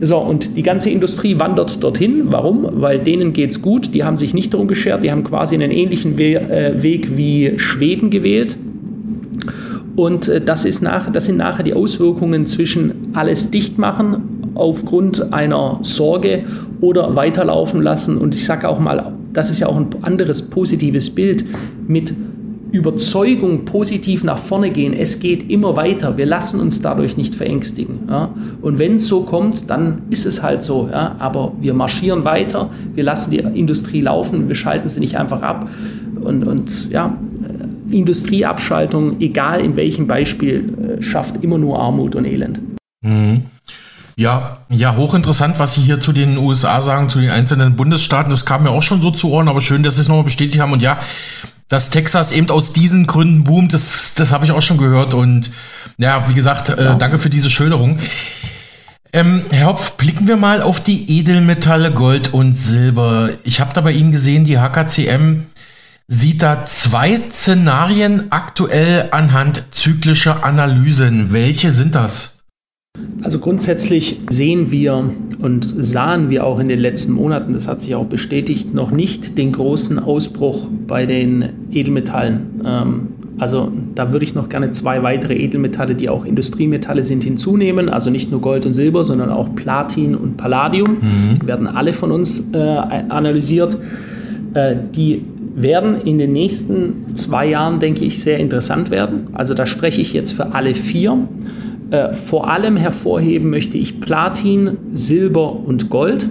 So, 0.00 0.18
und 0.18 0.56
die 0.56 0.62
ganze 0.62 0.90
Industrie 0.90 1.38
wandert 1.38 1.82
dorthin. 1.82 2.24
Warum? 2.26 2.66
Weil 2.72 2.98
denen 2.98 3.32
geht 3.32 3.50
es 3.50 3.62
gut. 3.62 3.94
Die 3.94 4.02
haben 4.02 4.16
sich 4.16 4.34
nicht 4.34 4.52
darum 4.52 4.66
geschert. 4.66 5.04
Die 5.04 5.10
haben 5.10 5.24
quasi 5.24 5.54
einen 5.54 5.70
ähnlichen 5.70 6.18
We 6.18 6.36
äh, 6.36 6.82
Weg 6.82 7.16
wie 7.16 7.58
Schweden 7.58 8.10
gewählt. 8.10 8.56
Und 9.96 10.28
äh, 10.28 10.40
das, 10.40 10.64
ist 10.64 10.82
nach, 10.82 11.12
das 11.12 11.26
sind 11.26 11.36
nachher 11.36 11.62
die 11.62 11.74
Auswirkungen 11.74 12.46
zwischen 12.46 13.10
alles 13.12 13.50
dicht 13.50 13.78
machen 13.78 14.52
aufgrund 14.54 15.32
einer 15.32 15.78
Sorge 15.82 16.44
oder 16.80 17.14
weiterlaufen 17.14 17.82
lassen. 17.82 18.16
Und 18.16 18.34
ich 18.34 18.44
sage 18.44 18.68
auch 18.68 18.80
mal, 18.80 19.14
das 19.32 19.50
ist 19.50 19.60
ja 19.60 19.68
auch 19.68 19.76
ein 19.76 19.88
anderes 20.02 20.42
positives 20.42 21.10
Bild 21.10 21.44
mit 21.86 22.12
Überzeugung 22.72 23.64
positiv 23.64 24.24
nach 24.24 24.38
vorne 24.38 24.70
gehen. 24.70 24.92
Es 24.92 25.20
geht 25.20 25.50
immer 25.50 25.76
weiter. 25.76 26.16
Wir 26.16 26.26
lassen 26.26 26.60
uns 26.60 26.80
dadurch 26.80 27.16
nicht 27.16 27.34
verängstigen. 27.34 28.00
Ja? 28.08 28.32
Und 28.62 28.78
wenn 28.78 28.96
es 28.96 29.06
so 29.06 29.22
kommt, 29.22 29.70
dann 29.70 30.02
ist 30.10 30.26
es 30.26 30.42
halt 30.42 30.62
so. 30.62 30.88
Ja? 30.90 31.16
Aber 31.18 31.52
wir 31.60 31.74
marschieren 31.74 32.24
weiter. 32.24 32.70
Wir 32.94 33.04
lassen 33.04 33.30
die 33.30 33.38
Industrie 33.38 34.00
laufen. 34.00 34.48
Wir 34.48 34.54
schalten 34.54 34.88
sie 34.88 35.00
nicht 35.00 35.18
einfach 35.18 35.42
ab. 35.42 35.68
Und, 36.20 36.44
und 36.44 36.90
ja, 36.90 37.16
äh, 37.42 37.96
Industrieabschaltung, 37.96 39.20
egal 39.20 39.60
in 39.60 39.76
welchem 39.76 40.06
Beispiel, 40.06 40.98
äh, 40.98 41.02
schafft 41.02 41.42
immer 41.42 41.58
nur 41.58 41.78
Armut 41.78 42.14
und 42.14 42.24
Elend. 42.24 42.60
Mhm. 43.02 43.42
Ja, 44.16 44.58
ja, 44.68 44.96
hochinteressant, 44.96 45.58
was 45.58 45.74
Sie 45.74 45.80
hier 45.80 45.98
zu 45.98 46.12
den 46.12 46.36
USA 46.36 46.82
sagen, 46.82 47.08
zu 47.08 47.20
den 47.20 47.30
einzelnen 47.30 47.74
Bundesstaaten. 47.74 48.30
Das 48.30 48.44
kam 48.44 48.64
mir 48.64 48.70
auch 48.70 48.82
schon 48.82 49.00
so 49.00 49.10
zu 49.10 49.30
Ohren, 49.30 49.48
aber 49.48 49.62
schön, 49.62 49.82
dass 49.82 49.94
Sie 49.94 50.02
es 50.02 50.08
nochmal 50.08 50.24
bestätigt 50.24 50.60
haben. 50.60 50.72
Und 50.72 50.82
ja, 50.82 50.98
dass 51.70 51.88
Texas 51.88 52.32
eben 52.32 52.50
aus 52.50 52.74
diesen 52.74 53.06
Gründen 53.06 53.44
boomt, 53.44 53.72
das, 53.72 54.14
das 54.16 54.32
habe 54.32 54.44
ich 54.44 54.50
auch 54.52 54.60
schon 54.60 54.76
gehört. 54.76 55.14
Und 55.14 55.52
ja, 55.96 56.28
wie 56.28 56.34
gesagt, 56.34 56.68
äh, 56.68 56.98
danke 56.98 57.18
für 57.18 57.30
diese 57.30 57.48
Schilderung. 57.48 58.00
Ähm, 59.12 59.44
Herr 59.50 59.68
Hopf, 59.68 59.92
blicken 59.92 60.28
wir 60.28 60.36
mal 60.36 60.62
auf 60.62 60.82
die 60.82 61.18
Edelmetalle 61.18 61.92
Gold 61.92 62.34
und 62.34 62.54
Silber. 62.54 63.30
Ich 63.44 63.60
habe 63.60 63.72
da 63.72 63.80
bei 63.80 63.92
Ihnen 63.92 64.12
gesehen, 64.12 64.44
die 64.44 64.58
HKCM 64.58 65.46
sieht 66.08 66.42
da 66.42 66.66
zwei 66.66 67.20
Szenarien 67.30 68.32
aktuell 68.32 69.08
anhand 69.12 69.64
zyklischer 69.70 70.44
Analysen. 70.44 71.32
Welche 71.32 71.70
sind 71.70 71.94
das? 71.94 72.39
Also 73.22 73.38
grundsätzlich 73.38 74.20
sehen 74.30 74.70
wir 74.70 75.10
und 75.40 75.64
sahen 75.84 76.30
wir 76.30 76.44
auch 76.44 76.58
in 76.58 76.68
den 76.68 76.80
letzten 76.80 77.12
Monaten, 77.12 77.52
das 77.52 77.68
hat 77.68 77.80
sich 77.80 77.94
auch 77.94 78.06
bestätigt, 78.06 78.74
noch 78.74 78.90
nicht 78.90 79.36
den 79.38 79.52
großen 79.52 79.98
Ausbruch 79.98 80.68
bei 80.86 81.06
den 81.06 81.44
Edelmetallen. 81.70 82.40
Ähm, 82.64 83.08
also 83.38 83.72
da 83.94 84.12
würde 84.12 84.24
ich 84.24 84.34
noch 84.34 84.50
gerne 84.50 84.70
zwei 84.72 85.02
weitere 85.02 85.34
Edelmetalle, 85.34 85.94
die 85.94 86.10
auch 86.10 86.26
Industriemetalle 86.26 87.02
sind, 87.02 87.24
hinzunehmen. 87.24 87.88
Also 87.88 88.10
nicht 88.10 88.30
nur 88.30 88.42
Gold 88.42 88.66
und 88.66 88.74
Silber, 88.74 89.02
sondern 89.02 89.30
auch 89.30 89.54
Platin 89.54 90.14
und 90.14 90.36
Palladium. 90.36 90.98
Mhm. 91.00 91.38
Die 91.42 91.46
werden 91.46 91.66
alle 91.66 91.94
von 91.94 92.10
uns 92.10 92.52
äh, 92.52 92.58
analysiert. 92.58 93.78
Äh, 94.52 94.76
die 94.94 95.24
werden 95.54 96.02
in 96.02 96.18
den 96.18 96.32
nächsten 96.32 97.16
zwei 97.16 97.48
Jahren, 97.48 97.80
denke 97.80 98.04
ich, 98.04 98.20
sehr 98.22 98.38
interessant 98.38 98.90
werden. 98.90 99.28
Also 99.32 99.54
da 99.54 99.64
spreche 99.64 100.02
ich 100.02 100.12
jetzt 100.12 100.32
für 100.32 100.54
alle 100.54 100.74
vier. 100.74 101.16
Äh, 101.90 102.12
vor 102.12 102.48
allem 102.50 102.76
hervorheben 102.76 103.50
möchte 103.50 103.76
ich 103.76 104.00
Platin, 104.00 104.78
Silber 104.92 105.52
und 105.52 105.90
Gold. 105.90 106.26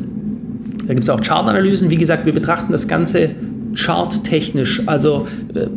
Da 0.88 0.94
gibt 0.94 1.04
es 1.04 1.10
auch 1.10 1.22
Chartanalysen. 1.22 1.90
Wie 1.90 1.98
gesagt, 1.98 2.26
wir 2.26 2.34
betrachten 2.34 2.72
das 2.72 2.88
Ganze 2.88 3.32
charttechnisch. 3.76 4.88
Also 4.88 5.28
äh, 5.54 5.68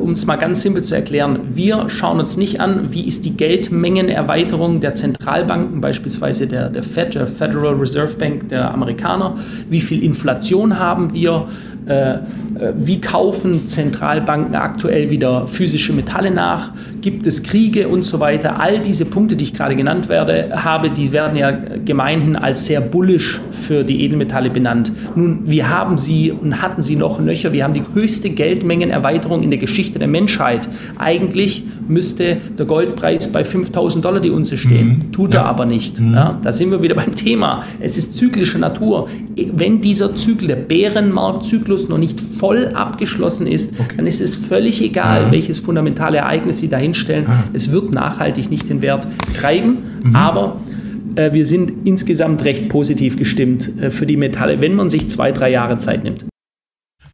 um 0.00 0.10
es 0.10 0.26
mal 0.26 0.36
ganz 0.36 0.62
simpel 0.62 0.82
zu 0.82 0.94
erklären, 0.94 1.40
wir 1.52 1.88
schauen 1.88 2.20
uns 2.20 2.36
nicht 2.36 2.60
an, 2.60 2.92
wie 2.92 3.06
ist 3.06 3.24
die 3.24 3.36
Geldmengenerweiterung 3.36 4.80
der 4.80 4.94
Zentralbanken, 4.94 5.80
beispielsweise 5.80 6.46
der, 6.46 6.70
der 6.70 6.82
Fed, 6.82 7.14
der 7.14 7.26
Federal 7.26 7.74
Reserve 7.74 8.16
Bank 8.18 8.48
der 8.50 8.72
Amerikaner, 8.72 9.36
wie 9.68 9.80
viel 9.80 10.02
Inflation 10.02 10.78
haben 10.78 11.14
wir, 11.14 11.46
äh, 11.86 12.12
äh, 12.12 12.18
wie 12.76 13.00
kaufen 13.00 13.66
Zentralbanken 13.66 14.54
aktuell 14.54 15.10
wieder 15.10 15.48
physische 15.48 15.92
Metalle 15.92 16.30
nach, 16.30 16.72
gibt 17.00 17.26
es 17.26 17.42
Kriege 17.42 17.88
und 17.88 18.02
so 18.02 18.20
weiter. 18.20 18.60
All 18.60 18.80
diese 18.80 19.06
Punkte, 19.06 19.36
die 19.36 19.44
ich 19.44 19.54
gerade 19.54 19.76
genannt 19.76 20.08
werde, 20.08 20.50
habe, 20.52 20.90
die 20.90 21.12
werden 21.12 21.36
ja 21.36 21.50
gemeinhin 21.50 22.36
als 22.36 22.66
sehr 22.66 22.82
bullisch 22.82 23.40
für 23.50 23.82
die 23.82 24.04
Edelmetalle 24.04 24.50
benannt. 24.50 24.92
Nun, 25.14 25.42
wir 25.46 25.70
haben 25.70 25.96
sie 25.96 26.32
und 26.32 26.60
hatten 26.60 26.82
sie 26.82 26.96
noch 26.96 27.18
nöcher, 27.18 27.52
wir 27.52 27.64
haben 27.64 27.72
die 27.72 27.84
höchste 27.94 28.30
Geldmengenerweiterung 28.30 29.42
in 29.42 29.50
der 29.50 29.58
Geschichte 29.58 29.69
der 29.98 30.08
Menschheit. 30.08 30.68
Eigentlich 30.98 31.64
müsste 31.88 32.38
der 32.58 32.66
Goldpreis 32.66 33.32
bei 33.32 33.44
5000 33.44 34.04
Dollar 34.04 34.20
die 34.20 34.30
Unze 34.30 34.56
stehen, 34.56 34.88
mhm. 34.88 35.12
tut 35.12 35.34
ja. 35.34 35.40
er 35.40 35.46
aber 35.46 35.66
nicht. 35.66 36.00
Mhm. 36.00 36.14
Ja, 36.14 36.38
da 36.42 36.52
sind 36.52 36.70
wir 36.70 36.82
wieder 36.82 36.94
beim 36.94 37.14
Thema. 37.14 37.62
Es 37.80 37.98
ist 37.98 38.14
zyklische 38.14 38.58
Natur. 38.58 39.08
Wenn 39.52 39.80
dieser 39.80 40.14
Zyklus, 40.14 40.48
der 40.48 40.56
Bärenmarktzyklus, 40.56 41.50
Zyklus 41.50 41.88
noch 41.88 41.98
nicht 41.98 42.20
voll 42.20 42.68
abgeschlossen 42.74 43.46
ist, 43.46 43.78
okay. 43.78 43.96
dann 43.96 44.06
ist 44.06 44.20
es 44.20 44.34
völlig 44.34 44.82
egal, 44.82 45.24
ja. 45.24 45.32
welches 45.32 45.58
fundamentale 45.58 46.18
Ereignis 46.18 46.58
Sie 46.58 46.68
dahinstellen. 46.68 47.24
Ja. 47.26 47.44
Es 47.52 47.70
wird 47.72 47.92
nachhaltig 47.92 48.50
nicht 48.50 48.68
den 48.68 48.82
Wert 48.82 49.06
treiben, 49.38 49.78
mhm. 50.02 50.16
aber 50.16 50.56
äh, 51.16 51.32
wir 51.32 51.44
sind 51.44 51.86
insgesamt 51.86 52.44
recht 52.44 52.68
positiv 52.68 53.16
gestimmt 53.16 53.70
äh, 53.80 53.90
für 53.90 54.06
die 54.06 54.16
Metalle, 54.16 54.60
wenn 54.60 54.74
man 54.74 54.88
sich 54.88 55.08
zwei, 55.08 55.32
drei 55.32 55.50
Jahre 55.50 55.76
Zeit 55.76 56.04
nimmt. 56.04 56.24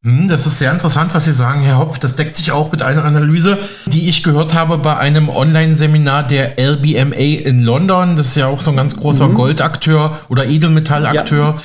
Hm, 0.03 0.29
das 0.29 0.47
ist 0.47 0.59
sehr 0.59 0.73
interessant, 0.73 1.15
was 1.15 1.25
Sie 1.25 1.33
sagen, 1.33 1.61
Herr 1.61 1.79
Hopf. 1.79 1.99
Das 1.99 2.17
deckt 2.17 2.37
sich 2.37 2.53
auch 2.53 2.73
mit 2.73 2.83
einer 2.83 3.05
Analyse, 3.05 3.59
die 3.87 4.09
ich 4.09 4.23
gehört 4.23 4.55
habe 4.55 4.79
bei 4.79 4.97
einem 4.97 5.29
Online-Seminar 5.29 6.27
der 6.27 6.59
LBMA 6.59 7.17
in 7.17 7.63
London. 7.63 8.17
Das 8.17 8.29
ist 8.29 8.37
ja 8.37 8.47
auch 8.47 8.61
so 8.61 8.71
ein 8.71 8.77
ganz 8.77 8.97
großer 8.97 9.29
mhm. 9.29 9.35
Goldakteur 9.35 10.19
oder 10.29 10.47
Edelmetallakteur. 10.47 11.55
Ja 11.57 11.63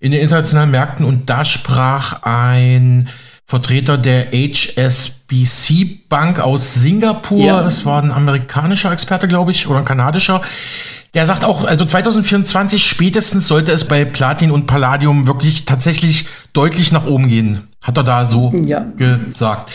in 0.00 0.12
den 0.12 0.22
internationalen 0.22 0.70
Märkten 0.70 1.04
und 1.04 1.28
da 1.28 1.44
sprach 1.44 2.22
ein 2.22 3.08
Vertreter 3.46 3.98
der 3.98 4.28
HSBC 4.32 6.08
Bank 6.08 6.40
aus 6.40 6.74
Singapur, 6.74 7.44
ja. 7.44 7.62
das 7.62 7.84
war 7.84 8.02
ein 8.02 8.10
amerikanischer 8.10 8.92
Experte, 8.92 9.28
glaube 9.28 9.50
ich, 9.50 9.66
oder 9.66 9.80
ein 9.80 9.84
kanadischer. 9.84 10.40
Der 11.14 11.26
sagt 11.26 11.44
auch, 11.44 11.64
also 11.64 11.84
2024 11.84 12.84
spätestens 12.84 13.48
sollte 13.48 13.72
es 13.72 13.84
bei 13.84 14.04
Platin 14.04 14.50
und 14.52 14.66
Palladium 14.66 15.26
wirklich 15.26 15.64
tatsächlich 15.64 16.26
deutlich 16.52 16.92
nach 16.92 17.06
oben 17.06 17.28
gehen. 17.28 17.68
Hat 17.82 17.96
er 17.96 18.04
da 18.04 18.26
so 18.26 18.54
ja. 18.64 18.86
gesagt. 18.96 19.72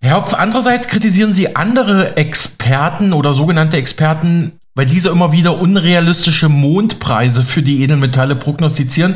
Herr 0.00 0.16
Hopf, 0.16 0.34
andererseits 0.34 0.88
kritisieren 0.88 1.34
Sie 1.34 1.56
andere 1.56 2.16
Experten 2.16 3.12
oder 3.12 3.32
sogenannte 3.34 3.76
Experten 3.76 4.52
weil 4.74 4.86
diese 4.86 5.08
immer 5.08 5.32
wieder 5.32 5.58
unrealistische 5.60 6.48
Mondpreise 6.48 7.42
für 7.42 7.62
die 7.62 7.82
Edelmetalle 7.82 8.34
prognostizieren. 8.34 9.14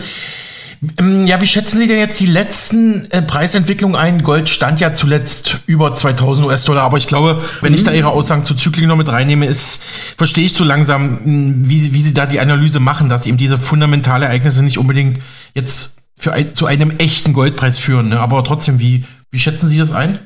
Ähm, 0.99 1.27
ja, 1.27 1.41
wie 1.41 1.47
schätzen 1.47 1.79
Sie 1.79 1.89
denn 1.89 1.99
jetzt 1.99 2.21
die 2.21 2.27
letzten 2.27 3.11
äh, 3.11 3.21
Preisentwicklungen 3.23 3.97
ein? 3.97 4.23
Gold 4.23 4.49
stand 4.49 4.81
ja 4.81 4.95
zuletzt 4.95 5.59
über 5.67 5.93
2000 5.93 6.47
US-Dollar, 6.47 6.85
aber 6.85 6.99
ich 6.99 7.07
glaube, 7.07 7.43
wenn 7.61 7.73
mhm. 7.73 7.79
ich 7.79 7.85
da 7.85 7.93
Ihre 7.93 8.09
Aussagen 8.09 8.47
zu 8.47 8.55
Zyklen 8.55 8.87
noch 8.87 8.97
mit 8.97 9.09
reinnehme, 9.09 9.47
ist, 9.47 9.83
verstehe 10.17 10.45
ich 10.45 10.53
so 10.53 10.65
langsam, 10.65 11.19
hm, 11.25 11.69
wie, 11.69 11.93
wie 11.93 12.03
Sie 12.03 12.15
da 12.15 12.27
die 12.27 12.41
Analyse 12.41 12.81
machen, 12.81 13.09
dass 13.09 13.27
eben 13.27 13.39
diese 13.39 13.59
fundamentale 13.59 14.27
Ereignisse 14.27 14.63
nicht 14.63 14.79
unbedingt 14.79 15.21
jetzt 15.55 15.97
für 16.17 16.33
ein, 16.33 16.55
zu 16.55 16.67
einem 16.67 16.91
echten 16.91 17.33
Goldpreis 17.33 17.79
führen. 17.79 18.11
Ne? 18.11 18.21
Aber 18.21 18.43
trotzdem, 18.45 18.79
wie, 18.79 19.05
wie 19.31 19.39
schätzen 19.39 19.69
Sie 19.69 19.79
das 19.79 19.93
ein? 19.93 20.19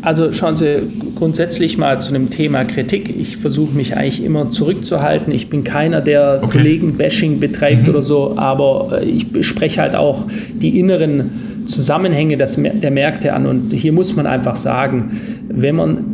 Also 0.00 0.32
schauen 0.32 0.56
Sie 0.56 0.90
grundsätzlich 1.16 1.76
mal 1.76 2.00
zu 2.00 2.12
dem 2.12 2.30
Thema 2.30 2.64
Kritik. 2.64 3.14
Ich 3.16 3.36
versuche 3.36 3.74
mich 3.74 3.96
eigentlich 3.96 4.24
immer 4.24 4.50
zurückzuhalten. 4.50 5.32
Ich 5.32 5.50
bin 5.50 5.64
keiner, 5.64 6.00
der 6.00 6.40
okay. 6.42 6.58
Kollegen-Bashing 6.58 7.38
betreibt 7.40 7.82
mhm. 7.82 7.88
oder 7.90 8.02
so, 8.02 8.36
aber 8.36 9.02
äh, 9.02 9.04
ich 9.04 9.46
spreche 9.46 9.82
halt 9.82 9.94
auch 9.94 10.26
die 10.54 10.78
inneren 10.80 11.66
Zusammenhänge 11.66 12.36
der 12.36 12.90
Märkte 12.90 13.34
an. 13.34 13.46
Und 13.46 13.72
hier 13.72 13.92
muss 13.92 14.16
man 14.16 14.26
einfach 14.26 14.56
sagen, 14.56 15.20
wenn 15.48 15.76
man 15.76 16.04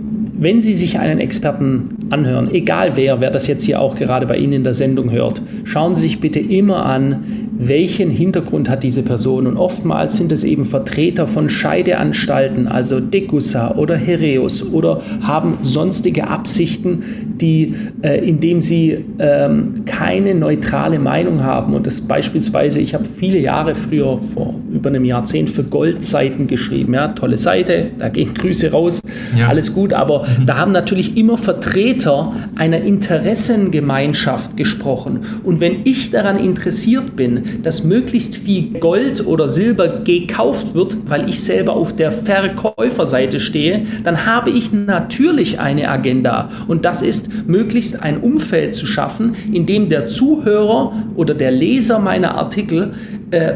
wenn 0.41 0.61
Sie 0.61 0.74
sich 0.74 0.99
einen 0.99 1.18
Experten 1.18 2.09
anhören, 2.11 2.51
egal 2.53 2.97
wer, 2.97 3.20
wer 3.20 3.30
das 3.30 3.49
jetzt 3.49 3.64
hier 3.64 3.80
auch 3.80 3.97
gerade 3.97 4.26
bei 4.26 4.36
Ihnen 4.36 4.53
in 4.53 4.64
der 4.64 4.74
Sendung 4.74 5.11
hört, 5.11 5.43
schauen 5.64 5.97
Sie 5.97 6.03
sich 6.03 6.20
bitte 6.20 6.39
immer 6.39 6.86
an, 6.86 7.49
welchen 7.59 8.09
Hintergrund 8.09 8.68
hat 8.68 8.84
diese 8.84 9.03
Person. 9.03 9.49
Und 9.49 9.57
oftmals 9.57 10.16
sind 10.16 10.30
es 10.30 10.45
eben 10.45 10.64
Vertreter 10.64 11.26
von 11.26 11.49
Scheideanstalten, 11.49 12.68
also 12.68 13.01
Degussa 13.01 13.74
oder 13.74 13.97
Hereus 13.97 14.72
oder 14.72 15.01
haben 15.22 15.59
sonstige 15.62 16.28
Absichten, 16.28 17.28
die, 17.41 17.74
äh, 18.03 18.18
indem 18.26 18.61
sie 18.61 19.05
ähm, 19.18 19.84
keine 19.86 20.34
neutrale 20.34 20.99
Meinung 20.99 21.43
haben. 21.43 21.74
Und 21.74 21.86
das 21.86 22.01
beispielsweise, 22.01 22.80
ich 22.80 22.95
habe 22.95 23.05
viele 23.05 23.39
Jahre 23.39 23.74
früher, 23.74 24.20
vor 24.34 24.55
über 24.72 24.91
einem 24.91 25.05
Jahrzehnt 25.05 25.51
für 25.51 25.64
Goldseiten 25.64 26.47
geschrieben. 26.47 26.95
Ja, 26.95 27.09
tolle 27.09 27.39
Seite, 27.39 27.91
da 27.99 28.09
gehen 28.09 28.34
Grüße 28.39 28.70
raus, 28.70 29.01
ja. 29.36 29.49
alles 29.49 29.74
gut. 29.74 29.93
Aber 29.93 30.24
mhm. 30.24 30.47
da 30.47 30.59
haben 30.59 30.72
natürlich 30.72 31.16
immer 31.16 31.36
Vertreter 31.36 32.32
einer 32.57 32.80
Interessengemeinschaft 32.80 34.57
gesprochen. 34.57 35.20
Und 35.45 35.61
wenn 35.61 35.80
ich 35.84 36.11
daran 36.11 36.39
interessiert 36.39 37.16
bin, 37.16 37.43
dass 37.62 37.84
möglichst 37.84 38.36
viel 38.36 38.78
Gold 38.78 39.26
oder 39.26 39.49
Silber 39.49 40.01
gekauft 40.05 40.74
wird, 40.74 40.97
weil 41.07 41.28
ich 41.28 41.43
selber 41.43 41.74
auf 41.74 41.95
der 41.95 42.12
Verkäuferseite 42.12 43.41
stehe, 43.41 43.82
dann 44.05 44.26
habe 44.26 44.51
ich 44.51 44.72
natürlich 44.72 45.61
eine 45.61 45.89
Agenda. 45.89 46.49
Und 46.66 46.84
das 46.84 47.03
ist, 47.03 47.28
möglichst 47.47 48.03
ein 48.03 48.18
Umfeld 48.18 48.74
zu 48.74 48.87
schaffen, 48.87 49.35
in 49.53 49.66
dem 49.66 49.89
der 49.89 50.07
Zuhörer 50.07 50.93
oder 51.14 51.35
der 51.35 51.51
Leser 51.51 51.99
meiner 51.99 52.37
Artikel 52.37 52.95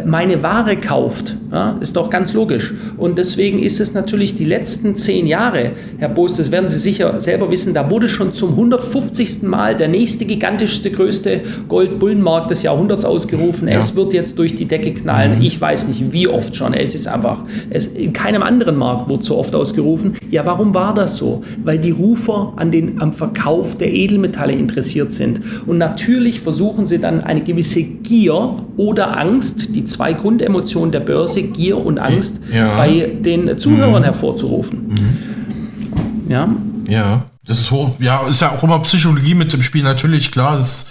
meine 0.06 0.42
Ware 0.42 0.76
kauft. 0.76 1.36
Ja, 1.50 1.76
ist 1.80 1.96
doch 1.96 2.08
ganz 2.08 2.32
logisch. 2.32 2.72
Und 2.96 3.18
deswegen 3.18 3.58
ist 3.58 3.80
es 3.80 3.92
natürlich 3.94 4.34
die 4.34 4.44
letzten 4.44 4.96
zehn 4.96 5.26
Jahre, 5.26 5.72
Herr 5.98 6.08
Boos, 6.08 6.36
das 6.36 6.50
werden 6.50 6.68
Sie 6.68 6.78
sicher 6.78 7.20
selber 7.20 7.50
wissen, 7.50 7.74
da 7.74 7.90
wurde 7.90 8.08
schon 8.08 8.32
zum 8.32 8.50
150. 8.50 9.42
Mal 9.42 9.76
der 9.76 9.88
nächste 9.88 10.24
gigantischste, 10.24 10.90
größte 10.90 11.40
Goldbullenmarkt 11.68 12.50
des 12.50 12.62
Jahrhunderts 12.62 13.04
ausgerufen. 13.04 13.68
Ja. 13.68 13.78
Es 13.78 13.94
wird 13.96 14.14
jetzt 14.14 14.38
durch 14.38 14.54
die 14.54 14.64
Decke 14.64 14.94
knallen. 14.94 15.38
Mhm. 15.38 15.44
Ich 15.44 15.60
weiß 15.60 15.88
nicht, 15.88 16.12
wie 16.12 16.26
oft 16.26 16.56
schon. 16.56 16.74
Es 16.74 16.94
ist 16.94 17.06
einfach, 17.06 17.44
es, 17.70 17.88
in 17.88 18.12
keinem 18.12 18.42
anderen 18.42 18.76
Markt 18.76 19.08
wurde 19.08 19.24
so 19.24 19.36
oft 19.36 19.54
ausgerufen. 19.54 20.14
Ja, 20.30 20.46
warum 20.46 20.74
war 20.74 20.94
das 20.94 21.16
so? 21.16 21.42
Weil 21.64 21.78
die 21.78 21.90
Rufer 21.90 22.54
an 22.56 22.70
den, 22.70 23.00
am 23.00 23.12
Verkauf 23.12 23.76
der 23.76 23.92
Edelmetalle 23.92 24.52
interessiert 24.52 25.12
sind. 25.12 25.40
Und 25.66 25.78
natürlich 25.78 26.40
versuchen 26.40 26.86
sie 26.86 26.98
dann 26.98 27.20
eine 27.20 27.42
gewisse 27.42 27.84
Gier 28.12 28.56
oder 28.76 29.16
Angst, 29.18 29.74
die 29.74 29.86
zwei 29.86 30.12
Grundemotionen 30.12 30.92
der 30.92 31.00
Börse, 31.00 31.44
Gier 31.44 31.78
und 31.78 31.98
Angst, 31.98 32.42
ja. 32.52 32.76
bei 32.76 33.10
den 33.18 33.58
Zuhörern 33.58 34.02
mhm. 34.02 34.04
hervorzurufen. 34.04 34.88
Mhm. 34.88 36.30
Ja. 36.30 36.54
Ja, 36.90 37.24
das 37.46 37.60
ist 37.60 37.70
hoch, 37.70 37.92
ja, 38.00 38.28
ist 38.28 38.42
ja 38.42 38.52
auch 38.52 38.62
immer 38.62 38.78
Psychologie 38.80 39.32
mit 39.34 39.54
dem 39.54 39.62
Spiel, 39.62 39.82
natürlich, 39.82 40.30
klar, 40.30 40.58
das 40.58 40.90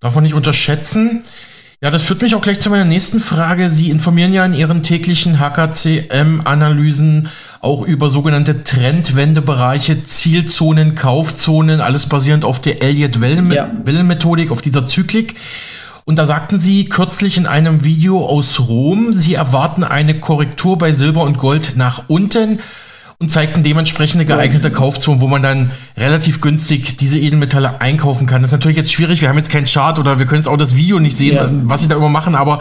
darf 0.00 0.16
man 0.16 0.24
nicht 0.24 0.34
unterschätzen. 0.34 1.22
Ja, 1.80 1.92
das 1.92 2.02
führt 2.02 2.20
mich 2.20 2.34
auch 2.34 2.42
gleich 2.42 2.58
zu 2.58 2.68
meiner 2.68 2.84
nächsten 2.84 3.20
Frage. 3.20 3.68
Sie 3.68 3.88
informieren 3.88 4.32
ja 4.32 4.44
in 4.44 4.52
Ihren 4.52 4.82
täglichen 4.82 5.38
HKCM-Analysen 5.38 7.28
auch 7.60 7.86
über 7.86 8.08
sogenannte 8.08 8.64
Trendwendebereiche, 8.64 10.02
Zielzonen, 10.02 10.96
Kaufzonen, 10.96 11.80
alles 11.80 12.08
basierend 12.08 12.44
auf 12.44 12.60
der 12.60 12.82
Elliott-Wellen-Methodik, 12.82 14.46
ja. 14.46 14.50
auf 14.50 14.62
dieser 14.62 14.88
Zyklik. 14.88 15.36
Und 16.04 16.16
da 16.16 16.26
sagten 16.26 16.60
Sie 16.60 16.86
kürzlich 16.86 17.36
in 17.36 17.46
einem 17.46 17.84
Video 17.84 18.26
aus 18.26 18.60
Rom, 18.68 19.12
Sie 19.12 19.34
erwarten 19.34 19.84
eine 19.84 20.18
Korrektur 20.18 20.78
bei 20.78 20.92
Silber 20.92 21.22
und 21.22 21.38
Gold 21.38 21.74
nach 21.76 22.04
unten 22.08 22.60
und 23.22 23.30
zeigten 23.30 23.62
dementsprechende 23.62 24.24
geeignete 24.24 24.70
Kaufzonen, 24.70 25.20
wo 25.20 25.28
man 25.28 25.42
dann 25.42 25.70
relativ 25.94 26.40
günstig 26.40 26.96
diese 26.96 27.18
Edelmetalle 27.18 27.78
einkaufen 27.78 28.26
kann. 28.26 28.40
Das 28.40 28.50
ist 28.50 28.58
natürlich 28.58 28.78
jetzt 28.78 28.92
schwierig. 28.92 29.20
Wir 29.20 29.28
haben 29.28 29.36
jetzt 29.36 29.52
keinen 29.52 29.66
Chart 29.66 29.98
oder 29.98 30.18
wir 30.18 30.24
können 30.24 30.38
jetzt 30.38 30.48
auch 30.48 30.56
das 30.56 30.74
Video 30.74 30.98
nicht 30.98 31.14
sehen, 31.14 31.34
ja. 31.34 31.50
was 31.64 31.82
Sie 31.82 31.88
da 31.88 31.96
immer 31.96 32.08
machen. 32.08 32.34
Aber 32.34 32.60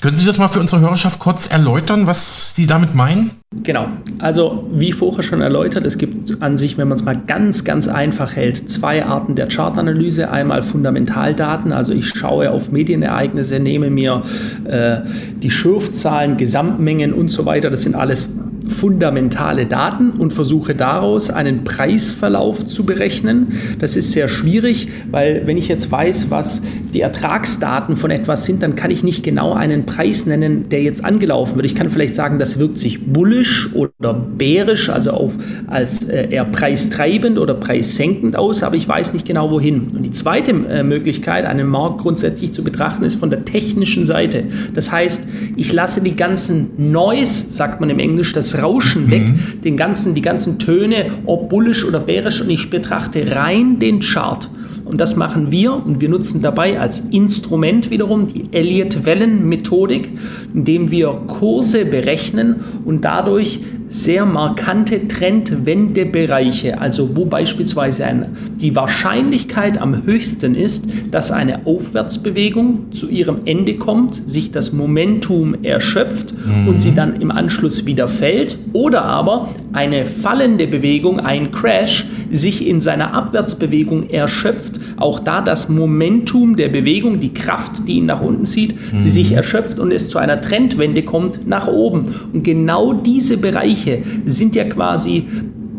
können 0.00 0.16
Sie 0.16 0.26
das 0.26 0.36
mal 0.36 0.48
für 0.48 0.58
unsere 0.58 0.82
Hörerschaft 0.82 1.20
kurz 1.20 1.46
erläutern, 1.46 2.08
was 2.08 2.56
Sie 2.56 2.66
damit 2.66 2.92
meinen? 2.92 3.30
Genau. 3.62 3.86
Also 4.18 4.68
wie 4.72 4.90
vorher 4.90 5.22
schon 5.22 5.42
erläutert, 5.42 5.86
es 5.86 5.96
gibt 5.96 6.42
an 6.42 6.56
sich, 6.56 6.76
wenn 6.76 6.88
man 6.88 6.98
es 6.98 7.04
mal 7.04 7.16
ganz, 7.28 7.62
ganz 7.62 7.86
einfach 7.86 8.34
hält, 8.34 8.68
zwei 8.68 9.04
Arten 9.04 9.36
der 9.36 9.46
Chartanalyse. 9.46 10.28
Einmal 10.28 10.64
Fundamentaldaten, 10.64 11.72
also 11.72 11.92
ich 11.92 12.08
schaue 12.08 12.50
auf 12.50 12.72
Medienereignisse, 12.72 13.60
nehme 13.60 13.90
mir 13.90 14.22
äh, 14.64 15.02
die 15.40 15.50
Schürfzahlen, 15.50 16.36
Gesamtmengen 16.36 17.12
und 17.12 17.28
so 17.28 17.46
weiter. 17.46 17.70
Das 17.70 17.82
sind 17.82 17.94
alles 17.94 18.30
fundamentale 18.70 19.66
Daten 19.66 20.10
und 20.10 20.32
versuche 20.32 20.74
daraus 20.74 21.30
einen 21.30 21.64
Preisverlauf 21.64 22.66
zu 22.66 22.84
berechnen. 22.84 23.58
Das 23.78 23.96
ist 23.96 24.12
sehr 24.12 24.28
schwierig, 24.28 24.88
weil 25.10 25.46
wenn 25.46 25.58
ich 25.58 25.68
jetzt 25.68 25.90
weiß, 25.90 26.30
was 26.30 26.62
die 26.94 27.00
Ertragsdaten 27.00 27.96
von 27.96 28.10
etwas 28.10 28.44
sind, 28.44 28.62
dann 28.62 28.76
kann 28.76 28.90
ich 28.90 29.02
nicht 29.02 29.22
genau 29.22 29.52
einen 29.52 29.86
Preis 29.86 30.26
nennen, 30.26 30.68
der 30.68 30.82
jetzt 30.82 31.04
angelaufen 31.04 31.56
wird. 31.56 31.66
Ich 31.66 31.74
kann 31.74 31.90
vielleicht 31.90 32.14
sagen, 32.14 32.38
das 32.38 32.58
wirkt 32.58 32.78
sich 32.78 33.06
bullisch 33.12 33.74
oder 33.74 34.14
bärisch, 34.14 34.88
also 34.88 35.10
auf, 35.10 35.34
als 35.66 36.08
äh, 36.08 36.28
eher 36.30 36.44
preistreibend 36.44 37.38
oder 37.38 37.54
preissenkend 37.54 38.36
aus, 38.36 38.62
aber 38.62 38.76
ich 38.76 38.88
weiß 38.88 39.12
nicht 39.12 39.26
genau 39.26 39.50
wohin. 39.50 39.88
Und 39.94 40.02
die 40.02 40.10
zweite 40.10 40.52
äh, 40.52 40.82
Möglichkeit, 40.82 41.44
einen 41.44 41.68
Markt 41.68 41.98
grundsätzlich 41.98 42.52
zu 42.52 42.64
betrachten, 42.64 43.04
ist 43.04 43.16
von 43.16 43.30
der 43.30 43.44
technischen 43.44 44.06
Seite. 44.06 44.44
Das 44.74 44.92
heißt, 44.92 45.28
ich 45.56 45.72
lasse 45.72 46.00
die 46.00 46.16
ganzen 46.16 46.70
Noise, 46.92 47.50
sagt 47.50 47.80
man 47.80 47.90
im 47.90 47.98
Englisch, 47.98 48.32
das 48.32 48.59
Rauschen 48.62 49.10
weg, 49.10 49.22
mhm. 49.22 49.62
den 49.62 49.76
ganzen, 49.76 50.14
die 50.14 50.22
ganzen 50.22 50.58
Töne, 50.58 51.06
ob 51.26 51.48
bullisch 51.48 51.84
oder 51.84 52.00
bärisch, 52.00 52.40
und 52.40 52.50
ich 52.50 52.70
betrachte 52.70 53.34
rein 53.34 53.78
den 53.78 54.00
Chart. 54.00 54.48
Und 54.84 55.00
das 55.00 55.14
machen 55.14 55.52
wir 55.52 55.72
und 55.72 56.00
wir 56.00 56.08
nutzen 56.08 56.42
dabei 56.42 56.80
als 56.80 56.98
Instrument 56.98 57.90
wiederum 57.90 58.26
die 58.26 58.46
Elliott-Wellen-Methodik, 58.50 60.10
indem 60.52 60.90
wir 60.90 61.12
Kurse 61.28 61.84
berechnen 61.84 62.56
und 62.84 63.04
dadurch 63.04 63.60
sehr 63.90 64.24
markante 64.24 65.08
Trendwendebereiche, 65.08 66.80
also 66.80 67.16
wo 67.16 67.24
beispielsweise 67.24 68.06
ein, 68.06 68.36
die 68.60 68.76
Wahrscheinlichkeit 68.76 69.78
am 69.78 70.04
höchsten 70.04 70.54
ist, 70.54 70.88
dass 71.10 71.32
eine 71.32 71.66
Aufwärtsbewegung 71.66 72.92
zu 72.92 73.08
ihrem 73.08 73.40
Ende 73.46 73.74
kommt, 73.74 74.28
sich 74.28 74.52
das 74.52 74.72
Momentum 74.72 75.64
erschöpft 75.64 76.32
mhm. 76.32 76.68
und 76.68 76.80
sie 76.80 76.94
dann 76.94 77.20
im 77.20 77.32
Anschluss 77.32 77.84
wieder 77.84 78.06
fällt, 78.06 78.58
oder 78.72 79.02
aber 79.02 79.48
eine 79.72 80.06
fallende 80.06 80.68
Bewegung, 80.68 81.18
ein 81.18 81.50
Crash, 81.50 82.06
sich 82.30 82.68
in 82.68 82.80
seiner 82.80 83.12
Abwärtsbewegung 83.12 84.08
erschöpft, 84.08 84.78
auch 84.98 85.18
da 85.18 85.40
das 85.40 85.68
Momentum 85.68 86.54
der 86.54 86.68
Bewegung, 86.68 87.18
die 87.18 87.34
Kraft, 87.34 87.88
die 87.88 87.94
ihn 87.94 88.06
nach 88.06 88.20
unten 88.20 88.46
zieht, 88.46 88.74
mhm. 88.74 89.00
sie 89.00 89.10
sich 89.10 89.32
erschöpft 89.32 89.80
und 89.80 89.90
es 89.90 90.08
zu 90.08 90.18
einer 90.18 90.40
Trendwende 90.40 91.02
kommt 91.02 91.48
nach 91.48 91.66
oben. 91.66 92.14
Und 92.32 92.44
genau 92.44 92.92
diese 92.92 93.36
Bereiche 93.38 93.79
Bereiche 93.80 94.02
sind 94.26 94.56
ja 94.56 94.64
quasi 94.64 95.26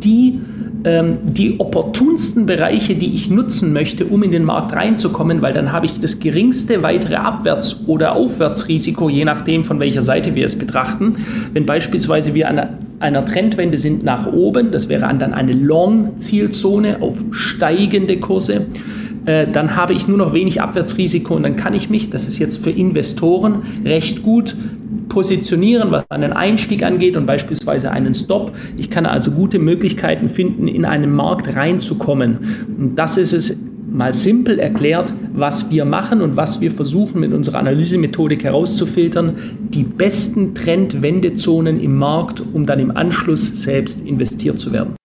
die, 0.04 0.40
ähm, 0.84 1.18
die 1.24 1.60
opportunsten 1.60 2.46
Bereiche, 2.46 2.96
die 2.96 3.14
ich 3.14 3.30
nutzen 3.30 3.72
möchte, 3.72 4.06
um 4.06 4.24
in 4.24 4.32
den 4.32 4.44
Markt 4.44 4.74
reinzukommen, 4.74 5.42
weil 5.42 5.54
dann 5.54 5.72
habe 5.72 5.86
ich 5.86 6.00
das 6.00 6.20
geringste 6.20 6.82
weitere 6.82 7.16
Abwärts- 7.16 7.88
oder 7.88 8.16
Aufwärtsrisiko, 8.16 9.10
je 9.10 9.26
nachdem, 9.26 9.64
von 9.64 9.80
welcher 9.80 10.02
Seite 10.02 10.34
wir 10.34 10.46
es 10.46 10.58
betrachten. 10.58 11.14
Wenn 11.54 11.66
beispielsweise 11.66 12.34
wir 12.34 12.50
an 12.50 12.68
einer, 13.00 13.26
Trendwende 13.26 13.78
sind 13.78 14.04
nach 14.04 14.32
oben, 14.32 14.72
das 14.72 14.90
wäre 14.90 15.02
dann 15.02 15.34
eine 15.34 15.54
Long-Zielzone 15.54 17.02
auf 17.02 17.24
steigende 17.32 18.18
Kurse, 18.18 18.66
äh, 19.26 19.46
dann 19.52 19.76
habe 19.76 19.94
ich 19.94 20.08
nur 20.08 20.18
noch 20.18 20.34
wenig 20.34 20.62
Abwärtsrisiko 20.62 21.36
und 21.36 21.44
dann 21.44 21.56
kann 21.56 21.76
ich 21.76 21.92
mich, 21.92 22.10
das 22.10 22.28
ist 22.28 22.40
jetzt 22.40 22.58
für 22.58 22.72
Investoren 22.72 23.62
recht 23.86 24.24
gut 24.24 24.56
positionieren, 25.12 25.92
was 25.92 26.10
einen 26.10 26.32
Einstieg 26.32 26.84
angeht 26.84 27.18
und 27.18 27.26
beispielsweise 27.26 27.92
einen 27.92 28.16
Stop. 28.16 28.56
Ich 28.78 28.90
kann 28.90 29.06
also 29.06 29.32
gute 29.32 29.60
Möglichkeiten 29.60 30.30
finden, 30.30 30.70
in 30.70 30.86
einen 30.86 31.14
Markt 31.14 31.54
reinzukommen. 31.54 32.66
Und 32.78 32.96
das 32.96 33.18
ist 33.18 33.34
es 33.34 33.60
mal 33.92 34.14
simpel 34.14 34.58
erklärt, 34.58 35.14
was 35.34 35.70
wir 35.70 35.84
machen 35.84 36.22
und 36.22 36.38
was 36.38 36.62
wir 36.62 36.72
versuchen 36.72 37.20
mit 37.20 37.34
unserer 37.34 37.60
Analysemethodik 37.60 38.46
herauszufiltern, 38.46 39.36
die 39.70 39.84
besten 39.84 40.56
Trendwendezonen 40.56 41.78
im 41.80 41.98
Markt, 41.98 42.42
um 42.54 42.66
dann 42.66 42.80
im 42.80 42.96
Anschluss 42.96 43.62
selbst 43.62 44.08
investiert 44.08 44.62
zu 44.62 44.72
werden. 44.72 44.96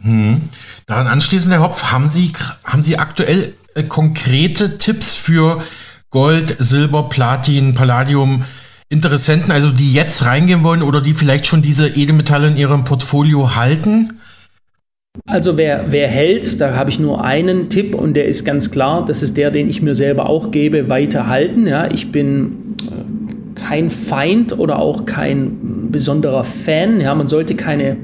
Hm. 0.00 0.40
Daran 0.86 1.08
anschließend, 1.08 1.52
Herr 1.52 1.62
Hopf, 1.62 1.92
haben 1.92 2.08
Sie, 2.08 2.32
haben 2.64 2.82
Sie 2.82 2.96
aktuell 2.96 3.52
äh, 3.74 3.82
konkrete 3.82 4.78
Tipps 4.78 5.14
für 5.14 5.62
Gold, 6.10 6.56
Silber, 6.58 7.10
Platin, 7.10 7.74
Palladium, 7.74 8.44
Interessenten, 8.88 9.50
also 9.50 9.70
die 9.70 9.92
jetzt 9.92 10.24
reingehen 10.24 10.62
wollen 10.62 10.82
oder 10.82 11.00
die 11.00 11.12
vielleicht 11.12 11.46
schon 11.46 11.60
diese 11.60 11.88
Edelmetalle 11.88 12.48
in 12.48 12.56
ihrem 12.56 12.84
Portfolio 12.84 13.56
halten? 13.56 14.20
Also 15.26 15.56
wer, 15.56 15.86
wer 15.88 16.08
hält, 16.08 16.60
da 16.60 16.74
habe 16.74 16.90
ich 16.90 17.00
nur 17.00 17.24
einen 17.24 17.68
Tipp 17.68 17.94
und 17.94 18.14
der 18.14 18.26
ist 18.26 18.44
ganz 18.44 18.70
klar, 18.70 19.04
das 19.04 19.22
ist 19.22 19.36
der, 19.36 19.50
den 19.50 19.68
ich 19.68 19.82
mir 19.82 19.94
selber 19.94 20.28
auch 20.28 20.50
gebe, 20.50 20.88
weiterhalten. 20.88 21.66
Ja, 21.66 21.90
ich 21.90 22.12
bin 22.12 22.76
äh, 22.82 23.60
kein 23.60 23.90
Feind 23.90 24.58
oder 24.58 24.78
auch 24.78 25.06
kein 25.06 25.88
besonderer 25.90 26.44
Fan. 26.44 27.00
Ja, 27.00 27.14
man 27.14 27.28
sollte 27.28 27.54
keine, 27.54 27.96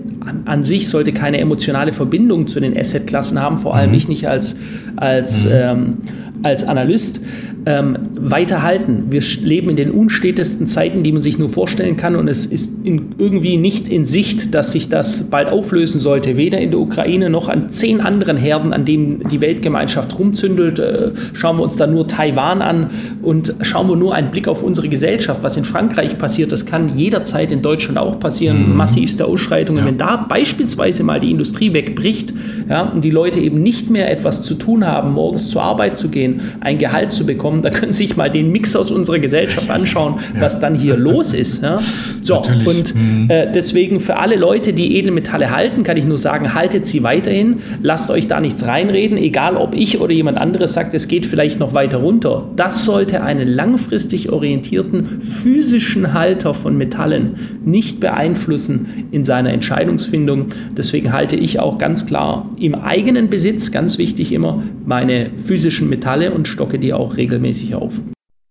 an 0.47 0.65
sich 0.65 0.89
sollte 0.89 1.13
keine 1.13 1.39
emotionale 1.39 1.93
Verbindung 1.93 2.49
zu 2.49 2.59
den 2.59 2.77
Assetklassen 2.77 3.39
haben, 3.39 3.59
vor 3.59 3.75
allem 3.75 3.91
mhm. 3.91 3.97
ich 3.97 4.09
nicht 4.09 4.27
als, 4.27 4.57
als, 4.97 5.45
mhm. 5.45 5.51
ähm, 5.53 5.97
als 6.43 6.65
Analyst 6.65 7.21
ähm, 7.67 7.97
weiterhalten. 8.15 9.07
Wir 9.11 9.23
leben 9.41 9.71
in 9.71 9.77
den 9.77 9.91
unstetesten 9.91 10.67
Zeiten, 10.67 11.03
die 11.03 11.13
man 11.13 11.21
sich 11.21 11.39
nur 11.39 11.49
vorstellen 11.49 11.97
kann 11.97 12.17
und 12.17 12.29
es 12.29 12.47
ist 12.47 12.72
in, 12.85 13.15
irgendwie 13.19 13.57
nicht 13.57 13.89
in 13.89 14.05
Sicht, 14.05 14.55
dass 14.55 14.73
sich 14.73 14.89
das 14.89 15.31
bald 15.31 15.49
auflösen 15.49 16.01
sollte, 16.01 16.37
weder 16.37 16.59
in 16.59 16.71
der 16.71 16.81
Ukraine 16.81 17.31
noch 17.31 17.49
an 17.49 17.71
zehn 17.71 18.01
anderen 18.01 18.37
Herden, 18.37 18.73
an 18.73 18.85
denen 18.85 19.23
die 19.31 19.41
Weltgemeinschaft 19.41 20.19
rumzündelt. 20.19 20.79
Äh, 20.79 21.11
schauen 21.33 21.57
wir 21.57 21.63
uns 21.63 21.77
da 21.77 21.87
nur 21.87 22.07
Taiwan 22.07 22.63
an 22.63 22.91
und 23.23 23.55
schauen 23.63 23.89
wir 23.89 23.97
nur 23.97 24.15
einen 24.15 24.31
Blick 24.31 24.49
auf 24.49 24.63
unsere 24.63 24.89
Gesellschaft. 24.89 25.43
Was 25.43 25.57
in 25.57 25.65
Frankreich 25.65 26.19
passiert, 26.19 26.53
das 26.53 26.67
kann 26.67 26.97
jederzeit 26.97 27.51
in 27.53 27.63
Deutschland 27.63 27.99
auch 27.99 28.21
passieren. 28.21 28.71
Mhm. 28.71 28.77
Massivste 28.77 29.27
Ausschreitungen. 29.27 29.83
Ja. 29.83 29.89
Wenn 29.89 29.99
da 29.99 30.17
beispielsweise 30.17 31.03
mal 31.03 31.21
die 31.21 31.31
Industrie 31.31 31.73
wegbricht 31.73 32.33
ja, 32.69 32.83
und 32.83 33.05
die 33.05 33.11
Leute 33.11 33.41
eben 33.41 33.63
nicht 33.63 33.91
mehr 33.91 34.11
etwas 34.11 34.43
zu 34.43 34.55
tun 34.55 34.87
haben, 34.87 35.13
morgens 35.13 35.49
zur 35.49 35.63
Arbeit 35.63 35.97
zu 35.97 36.09
gehen, 36.09 36.41
ein 36.61 36.79
Gehalt 36.79 37.13
zu 37.13 37.25
bekommen, 37.25 37.63
da 37.63 37.71
können 37.71 37.93
Sie 37.93 38.07
sich 38.07 38.17
mal 38.17 38.31
den 38.31 38.51
Mix 38.51 38.75
aus 38.77 38.91
unserer 38.91 39.19
Gesellschaft 39.19 39.71
anschauen, 39.71 40.17
ja. 40.35 40.41
was 40.41 40.61
dann 40.61 40.75
hier 40.75 40.97
los 40.97 41.35
ist. 41.35 41.63
Ja? 41.63 41.79
So, 42.21 42.35
Natürlich. 42.35 42.67
Und 42.73 42.95
mhm. 42.95 43.27
äh, 43.29 43.51
deswegen 43.53 44.01
für 44.01 44.17
alle 44.17 44.37
Leute, 44.37 44.73
die 44.73 44.97
Edelmetalle 44.97 45.51
halten, 45.51 45.83
kann 45.83 45.97
ich 45.97 46.05
nur 46.05 46.19
sagen, 46.19 46.55
haltet 46.55 46.87
sie 46.87 47.03
weiterhin, 47.03 47.61
lasst 47.81 48.11
euch 48.11 48.29
da 48.29 48.41
nichts 48.41 48.67
reinreden, 48.67 49.19
egal 49.19 49.57
ob 49.57 49.75
ich 49.75 50.01
oder 50.01 50.13
jemand 50.13 50.39
anderes 50.39 50.73
sagt, 50.73 50.95
es 50.95 51.09
geht 51.09 51.27
vielleicht 51.27 51.61
noch 51.61 51.75
weiter 51.75 51.99
runter. 51.99 52.49
Das 52.57 52.85
sollte 52.85 53.23
einen 53.23 53.49
langfristig 53.49 54.31
orientierten 54.31 55.21
physischen 55.23 56.15
Halter 56.15 56.55
von 56.55 56.77
Metallen 56.77 57.35
nicht 57.65 58.01
beeinflussen 58.01 59.07
in 59.11 59.25
seiner 59.25 59.51
Entscheidungsfindung. 59.51 60.47
Deswegen 60.77 61.13
halte 61.13 61.37
ich 61.37 61.61
auch 61.61 61.79
ganz 61.79 62.07
klar 62.07 62.49
im 62.59 62.75
eigenen 62.75 63.31
Besitz, 63.31 63.71
ganz 63.71 63.99
wichtig 63.99 64.33
immer, 64.33 64.63
meine 64.85 65.31
physischen 65.37 65.89
Metalle 65.89 66.33
und 66.33 66.49
stocke 66.49 66.79
die 66.79 66.93
auch 66.93 67.17
regelmäßig 67.17 67.75
auf. 67.75 68.01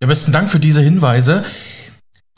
Ja, 0.01 0.07
besten 0.07 0.31
Dank 0.31 0.49
für 0.49 0.59
diese 0.59 0.81
Hinweise. 0.81 1.43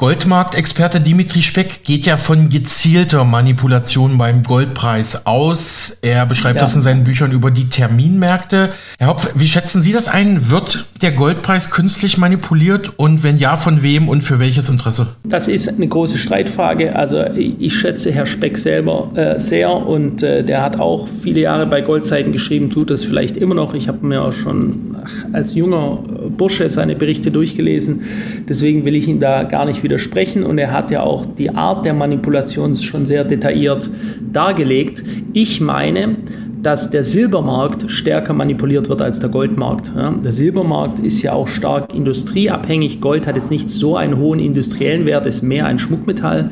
Goldmarktexperte 0.04 1.00
Dimitri 1.00 1.42
Speck 1.42 1.86
geht 1.86 2.06
ja 2.06 2.18
von 2.18 2.50
gezielter 2.50 3.24
Manipulation 3.24 4.18
beim 4.18 4.44
Goldpreis 4.44 5.26
aus. 5.26 5.98
Er 6.02 6.26
beschreibt 6.26 6.56
ja. 6.56 6.60
das 6.60 6.76
in 6.76 6.82
seinen 6.82 7.06
Büchern 7.06 7.32
über 7.32 7.52
die 7.52 7.70
Terminmärkte. 7.70 8.74
Herr 9.00 9.08
Hopf, 9.08 9.30
wie 9.36 9.48
schätzen 9.48 9.82
Sie 9.82 9.94
das 9.94 10.10
ein? 10.10 10.52
Wird 10.52 10.88
der 11.02 11.12
Goldpreis 11.12 11.72
künstlich 11.72 12.18
manipuliert 12.18 13.00
und 13.00 13.24
wenn 13.24 13.38
ja, 13.38 13.56
von 13.56 13.82
wem 13.82 14.10
und 14.10 14.26
für 14.26 14.40
welches 14.40 14.68
Interesse? 14.68 15.08
Das 15.24 15.48
ist 15.48 15.70
eine 15.70 15.88
große 15.88 16.18
Streitfrage. 16.18 16.98
Also 16.98 17.24
ich 17.24 17.74
schätze 17.74 18.12
Herr 18.12 18.26
Speck 18.26 18.58
selber 18.58 19.10
äh, 19.16 19.40
sehr 19.40 19.74
und 19.74 20.22
äh, 20.22 20.44
der 20.44 20.64
hat 20.64 20.82
auch 20.82 21.08
viele 21.08 21.40
Jahre 21.40 21.66
bei 21.66 21.80
Goldzeiten 21.80 22.34
geschrieben, 22.34 22.70
tut 22.70 22.90
das 22.90 23.06
vielleicht 23.06 23.38
immer 23.38 23.56
noch. 23.56 23.74
Ich 23.74 23.88
habe 23.88 24.06
mir 24.06 24.22
auch 24.22 24.34
schon 24.34 24.98
als 25.32 25.54
junger 25.54 26.00
Bursche 26.38 26.70
seine 26.70 26.96
Berichte 26.96 27.32
durchgelesen. 27.32 28.04
Deswegen 28.50 28.84
will 28.84 28.96
ich 28.96 29.08
ihn 29.08 29.22
da 29.22 29.44
gar 29.44 29.66
nicht 29.66 29.84
widersprechen. 29.94 30.44
Und 30.44 30.58
er 30.58 30.72
hat 30.72 30.92
ja 30.92 31.02
auch 31.02 31.26
die 31.26 31.54
Art 31.54 31.86
der 31.86 31.94
Manipulation 31.94 32.74
schon 32.74 33.06
sehr 33.06 33.24
detailliert 33.24 33.90
dargelegt. 34.32 35.04
Ich 35.34 35.62
meine, 35.62 36.18
dass 36.64 36.90
der 36.90 37.04
Silbermarkt 37.04 37.92
stärker 37.92 38.34
manipuliert 38.34 38.88
wird 38.88 39.02
als 39.02 39.20
der 39.20 39.30
Goldmarkt. 39.30 39.92
Der 40.24 40.32
Silbermarkt 40.32 41.00
ist 41.00 41.22
ja 41.22 41.34
auch 41.34 41.50
stark 41.50 41.94
industrieabhängig. 41.94 43.02
Gold 43.02 43.28
hat 43.28 43.36
jetzt 43.36 43.52
nicht 43.52 43.70
so 43.70 43.98
einen 43.98 44.18
hohen 44.18 44.40
industriellen 44.40 45.06
Wert, 45.06 45.26
ist 45.26 45.42
mehr 45.42 45.66
ein 45.66 45.78
Schmuckmetall 45.78 46.52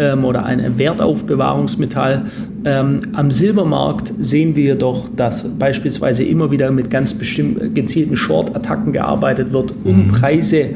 ähm, 0.00 0.24
oder 0.24 0.44
ein 0.44 0.76
Wertaufbewahrungsmetall. 0.76 2.26
Ähm, 2.64 3.02
am 3.12 3.30
Silbermarkt 3.30 4.12
sehen 4.18 4.56
wir 4.56 4.74
doch, 4.74 5.08
dass 5.14 5.48
beispielsweise 5.56 6.24
immer 6.24 6.50
wieder 6.50 6.72
mit 6.72 6.90
ganz 6.90 7.14
bestimmt 7.14 7.76
gezielten 7.76 8.16
Short-Attacken 8.16 8.92
gearbeitet 8.92 9.52
wird, 9.52 9.72
um 9.84 10.06
mhm. 10.06 10.08
Preise, 10.08 10.70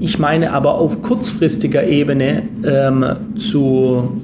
ich 0.00 0.18
meine 0.18 0.52
aber 0.52 0.74
auf 0.74 1.02
kurzfristiger 1.02 1.86
Ebene 1.86 2.42
ähm, 2.64 3.04
zu 3.36 4.20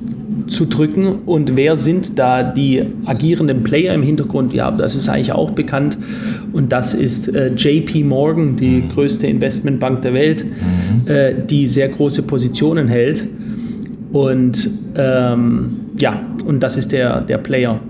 zu 0.48 0.66
drücken. 0.66 1.20
Und 1.26 1.56
wer 1.56 1.76
sind 1.76 2.18
da 2.18 2.42
die 2.42 2.82
agierenden 3.04 3.62
Player 3.62 3.94
im 3.94 4.02
Hintergrund? 4.02 4.52
Ja, 4.52 4.70
das 4.70 4.94
ist 4.94 5.08
eigentlich 5.08 5.32
auch 5.32 5.50
bekannt. 5.50 5.98
Und 6.52 6.72
das 6.72 6.94
ist 6.94 7.34
äh, 7.34 7.52
JP 7.54 8.04
Morgan, 8.04 8.56
die 8.56 8.82
größte 8.92 9.26
Investmentbank 9.26 10.02
der 10.02 10.14
Welt, 10.14 10.44
mhm. 10.44 11.10
äh, 11.10 11.34
die 11.34 11.66
sehr 11.66 11.88
große 11.88 12.22
Positionen 12.22 12.88
hält. 12.88 13.24
Und 14.12 14.70
ähm, 14.94 15.80
ja, 15.98 16.20
und 16.46 16.62
das 16.62 16.76
ist 16.76 16.92
der, 16.92 17.22
der 17.22 17.38
Player 17.38 17.80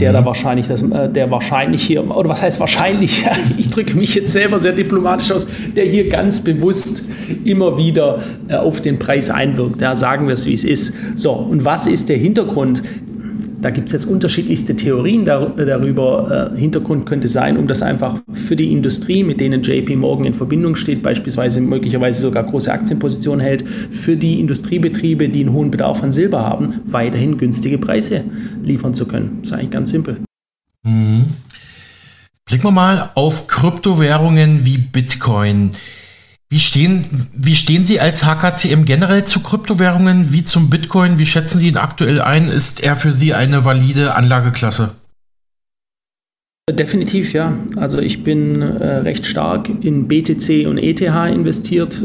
der 0.00 0.10
mhm. 0.10 0.14
da 0.14 0.24
wahrscheinlich, 0.24 0.68
das, 0.68 0.82
äh, 0.82 1.08
der 1.08 1.30
wahrscheinlich 1.30 1.82
hier, 1.82 2.08
oder 2.08 2.28
was 2.28 2.42
heißt 2.42 2.60
wahrscheinlich, 2.60 3.24
ich 3.58 3.68
drücke 3.68 3.96
mich 3.96 4.14
jetzt 4.14 4.32
selber 4.32 4.58
sehr 4.58 4.72
diplomatisch 4.72 5.30
aus, 5.32 5.46
der 5.76 5.84
hier 5.84 6.08
ganz 6.08 6.42
bewusst 6.42 7.04
immer 7.44 7.76
wieder 7.76 8.22
äh, 8.48 8.54
auf 8.54 8.80
den 8.80 8.98
Preis 8.98 9.30
einwirkt. 9.30 9.80
Ja, 9.80 9.94
sagen 9.94 10.26
wir 10.26 10.34
es, 10.34 10.46
wie 10.46 10.54
es 10.54 10.64
ist. 10.64 10.94
So, 11.14 11.32
und 11.32 11.64
was 11.64 11.86
ist 11.86 12.08
der 12.08 12.16
Hintergrund? 12.16 12.82
Da 13.62 13.70
gibt 13.70 13.88
es 13.88 13.92
jetzt 13.92 14.06
unterschiedlichste 14.06 14.74
Theorien 14.74 15.24
darüber. 15.24 16.50
Äh, 16.52 16.58
Hintergrund 16.58 17.06
könnte 17.06 17.28
sein, 17.28 17.56
um 17.56 17.68
das 17.68 17.80
einfach 17.80 18.20
für 18.32 18.56
die 18.56 18.72
Industrie, 18.72 19.22
mit 19.22 19.40
denen 19.40 19.62
JP 19.62 19.96
Morgan 19.96 20.26
in 20.26 20.34
Verbindung 20.34 20.74
steht, 20.74 21.00
beispielsweise 21.00 21.60
möglicherweise 21.60 22.20
sogar 22.22 22.42
große 22.42 22.72
Aktienpositionen 22.72 23.40
hält, 23.40 23.64
für 23.68 24.16
die 24.16 24.40
Industriebetriebe, 24.40 25.28
die 25.28 25.40
einen 25.40 25.52
hohen 25.52 25.70
Bedarf 25.70 26.02
an 26.02 26.10
Silber 26.10 26.44
haben, 26.44 26.80
weiterhin 26.86 27.38
günstige 27.38 27.78
Preise 27.78 28.24
liefern 28.64 28.94
zu 28.94 29.06
können. 29.06 29.38
Das 29.40 29.50
ist 29.50 29.56
eigentlich 29.56 29.70
ganz 29.70 29.90
simpel. 29.90 30.16
Mhm. 30.82 31.26
Blicken 32.44 32.64
wir 32.64 32.72
mal 32.72 33.10
auf 33.14 33.46
Kryptowährungen 33.46 34.64
wie 34.64 34.78
Bitcoin. 34.78 35.70
Wie 36.52 36.60
stehen, 36.60 37.06
wie 37.32 37.54
stehen 37.54 37.86
Sie 37.86 37.98
als 37.98 38.26
HKCM 38.26 38.84
generell 38.84 39.24
zu 39.24 39.40
Kryptowährungen 39.40 40.34
wie 40.34 40.44
zum 40.44 40.68
Bitcoin? 40.68 41.18
Wie 41.18 41.24
schätzen 41.24 41.58
Sie 41.58 41.68
ihn 41.68 41.78
aktuell 41.78 42.20
ein? 42.20 42.48
Ist 42.48 42.82
er 42.82 42.94
für 42.94 43.14
Sie 43.14 43.32
eine 43.32 43.64
valide 43.64 44.14
Anlageklasse? 44.16 44.90
Definitiv 46.70 47.32
ja. 47.32 47.56
Also 47.76 48.00
ich 48.00 48.22
bin 48.22 48.60
äh, 48.60 48.96
recht 48.96 49.24
stark 49.24 49.70
in 49.82 50.08
BTC 50.08 50.66
und 50.66 50.76
ETH 50.76 51.00
investiert. 51.00 52.02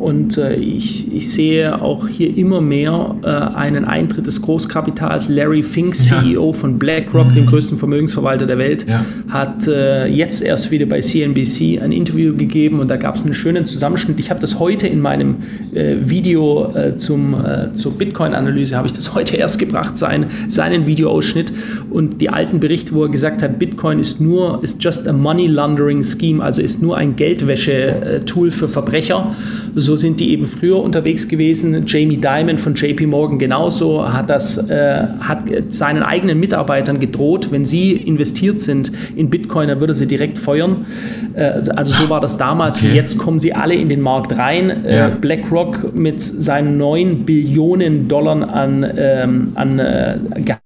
Und 0.00 0.38
äh, 0.38 0.56
ich, 0.56 1.14
ich, 1.14 1.30
sehe 1.30 1.80
auch 1.80 2.08
hier 2.08 2.36
immer 2.36 2.60
mehr 2.60 3.14
äh, 3.22 3.28
einen 3.28 3.84
Eintritt 3.84 4.26
des 4.26 4.42
Großkapitals. 4.42 5.28
Larry 5.28 5.62
Fink, 5.62 5.94
CEO 5.94 6.46
ja. 6.46 6.52
von 6.52 6.80
BlackRock, 6.80 7.28
mhm. 7.28 7.34
dem 7.34 7.46
größten 7.46 7.78
Vermögensverwalter 7.78 8.44
der 8.44 8.58
Welt, 8.58 8.86
ja. 8.88 9.04
hat 9.28 9.68
äh, 9.68 10.08
jetzt 10.08 10.42
erst 10.42 10.72
wieder 10.72 10.86
bei 10.86 10.98
CNBC 10.98 11.80
ein 11.80 11.92
Interview 11.92 12.36
gegeben 12.36 12.80
und 12.80 12.88
da 12.88 12.96
gab 12.96 13.14
es 13.14 13.22
einen 13.22 13.34
schönen 13.34 13.66
Zusammenschnitt. 13.66 14.18
Ich 14.18 14.30
habe 14.30 14.40
das 14.40 14.58
heute 14.58 14.88
in 14.88 15.00
meinem 15.00 15.36
äh, 15.72 15.94
Video 16.00 16.74
äh, 16.74 16.96
zum, 16.96 17.34
äh, 17.34 17.72
zur 17.74 17.92
Bitcoin-Analyse, 17.92 18.76
habe 18.76 18.88
ich 18.88 18.94
das 18.94 19.14
heute 19.14 19.36
erst 19.36 19.60
gebracht, 19.60 19.96
sein, 19.96 20.26
seinen 20.48 20.88
Videoausschnitt 20.88 21.52
und 21.90 22.20
die 22.20 22.30
alten 22.30 22.58
Berichte, 22.58 22.96
wo 22.96 23.04
er 23.04 23.10
gesagt 23.10 23.44
hat, 23.44 23.60
Bitcoin 23.60 24.00
ist 24.00 24.20
nur, 24.20 24.58
ist 24.64 24.82
just 24.82 25.06
a 25.06 25.12
money 25.12 25.46
laundering 25.46 26.02
scheme, 26.02 26.42
also 26.42 26.60
ist 26.60 26.82
nur 26.82 26.96
ein 26.96 27.14
Geldwäsche-Tool 27.14 28.50
für 28.50 28.66
Verbrecher 28.66 29.36
so 29.84 29.96
sind 29.96 30.20
die 30.20 30.30
eben 30.30 30.46
früher 30.46 30.82
unterwegs 30.82 31.28
gewesen. 31.28 31.84
Jamie 31.86 32.16
Dimon 32.16 32.58
von 32.58 32.74
JP 32.74 33.06
Morgan 33.06 33.38
genauso 33.38 34.12
hat 34.12 34.30
das, 34.30 34.68
äh, 34.68 35.06
hat 35.20 35.44
seinen 35.70 36.02
eigenen 36.02 36.40
Mitarbeitern 36.40 36.98
gedroht, 36.98 37.48
wenn 37.50 37.64
sie 37.64 37.92
investiert 37.92 38.60
sind 38.60 38.90
in 39.14 39.30
Bitcoin, 39.30 39.68
dann 39.68 39.80
würde 39.80 39.94
sie 39.94 40.06
direkt 40.06 40.38
feuern. 40.38 40.86
Äh, 41.34 41.62
also 41.76 41.92
so 41.92 42.08
war 42.10 42.20
das 42.20 42.36
damals. 42.36 42.78
Okay. 42.78 42.94
Jetzt 42.94 43.18
kommen 43.18 43.38
sie 43.38 43.52
alle 43.52 43.74
in 43.74 43.88
den 43.88 44.00
Markt 44.00 44.36
rein. 44.36 44.84
Äh, 44.84 44.96
ja. 44.96 45.08
BlackRock 45.08 45.94
mit 45.94 46.20
seinen 46.20 46.76
9 46.78 47.24
Billionen 47.24 48.08
Dollar 48.08 48.52
an, 48.52 48.86
ähm, 48.96 49.52
an 49.54 49.78
äh, 49.78 50.16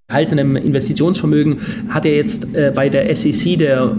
gehaltenem 0.08 0.56
Investitionsvermögen 0.56 1.58
hat 1.88 2.06
er 2.06 2.16
jetzt 2.16 2.54
äh, 2.54 2.72
bei 2.74 2.88
der 2.88 3.14
SEC, 3.14 3.58
der 3.58 3.96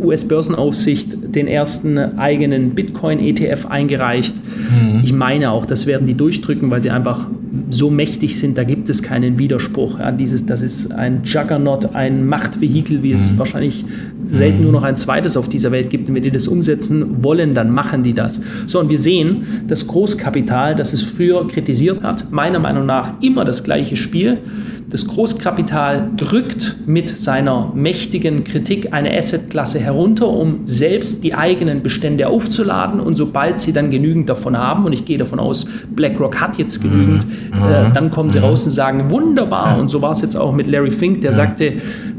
US-Börsenaufsicht 0.00 1.34
den 1.34 1.46
ersten 1.46 1.98
eigenen 1.98 2.74
Bitcoin-ETF 2.74 3.66
eingereicht. 3.66 4.34
Mhm. 4.36 5.00
Ich 5.02 5.12
meine 5.12 5.50
auch, 5.50 5.66
das 5.66 5.86
werden 5.86 6.06
die 6.06 6.14
durchdrücken, 6.14 6.70
weil 6.70 6.82
sie 6.82 6.90
einfach 6.90 7.28
so 7.70 7.90
mächtig 7.90 8.38
sind, 8.38 8.58
da 8.58 8.64
gibt 8.64 8.88
es 8.90 9.02
keinen 9.02 9.38
Widerspruch. 9.38 9.98
Ja, 9.98 10.12
dieses, 10.12 10.46
das 10.46 10.62
ist 10.62 10.92
ein 10.92 11.22
Juggernaut, 11.24 11.94
ein 11.94 12.26
Machtvehikel, 12.26 13.02
wie 13.02 13.12
es 13.12 13.32
mhm. 13.32 13.38
wahrscheinlich 13.38 13.84
selten 14.26 14.58
mhm. 14.58 14.64
nur 14.64 14.72
noch 14.72 14.82
ein 14.82 14.96
zweites 14.96 15.36
auf 15.36 15.48
dieser 15.48 15.72
Welt 15.72 15.90
gibt. 15.90 16.08
Und 16.08 16.14
wenn 16.14 16.22
die 16.22 16.30
das 16.30 16.48
umsetzen 16.48 17.22
wollen, 17.22 17.54
dann 17.54 17.70
machen 17.70 18.02
die 18.02 18.14
das. 18.14 18.40
So, 18.66 18.80
und 18.80 18.90
wir 18.90 18.98
sehen, 18.98 19.46
das 19.66 19.86
Großkapital, 19.86 20.74
das 20.74 20.92
es 20.92 21.02
früher 21.02 21.46
kritisiert 21.46 22.02
hat, 22.02 22.30
meiner 22.30 22.58
Meinung 22.58 22.86
nach 22.86 23.20
immer 23.22 23.44
das 23.44 23.64
gleiche 23.64 23.96
Spiel. 23.96 24.38
Das 24.90 25.06
Großkapital 25.06 26.12
drückt 26.16 26.76
mit 26.86 27.10
seiner 27.10 27.72
mächtigen 27.74 28.42
Kritik 28.44 28.94
eine 28.94 29.14
Assetklasse 29.14 29.78
herunter, 29.78 30.28
um 30.28 30.60
selbst 30.64 31.22
die 31.24 31.34
eigenen 31.34 31.82
Bestände 31.82 32.26
aufzuladen. 32.28 32.98
Und 32.98 33.16
sobald 33.16 33.60
sie 33.60 33.74
dann 33.74 33.90
genügend 33.90 34.30
davon 34.30 34.56
haben, 34.56 34.86
und 34.86 34.94
ich 34.94 35.04
gehe 35.04 35.18
davon 35.18 35.40
aus, 35.40 35.66
BlackRock 35.94 36.40
hat 36.40 36.56
jetzt 36.56 36.80
genügend, 36.80 37.26
mhm. 37.26 37.47
Äh, 37.52 37.92
dann 37.92 38.10
kommen 38.10 38.30
sie 38.30 38.38
mhm. 38.38 38.44
raus 38.44 38.64
und 38.64 38.72
sagen, 38.72 39.10
wunderbar. 39.10 39.78
Und 39.78 39.88
so 39.88 40.02
war 40.02 40.12
es 40.12 40.20
jetzt 40.20 40.36
auch 40.36 40.52
mit 40.52 40.66
Larry 40.66 40.90
Fink, 40.90 41.20
der 41.20 41.32
sagte, 41.32 41.74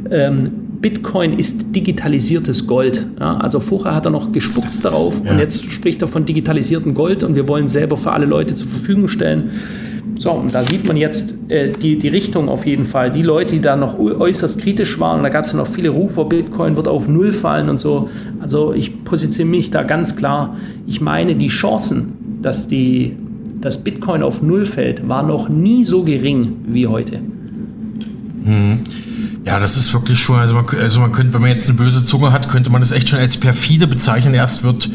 ähm, 0.09 0.49
Bitcoin 0.82 1.38
ist 1.38 1.75
digitalisiertes 1.75 2.65
Gold. 2.65 3.05
Ja, 3.19 3.38
also 3.38 3.59
vorher 3.59 3.95
hat 3.95 4.05
er 4.05 4.11
noch 4.11 4.32
gespuckt 4.32 4.84
darauf 4.84 5.21
ja. 5.23 5.32
und 5.32 5.39
jetzt 5.39 5.69
spricht 5.69 6.01
er 6.01 6.07
von 6.07 6.25
digitalisiertem 6.25 6.93
Gold 6.93 7.23
und 7.23 7.36
wir 7.36 7.47
wollen 7.47 7.67
selber 7.67 7.97
für 7.97 8.11
alle 8.11 8.25
Leute 8.25 8.55
zur 8.55 8.67
Verfügung 8.67 9.07
stellen. 9.07 9.51
So, 10.17 10.32
und 10.32 10.53
da 10.53 10.63
sieht 10.63 10.86
man 10.86 10.97
jetzt 10.97 11.49
äh, 11.49 11.71
die, 11.71 11.97
die 11.97 12.09
Richtung 12.09 12.49
auf 12.49 12.65
jeden 12.65 12.86
Fall. 12.86 13.09
Die 13.09 13.21
Leute, 13.21 13.55
die 13.55 13.61
da 13.61 13.77
noch 13.77 13.97
äußerst 13.97 14.59
kritisch 14.59 14.99
waren, 14.99 15.17
und 15.17 15.23
da 15.23 15.30
gab 15.30 15.45
es 15.45 15.51
ja 15.51 15.57
noch 15.57 15.67
viele 15.67 15.89
Rufe, 15.89 16.25
Bitcoin 16.25 16.75
wird 16.75 16.89
auf 16.89 17.07
Null 17.07 17.32
fallen 17.32 17.69
und 17.69 17.80
so. 17.80 18.09
Also 18.41 18.73
ich 18.73 19.05
positioniere 19.05 19.57
mich 19.57 19.71
da 19.71 19.84
ganz 19.84 20.17
klar. 20.17 20.57
Ich 20.88 20.99
meine, 20.99 21.36
die 21.36 21.47
Chancen, 21.47 22.39
dass, 22.41 22.67
die, 22.67 23.15
dass 23.62 23.84
Bitcoin 23.84 24.24
auf 24.24 24.41
Null 24.41 24.66
fällt, 24.66 25.07
waren 25.07 25.28
noch 25.28 25.49
nie 25.49 25.84
so 25.84 26.03
gering 26.03 26.57
wie 26.68 26.88
heute. 26.88 27.20
Mhm. 28.43 28.80
Ja, 29.45 29.60
das 29.60 29.78
ist 29.78 29.93
wirklich 29.93 30.20
schon, 30.20 30.38
also 30.38 30.53
man, 30.53 30.66
also 30.80 31.01
man 31.01 31.12
könnte, 31.12 31.34
wenn 31.34 31.41
man 31.41 31.49
jetzt 31.49 31.68
eine 31.68 31.78
böse 31.78 32.05
Zunge 32.05 32.32
hat, 32.32 32.49
könnte 32.49 32.70
man 32.70 32.82
das 32.82 32.91
echt 32.91 33.10
schon 33.10 33.20
als 33.20 33.38
perfide 33.38 33.88
bezeichnen. 33.88 34.34
Erst 34.34 34.64
wird 34.64 34.89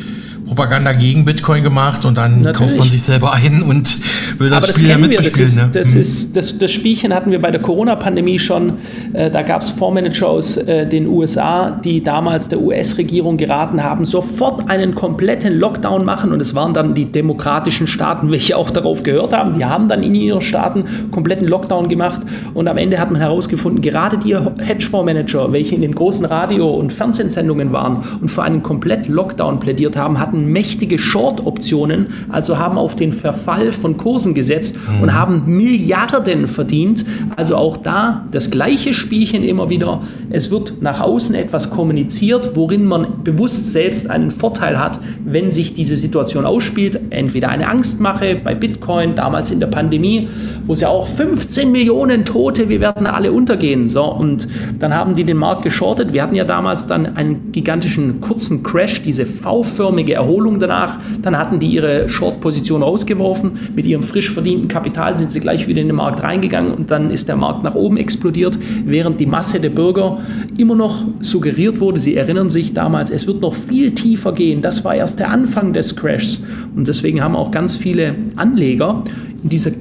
Propaganda 0.46 0.92
gegen 0.92 1.24
Bitcoin 1.24 1.62
gemacht 1.62 2.04
und 2.04 2.18
dann 2.18 2.40
Natürlich. 2.40 2.58
kauft 2.58 2.78
man 2.78 2.90
sich 2.90 3.02
selber 3.02 3.32
ein 3.32 3.62
und 3.62 3.96
will 4.38 4.50
das, 4.50 4.68
Spiel 4.68 4.88
ja 4.88 4.98
mitbespielen. 4.98 5.48
Das, 5.48 5.50
ist, 5.50 5.64
ne? 5.64 5.70
das, 5.72 5.94
mhm. 5.94 6.00
ist, 6.00 6.36
das, 6.36 6.58
das, 6.58 6.70
Spielchen 6.70 7.14
hatten 7.14 7.30
wir 7.30 7.40
bei 7.40 7.50
der 7.50 7.62
Corona-Pandemie 7.62 8.38
schon. 8.38 8.74
Äh, 9.12 9.30
da 9.30 9.42
gab 9.42 9.62
es 9.62 9.70
Fondsmanager 9.70 10.28
aus 10.28 10.56
äh, 10.56 10.86
den 10.86 11.06
USA, 11.06 11.70
die 11.70 12.02
damals 12.02 12.48
der 12.48 12.60
US-Regierung 12.60 13.36
geraten 13.36 13.82
haben, 13.82 14.04
sofort 14.04 14.68
einen 14.68 14.94
kompletten 14.94 15.58
Lockdown 15.58 16.04
machen 16.04 16.32
und 16.32 16.40
es 16.40 16.54
waren 16.54 16.74
dann 16.74 16.94
die 16.94 17.10
demokratischen 17.10 17.86
Staaten, 17.86 18.30
welche 18.30 18.56
auch 18.56 18.70
darauf 18.70 19.02
gehört 19.02 19.32
haben. 19.32 19.54
Die 19.54 19.64
haben 19.64 19.88
dann 19.88 20.02
in 20.02 20.14
ihren 20.14 20.40
Staaten 20.42 20.84
kompletten 21.10 21.48
Lockdown 21.48 21.88
gemacht 21.88 22.20
und 22.52 22.68
am 22.68 22.76
Ende 22.76 22.98
hat 22.98 23.10
man 23.10 23.20
herausgefunden, 23.20 23.80
gerade 23.80 24.18
die 24.18 24.36
Hedgefondsmanager, 24.36 25.52
welche 25.52 25.74
in 25.74 25.80
den 25.80 25.94
großen 25.94 26.26
Radio- 26.26 26.74
und 26.74 26.92
Fernsehsendungen 26.92 27.72
waren 27.72 28.04
und 28.20 28.28
für 28.28 28.42
einen 28.42 28.62
kompletten 28.62 29.14
Lockdown 29.14 29.58
plädiert 29.58 29.96
haben, 29.96 30.20
hatten 30.20 30.33
hatten 30.34 30.50
mächtige 30.50 30.98
Short-Optionen, 30.98 32.08
also 32.28 32.58
haben 32.58 32.76
auf 32.78 32.96
den 32.96 33.12
Verfall 33.12 33.72
von 33.72 33.96
Kursen 33.96 34.34
gesetzt 34.34 34.76
mhm. 34.76 35.02
und 35.02 35.14
haben 35.14 35.42
Milliarden 35.46 36.48
verdient. 36.48 37.04
Also 37.36 37.56
auch 37.56 37.76
da 37.76 38.26
das 38.30 38.50
gleiche 38.50 38.94
Spielchen 38.94 39.44
immer 39.44 39.70
wieder. 39.70 40.02
Es 40.30 40.50
wird 40.50 40.82
nach 40.82 41.00
außen 41.00 41.34
etwas 41.34 41.70
kommuniziert, 41.70 42.52
worin 42.54 42.84
man 42.84 43.22
bewusst 43.22 43.72
selbst 43.72 44.10
einen 44.10 44.30
Vorteil 44.30 44.78
hat, 44.78 44.98
wenn 45.24 45.52
sich 45.52 45.74
diese 45.74 45.96
Situation 45.96 46.44
ausspielt. 46.44 47.00
Entweder 47.10 47.48
eine 47.48 47.68
Angstmache 47.68 48.40
bei 48.42 48.54
Bitcoin, 48.54 49.14
damals 49.14 49.50
in 49.50 49.60
der 49.60 49.68
Pandemie, 49.68 50.28
wo 50.66 50.72
es 50.72 50.80
ja 50.80 50.88
auch 50.88 51.06
15 51.06 51.70
Millionen 51.70 52.24
Tote, 52.24 52.68
wir 52.68 52.80
werden 52.80 53.06
alle 53.06 53.32
untergehen. 53.32 53.88
So, 53.88 54.04
und 54.04 54.48
dann 54.78 54.94
haben 54.94 55.14
die 55.14 55.24
den 55.24 55.36
Markt 55.36 55.62
geschortet. 55.62 56.12
Wir 56.12 56.22
hatten 56.22 56.34
ja 56.34 56.44
damals 56.44 56.86
dann 56.86 57.16
einen 57.16 57.52
gigantischen 57.52 58.20
kurzen 58.20 58.62
Crash, 58.62 59.02
diese 59.02 59.26
V-förmige 59.26 60.23
Erholung 60.24 60.58
danach. 60.58 60.98
Dann 61.22 61.38
hatten 61.38 61.58
die 61.58 61.68
ihre 61.68 62.08
Short-Position 62.08 62.82
rausgeworfen. 62.82 63.52
Mit 63.74 63.86
ihrem 63.86 64.02
frisch 64.02 64.32
verdienten 64.32 64.68
Kapital 64.68 65.14
sind 65.16 65.30
sie 65.30 65.40
gleich 65.40 65.68
wieder 65.68 65.80
in 65.80 65.88
den 65.88 65.96
Markt 65.96 66.22
reingegangen 66.22 66.72
und 66.72 66.90
dann 66.90 67.10
ist 67.10 67.28
der 67.28 67.36
Markt 67.36 67.62
nach 67.62 67.74
oben 67.74 67.96
explodiert, 67.96 68.58
während 68.84 69.20
die 69.20 69.26
Masse 69.26 69.60
der 69.60 69.70
Bürger 69.70 70.18
immer 70.58 70.74
noch 70.74 71.04
suggeriert 71.20 71.80
wurde, 71.80 71.98
sie 71.98 72.16
erinnern 72.16 72.48
sich 72.48 72.72
damals, 72.72 73.10
es 73.10 73.26
wird 73.26 73.40
noch 73.40 73.54
viel 73.54 73.94
tiefer 73.94 74.32
gehen. 74.32 74.62
Das 74.62 74.84
war 74.84 74.94
erst 74.94 75.20
der 75.20 75.30
Anfang 75.30 75.72
des 75.72 75.96
Crashs. 75.96 76.44
Und 76.74 76.88
deswegen 76.88 77.22
haben 77.22 77.36
auch 77.36 77.50
ganz 77.50 77.76
viele 77.76 78.14
Anleger 78.36 79.02
in 79.42 79.50
dieser 79.50 79.72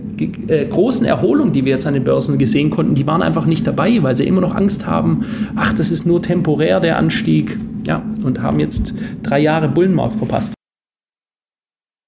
äh, 0.47 0.65
großen 0.65 1.05
Erholung, 1.05 1.53
die 1.53 1.63
wir 1.63 1.71
jetzt 1.71 1.87
an 1.87 1.93
den 1.93 2.03
Börsen 2.03 2.37
gesehen 2.37 2.69
konnten, 2.69 2.95
die 2.95 3.07
waren 3.07 3.21
einfach 3.21 3.45
nicht 3.45 3.65
dabei, 3.65 4.03
weil 4.03 4.15
sie 4.15 4.27
immer 4.27 4.41
noch 4.41 4.53
Angst 4.53 4.85
haben, 4.85 5.25
ach, 5.55 5.73
das 5.73 5.89
ist 5.89 6.05
nur 6.05 6.21
temporär 6.21 6.81
der 6.81 6.97
Anstieg. 6.97 7.57
Ja, 7.85 8.01
und 8.23 8.41
haben 8.41 8.59
jetzt 8.59 8.93
drei 9.21 9.39
Jahre 9.39 9.67
Bullenmarkt 9.67 10.15
verpasst. 10.15 10.53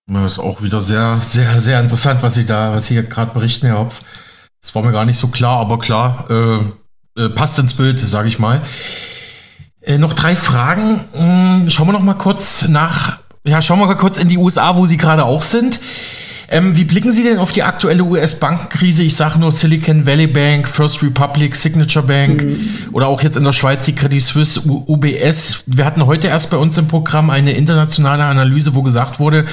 Das 0.08 0.34
ist 0.34 0.40
auch 0.40 0.62
wieder 0.62 0.82
sehr, 0.82 1.20
sehr, 1.22 1.60
sehr 1.60 1.82
interessant, 1.82 2.22
was 2.22 2.36
Sie 2.36 2.46
da, 2.46 2.74
was 2.74 2.88
Sie 2.88 2.96
gerade 3.04 3.34
berichten, 3.34 3.68
Herr 3.68 3.80
Hopf. 3.80 4.02
Das 4.62 4.74
war 4.76 4.84
mir 4.84 4.92
gar 4.92 5.06
nicht 5.06 5.18
so 5.18 5.28
klar, 5.28 5.60
aber 5.60 5.80
klar, 5.80 6.26
äh, 6.30 7.22
äh, 7.22 7.30
passt 7.30 7.58
ins 7.60 7.74
Bild, 7.74 8.00
sage 8.00 8.28
ich 8.28 8.40
mal. 8.40 8.62
Äh, 9.82 9.98
noch 9.98 10.14
drei 10.14 10.36
Fragen. 10.36 11.02
Hm, 11.14 11.70
schauen 11.70 11.88
wir 11.88 11.94
noch 11.94 12.02
mal 12.02 12.16
kurz 12.16 12.68
nach, 12.68 13.20
ja, 13.46 13.62
schauen 13.62 13.80
wir 13.80 13.88
mal 13.88 13.96
kurz 13.96 14.20
in 14.20 14.30
die 14.30 14.38
USA, 14.38 14.76
wo 14.76 14.86
Sie 14.86 14.98
gerade 14.98 15.26
auch 15.26 15.42
sind. 15.42 15.80
Ähm, 16.50 16.76
wie 16.76 16.84
blicken 16.84 17.12
Sie 17.12 17.24
denn 17.24 17.40
auf 17.40 17.52
die 17.52 17.64
aktuelle 17.64 18.04
US-Bankenkrise? 18.04 19.04
Ich 19.04 19.16
sage 19.16 19.40
nur 19.40 19.52
Silicon 19.52 20.06
Valley 20.06 20.28
Bank, 20.28 20.68
First 20.68 21.02
Republic, 21.02 21.56
Signature 21.56 22.06
Bank 22.06 22.44
mhm. 22.44 22.70
oder 22.92 23.08
auch 23.08 23.24
jetzt 23.24 23.38
in 23.38 23.44
der 23.44 23.54
Schweiz 23.54 23.86
die 23.86 23.96
Credit 23.96 24.22
Suisse, 24.22 24.62
UBS. 24.66 25.64
Wir 25.66 25.86
hatten 25.86 26.06
heute 26.06 26.28
erst 26.28 26.52
bei 26.52 26.58
uns 26.58 26.78
im 26.78 26.88
Programm 26.88 27.30
eine 27.30 27.54
internationale 27.54 28.24
Analyse, 28.26 28.76
wo 28.76 28.84
gesagt 28.84 29.20
wurde, 29.20 29.46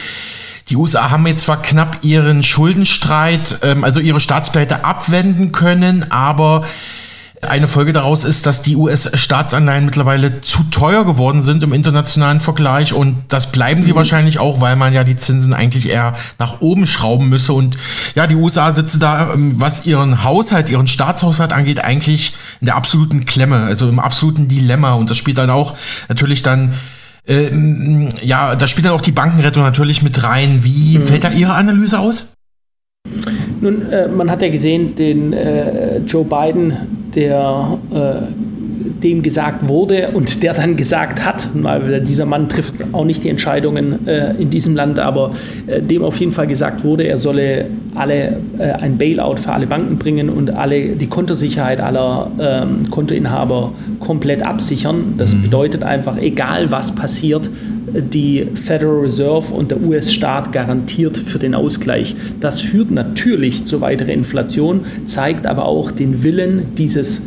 die 0.69 0.77
USA 0.77 1.11
haben 1.11 1.27
jetzt 1.27 1.43
zwar 1.43 1.61
knapp 1.61 1.99
ihren 2.03 2.43
Schuldenstreit, 2.43 3.59
ähm, 3.63 3.85
also 3.85 4.01
ihre 4.01 4.21
Staatspleite 4.21 4.85
abwenden 4.85 5.53
können, 5.53 6.11
aber 6.11 6.65
eine 7.43 7.67
Folge 7.67 7.93
daraus 7.93 8.23
ist, 8.23 8.47
dass 8.47 8.63
die 8.63 8.77
US-Staatsanleihen 8.77 9.85
mittlerweile 9.85 10.41
zu 10.43 10.63
teuer 10.71 11.05
geworden 11.05 11.43
sind 11.43 11.65
im 11.65 11.73
internationalen 11.73 12.41
Vergleich 12.41 12.93
und 12.95 13.17
das 13.29 13.51
bleiben 13.51 13.85
sie 13.85 13.93
mhm. 13.93 13.97
wahrscheinlich 13.97 14.39
auch, 14.39 14.61
weil 14.61 14.77
man 14.77 14.93
ja 14.93 15.03
die 15.03 15.17
Zinsen 15.17 15.53
eigentlich 15.53 15.91
eher 15.91 16.15
nach 16.39 16.61
oben 16.61 16.87
schrauben 16.87 17.29
müsse. 17.29 17.53
Und 17.53 17.79
ja, 18.15 18.29
die 18.29 18.37
USA 18.37 18.71
sitzen 18.71 19.01
da, 19.01 19.35
ähm, 19.35 19.55
was 19.57 19.87
ihren 19.87 20.23
Haushalt, 20.23 20.71
ihren 20.71 20.87
Staatshaushalt 20.87 21.53
angeht, 21.53 21.81
eigentlich 21.81 22.37
in 22.61 22.67
der 22.67 22.77
absoluten 22.77 23.25
Klemme, 23.25 23.65
also 23.65 23.89
im 23.89 23.99
absoluten 23.99 24.47
Dilemma. 24.47 24.93
Und 24.93 25.11
das 25.11 25.17
spielt 25.17 25.39
dann 25.39 25.51
auch 25.51 25.77
natürlich 26.09 26.43
dann 26.43 26.75
ähm, 27.27 28.09
ja, 28.23 28.57
da 28.57 28.67
spielt 28.67 28.87
dann 28.87 28.95
auch 28.95 29.01
die 29.01 29.13
Bankenrettung 29.13 29.63
natürlich 29.63 30.03
mit 30.03 30.23
rein. 30.23 30.65
Wie 30.65 30.99
mhm. 30.99 31.05
fällt 31.05 31.25
da 31.25 31.31
Ihre 31.31 31.55
Analyse 31.55 31.99
aus? 31.99 32.33
Nun, 33.63 33.91
äh, 33.93 34.09
man 34.09 34.29
hat 34.29 34.43
ja 34.43 34.49
gesehen, 34.49 34.97
den 34.97 35.33
äh, 35.33 35.99
Joe 35.99 36.25
Biden, 36.25 36.77
der 37.15 37.79
äh, 37.93 38.42
dem 39.03 39.23
gesagt 39.23 39.69
wurde 39.69 40.09
und 40.15 40.43
der 40.43 40.55
dann 40.55 40.77
gesagt 40.77 41.25
hat, 41.25 41.49
weil 41.55 42.01
dieser 42.01 42.27
Mann 42.27 42.49
trifft 42.49 42.75
auch 42.93 43.05
nicht 43.05 43.25
die 43.25 43.29
Entscheidungen 43.29 44.07
äh, 44.07 44.35
in 44.35 44.51
diesem 44.51 44.75
Land, 44.75 44.99
aber 44.99 45.33
äh, 45.67 45.81
dem 45.81 46.03
auf 46.05 46.17
jeden 46.19 46.33
Fall 46.33 46.47
gesagt 46.47 46.85
wurde, 46.85 47.05
er 47.05 47.19
solle 47.19 47.67
alle 47.95 48.37
äh, 48.59 48.73
ein 48.73 48.99
Bailout 48.99 49.37
für 49.37 49.53
alle 49.53 49.67
Banken 49.67 49.99
bringen 49.99 50.29
und 50.29 50.51
alle 50.51 50.97
die 50.97 51.07
Kontosicherheit 51.07 51.81
aller 51.81 52.31
ähm, 52.39 52.91
Kontoinhaber 52.91 53.73
komplett 54.01 54.43
absichern. 54.43 55.15
Das 55.19 55.35
mhm. 55.35 55.43
bedeutet 55.43 55.83
einfach, 55.83 56.17
egal 56.17 56.71
was 56.71 56.95
passiert, 56.95 57.51
die 57.95 58.47
Federal 58.55 59.01
Reserve 59.01 59.53
und 59.53 59.71
der 59.71 59.81
US-Staat 59.83 60.53
garantiert 60.53 61.19
für 61.19 61.39
den 61.39 61.55
Ausgleich. 61.55 62.15
Das 62.41 62.61
führt 62.61 62.91
natürlich 62.91 63.65
zu 63.65 63.81
weiterer 63.81 64.11
Inflation, 64.11 64.83
zeigt 65.07 65.47
aber 65.47 65.67
auch 65.67 65.91
den 65.91 66.23
Willen 66.23 66.75
dieses 66.77 67.23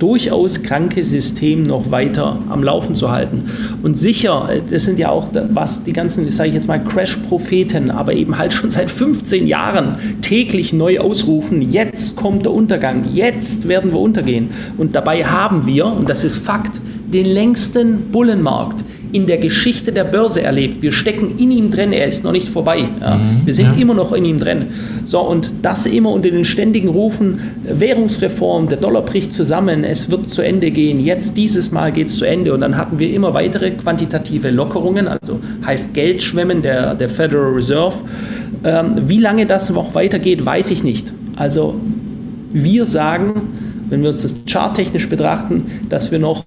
durchaus 0.00 0.62
kranke 0.64 1.04
System 1.04 1.62
noch 1.62 1.90
weiter 1.90 2.38
am 2.48 2.64
Laufen 2.64 2.96
zu 2.96 3.10
halten. 3.10 3.44
Und 3.82 3.96
sicher, 3.96 4.48
das 4.68 4.84
sind 4.84 4.98
ja 4.98 5.10
auch 5.10 5.28
was 5.50 5.84
die 5.84 5.92
ganzen, 5.92 6.28
sage 6.30 6.48
ich 6.48 6.54
jetzt 6.56 6.66
mal, 6.66 6.82
Crash-Propheten, 6.82 7.90
aber 7.90 8.14
eben 8.14 8.36
halt 8.36 8.52
schon 8.52 8.70
seit 8.70 8.90
15 8.90 9.46
Jahren 9.46 9.96
täglich 10.22 10.72
neu 10.72 10.98
ausrufen, 10.98 11.70
jetzt 11.70 12.16
kommt 12.16 12.46
der 12.46 12.52
Untergang, 12.52 13.04
jetzt 13.12 13.68
werden 13.68 13.92
wir 13.92 14.00
untergehen. 14.00 14.50
Und 14.78 14.96
dabei 14.96 15.24
haben 15.24 15.66
wir, 15.66 15.86
und 15.86 16.08
das 16.08 16.24
ist 16.24 16.36
Fakt, 16.36 16.80
den 17.12 17.26
längsten 17.26 18.10
Bullenmarkt 18.10 18.84
in 19.12 19.26
der 19.26 19.38
Geschichte 19.38 19.92
der 19.92 20.04
Börse 20.04 20.42
erlebt. 20.42 20.82
Wir 20.82 20.92
stecken 20.92 21.36
in 21.38 21.50
ihm 21.50 21.70
drin, 21.70 21.92
er 21.92 22.06
ist 22.06 22.24
noch 22.24 22.32
nicht 22.32 22.48
vorbei. 22.48 22.88
Ja. 23.00 23.16
Mhm, 23.16 23.42
wir 23.44 23.54
sind 23.54 23.74
ja. 23.76 23.80
immer 23.80 23.94
noch 23.94 24.12
in 24.12 24.24
ihm 24.24 24.38
drin. 24.38 24.66
So, 25.04 25.20
und 25.20 25.52
das 25.62 25.86
immer 25.86 26.10
unter 26.10 26.30
den 26.30 26.44
ständigen 26.44 26.88
Rufen, 26.88 27.40
Währungsreform, 27.62 28.68
der 28.68 28.78
Dollar 28.78 29.02
bricht 29.02 29.32
zusammen, 29.32 29.84
es 29.84 30.10
wird 30.10 30.30
zu 30.30 30.42
Ende 30.42 30.70
gehen, 30.70 31.00
jetzt 31.00 31.36
dieses 31.36 31.72
Mal 31.72 31.92
geht 31.92 32.08
es 32.08 32.16
zu 32.16 32.24
Ende. 32.24 32.54
Und 32.54 32.60
dann 32.60 32.76
hatten 32.76 32.98
wir 32.98 33.12
immer 33.12 33.34
weitere 33.34 33.70
quantitative 33.72 34.50
Lockerungen, 34.50 35.08
also 35.08 35.40
heißt 35.64 35.94
Geldschwemmen 35.94 36.62
der, 36.62 36.94
der 36.94 37.08
Federal 37.08 37.52
Reserve. 37.52 37.96
Ähm, 38.64 38.94
wie 39.06 39.18
lange 39.18 39.46
das 39.46 39.70
noch 39.70 39.94
weitergeht, 39.94 40.44
weiß 40.44 40.70
ich 40.70 40.84
nicht. 40.84 41.12
Also 41.36 41.74
wir 42.52 42.84
sagen, 42.84 43.42
wenn 43.88 44.02
wir 44.02 44.10
uns 44.10 44.22
das 44.22 44.34
charttechnisch 44.46 45.08
betrachten, 45.08 45.66
dass 45.88 46.10
wir 46.12 46.18
noch 46.18 46.44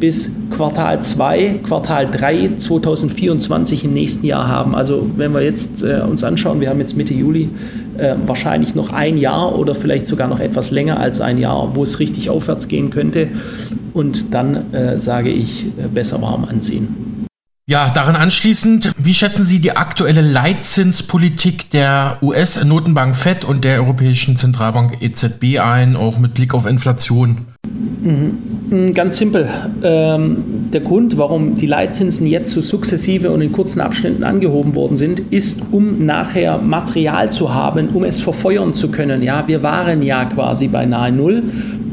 bis 0.00 0.32
Quartal 0.50 1.02
2, 1.02 1.60
Quartal 1.62 2.10
3 2.10 2.56
2024 2.56 3.84
im 3.84 3.92
nächsten 3.92 4.26
Jahr 4.26 4.48
haben. 4.48 4.74
Also 4.74 5.08
wenn 5.16 5.32
wir 5.32 5.42
jetzt 5.42 5.82
äh, 5.82 6.00
uns 6.00 6.24
anschauen, 6.24 6.60
wir 6.60 6.70
haben 6.70 6.80
jetzt 6.80 6.96
Mitte 6.96 7.14
Juli 7.14 7.50
äh, 7.98 8.16
wahrscheinlich 8.26 8.74
noch 8.74 8.92
ein 8.92 9.18
Jahr 9.18 9.56
oder 9.56 9.74
vielleicht 9.74 10.06
sogar 10.06 10.26
noch 10.26 10.40
etwas 10.40 10.70
länger 10.70 10.98
als 10.98 11.20
ein 11.20 11.38
Jahr, 11.38 11.76
wo 11.76 11.82
es 11.82 12.00
richtig 12.00 12.30
aufwärts 12.30 12.66
gehen 12.66 12.90
könnte. 12.90 13.28
Und 13.92 14.34
dann 14.34 14.72
äh, 14.72 14.98
sage 14.98 15.30
ich, 15.30 15.66
äh, 15.66 15.88
besser 15.88 16.20
warm 16.22 16.44
anziehen. 16.44 17.26
Ja, 17.68 17.90
daran 17.90 18.16
anschließend, 18.16 18.90
wie 18.98 19.14
schätzen 19.14 19.44
Sie 19.44 19.60
die 19.60 19.76
aktuelle 19.76 20.22
Leitzinspolitik 20.22 21.70
der 21.70 22.18
US-Notenbank 22.20 23.14
FED 23.14 23.44
und 23.44 23.62
der 23.62 23.80
Europäischen 23.80 24.36
Zentralbank 24.36 25.00
EZB 25.00 25.60
ein, 25.60 25.94
auch 25.94 26.18
mit 26.18 26.34
Blick 26.34 26.52
auf 26.52 26.66
Inflation? 26.66 27.46
Mhm. 27.70 28.38
Mm, 28.70 28.92
ganz 28.92 29.18
simpel. 29.18 29.48
Ähm, 29.82 30.70
der 30.72 30.80
Grund, 30.80 31.18
warum 31.18 31.56
die 31.56 31.66
Leitzinsen 31.66 32.26
jetzt 32.26 32.52
so 32.52 32.60
sukzessive 32.60 33.30
und 33.30 33.40
in 33.40 33.52
kurzen 33.52 33.80
Abständen 33.80 34.24
angehoben 34.24 34.74
worden 34.74 34.96
sind, 34.96 35.20
ist, 35.30 35.62
um 35.72 36.06
nachher 36.06 36.58
Material 36.58 37.30
zu 37.30 37.52
haben, 37.52 37.88
um 37.88 38.04
es 38.04 38.20
verfeuern 38.20 38.74
zu 38.74 38.90
können. 38.90 39.22
Ja, 39.22 39.46
wir 39.48 39.62
waren 39.62 40.02
ja 40.02 40.24
quasi 40.24 40.68
bei 40.68 40.86
nahe 40.86 41.12
Null. 41.12 41.42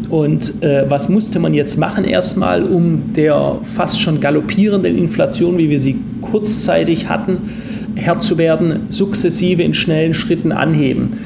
Und 0.10 0.64
äh, 0.64 0.90
was 0.90 1.10
musste 1.10 1.40
man 1.40 1.54
jetzt 1.54 1.78
machen 1.78 2.06
erstmal, 2.06 2.64
um 2.64 3.14
der 3.14 3.58
fast 3.64 4.00
schon 4.00 4.22
galoppierenden 4.22 4.98
Inflation, 4.98 5.58
wie 5.58 5.70
wir 5.70 5.80
sie 5.80 5.98
kurzzeitig 6.22 7.10
hatten, 7.10 7.50
Herr 7.96 8.20
zu 8.20 8.38
werden, 8.38 8.86
sukzessive 8.90 9.64
in 9.64 9.74
schnellen 9.74 10.14
Schritten 10.14 10.52
anheben. 10.52 11.18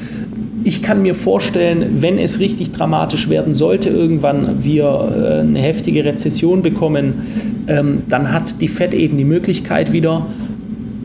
Ich 0.64 0.82
kann 0.82 1.02
mir 1.02 1.14
vorstellen, 1.14 2.02
wenn 2.02 2.18
es 2.18 2.38
richtig 2.38 2.72
dramatisch 2.72 3.28
werden 3.28 3.54
sollte, 3.54 3.88
irgendwann 3.88 4.62
wir 4.62 4.84
äh, 4.84 5.40
eine 5.40 5.58
heftige 5.58 6.04
Rezession 6.04 6.62
bekommen, 6.62 7.66
ähm, 7.66 8.02
dann 8.08 8.32
hat 8.32 8.60
die 8.60 8.68
FED 8.68 8.94
eben 8.94 9.16
die 9.16 9.24
Möglichkeit 9.24 9.92
wieder, 9.92 10.26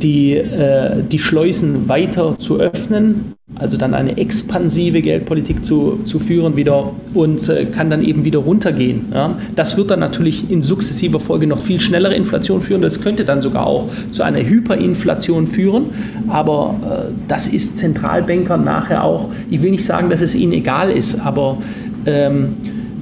die, 0.02 0.34
äh, 0.34 1.04
die 1.12 1.20
Schleusen 1.20 1.90
weiter 1.90 2.38
zu 2.38 2.60
öffnen, 2.60 3.37
also 3.60 3.78
dann 3.78 3.94
eine 3.94 4.18
expansive 4.18 5.02
Geldpolitik 5.02 5.66
zu, 5.66 6.00
zu 6.04 6.20
führen 6.20 6.56
wieder 6.56 6.94
und 7.14 7.48
äh, 7.50 7.66
kann 7.66 7.90
dann 7.90 8.02
eben 8.04 8.24
wieder 8.24 8.40
runtergehen. 8.40 9.06
Ja. 9.14 9.38
Das 9.56 9.78
wird 9.78 9.92
dann 9.92 10.00
natürlich 10.00 10.50
in 10.50 10.62
sukzessiver 10.62 11.20
Folge 11.20 11.48
noch 11.48 11.60
viel 11.60 11.80
schnellere 11.80 12.16
Inflation 12.16 12.62
führen. 12.62 12.82
Das 12.82 13.02
könnte 13.02 13.26
dann 13.26 13.42
sogar 13.42 13.66
auch 13.66 13.90
zu 14.12 14.24
einer 14.24 14.40
Hyperinflation 14.40 15.48
führen. 15.48 15.88
Aber 16.28 16.76
äh, 16.84 17.12
das 17.28 17.48
ist 17.48 17.78
Zentralbankern 17.78 18.64
nachher 18.64 19.04
auch, 19.04 19.30
ich 19.50 19.62
will 19.62 19.72
nicht 19.72 19.86
sagen, 19.86 20.10
dass 20.10 20.22
es 20.22 20.36
ihnen 20.36 20.54
egal 20.54 20.92
ist, 20.92 21.20
aber 21.20 21.58
ähm, 22.06 22.58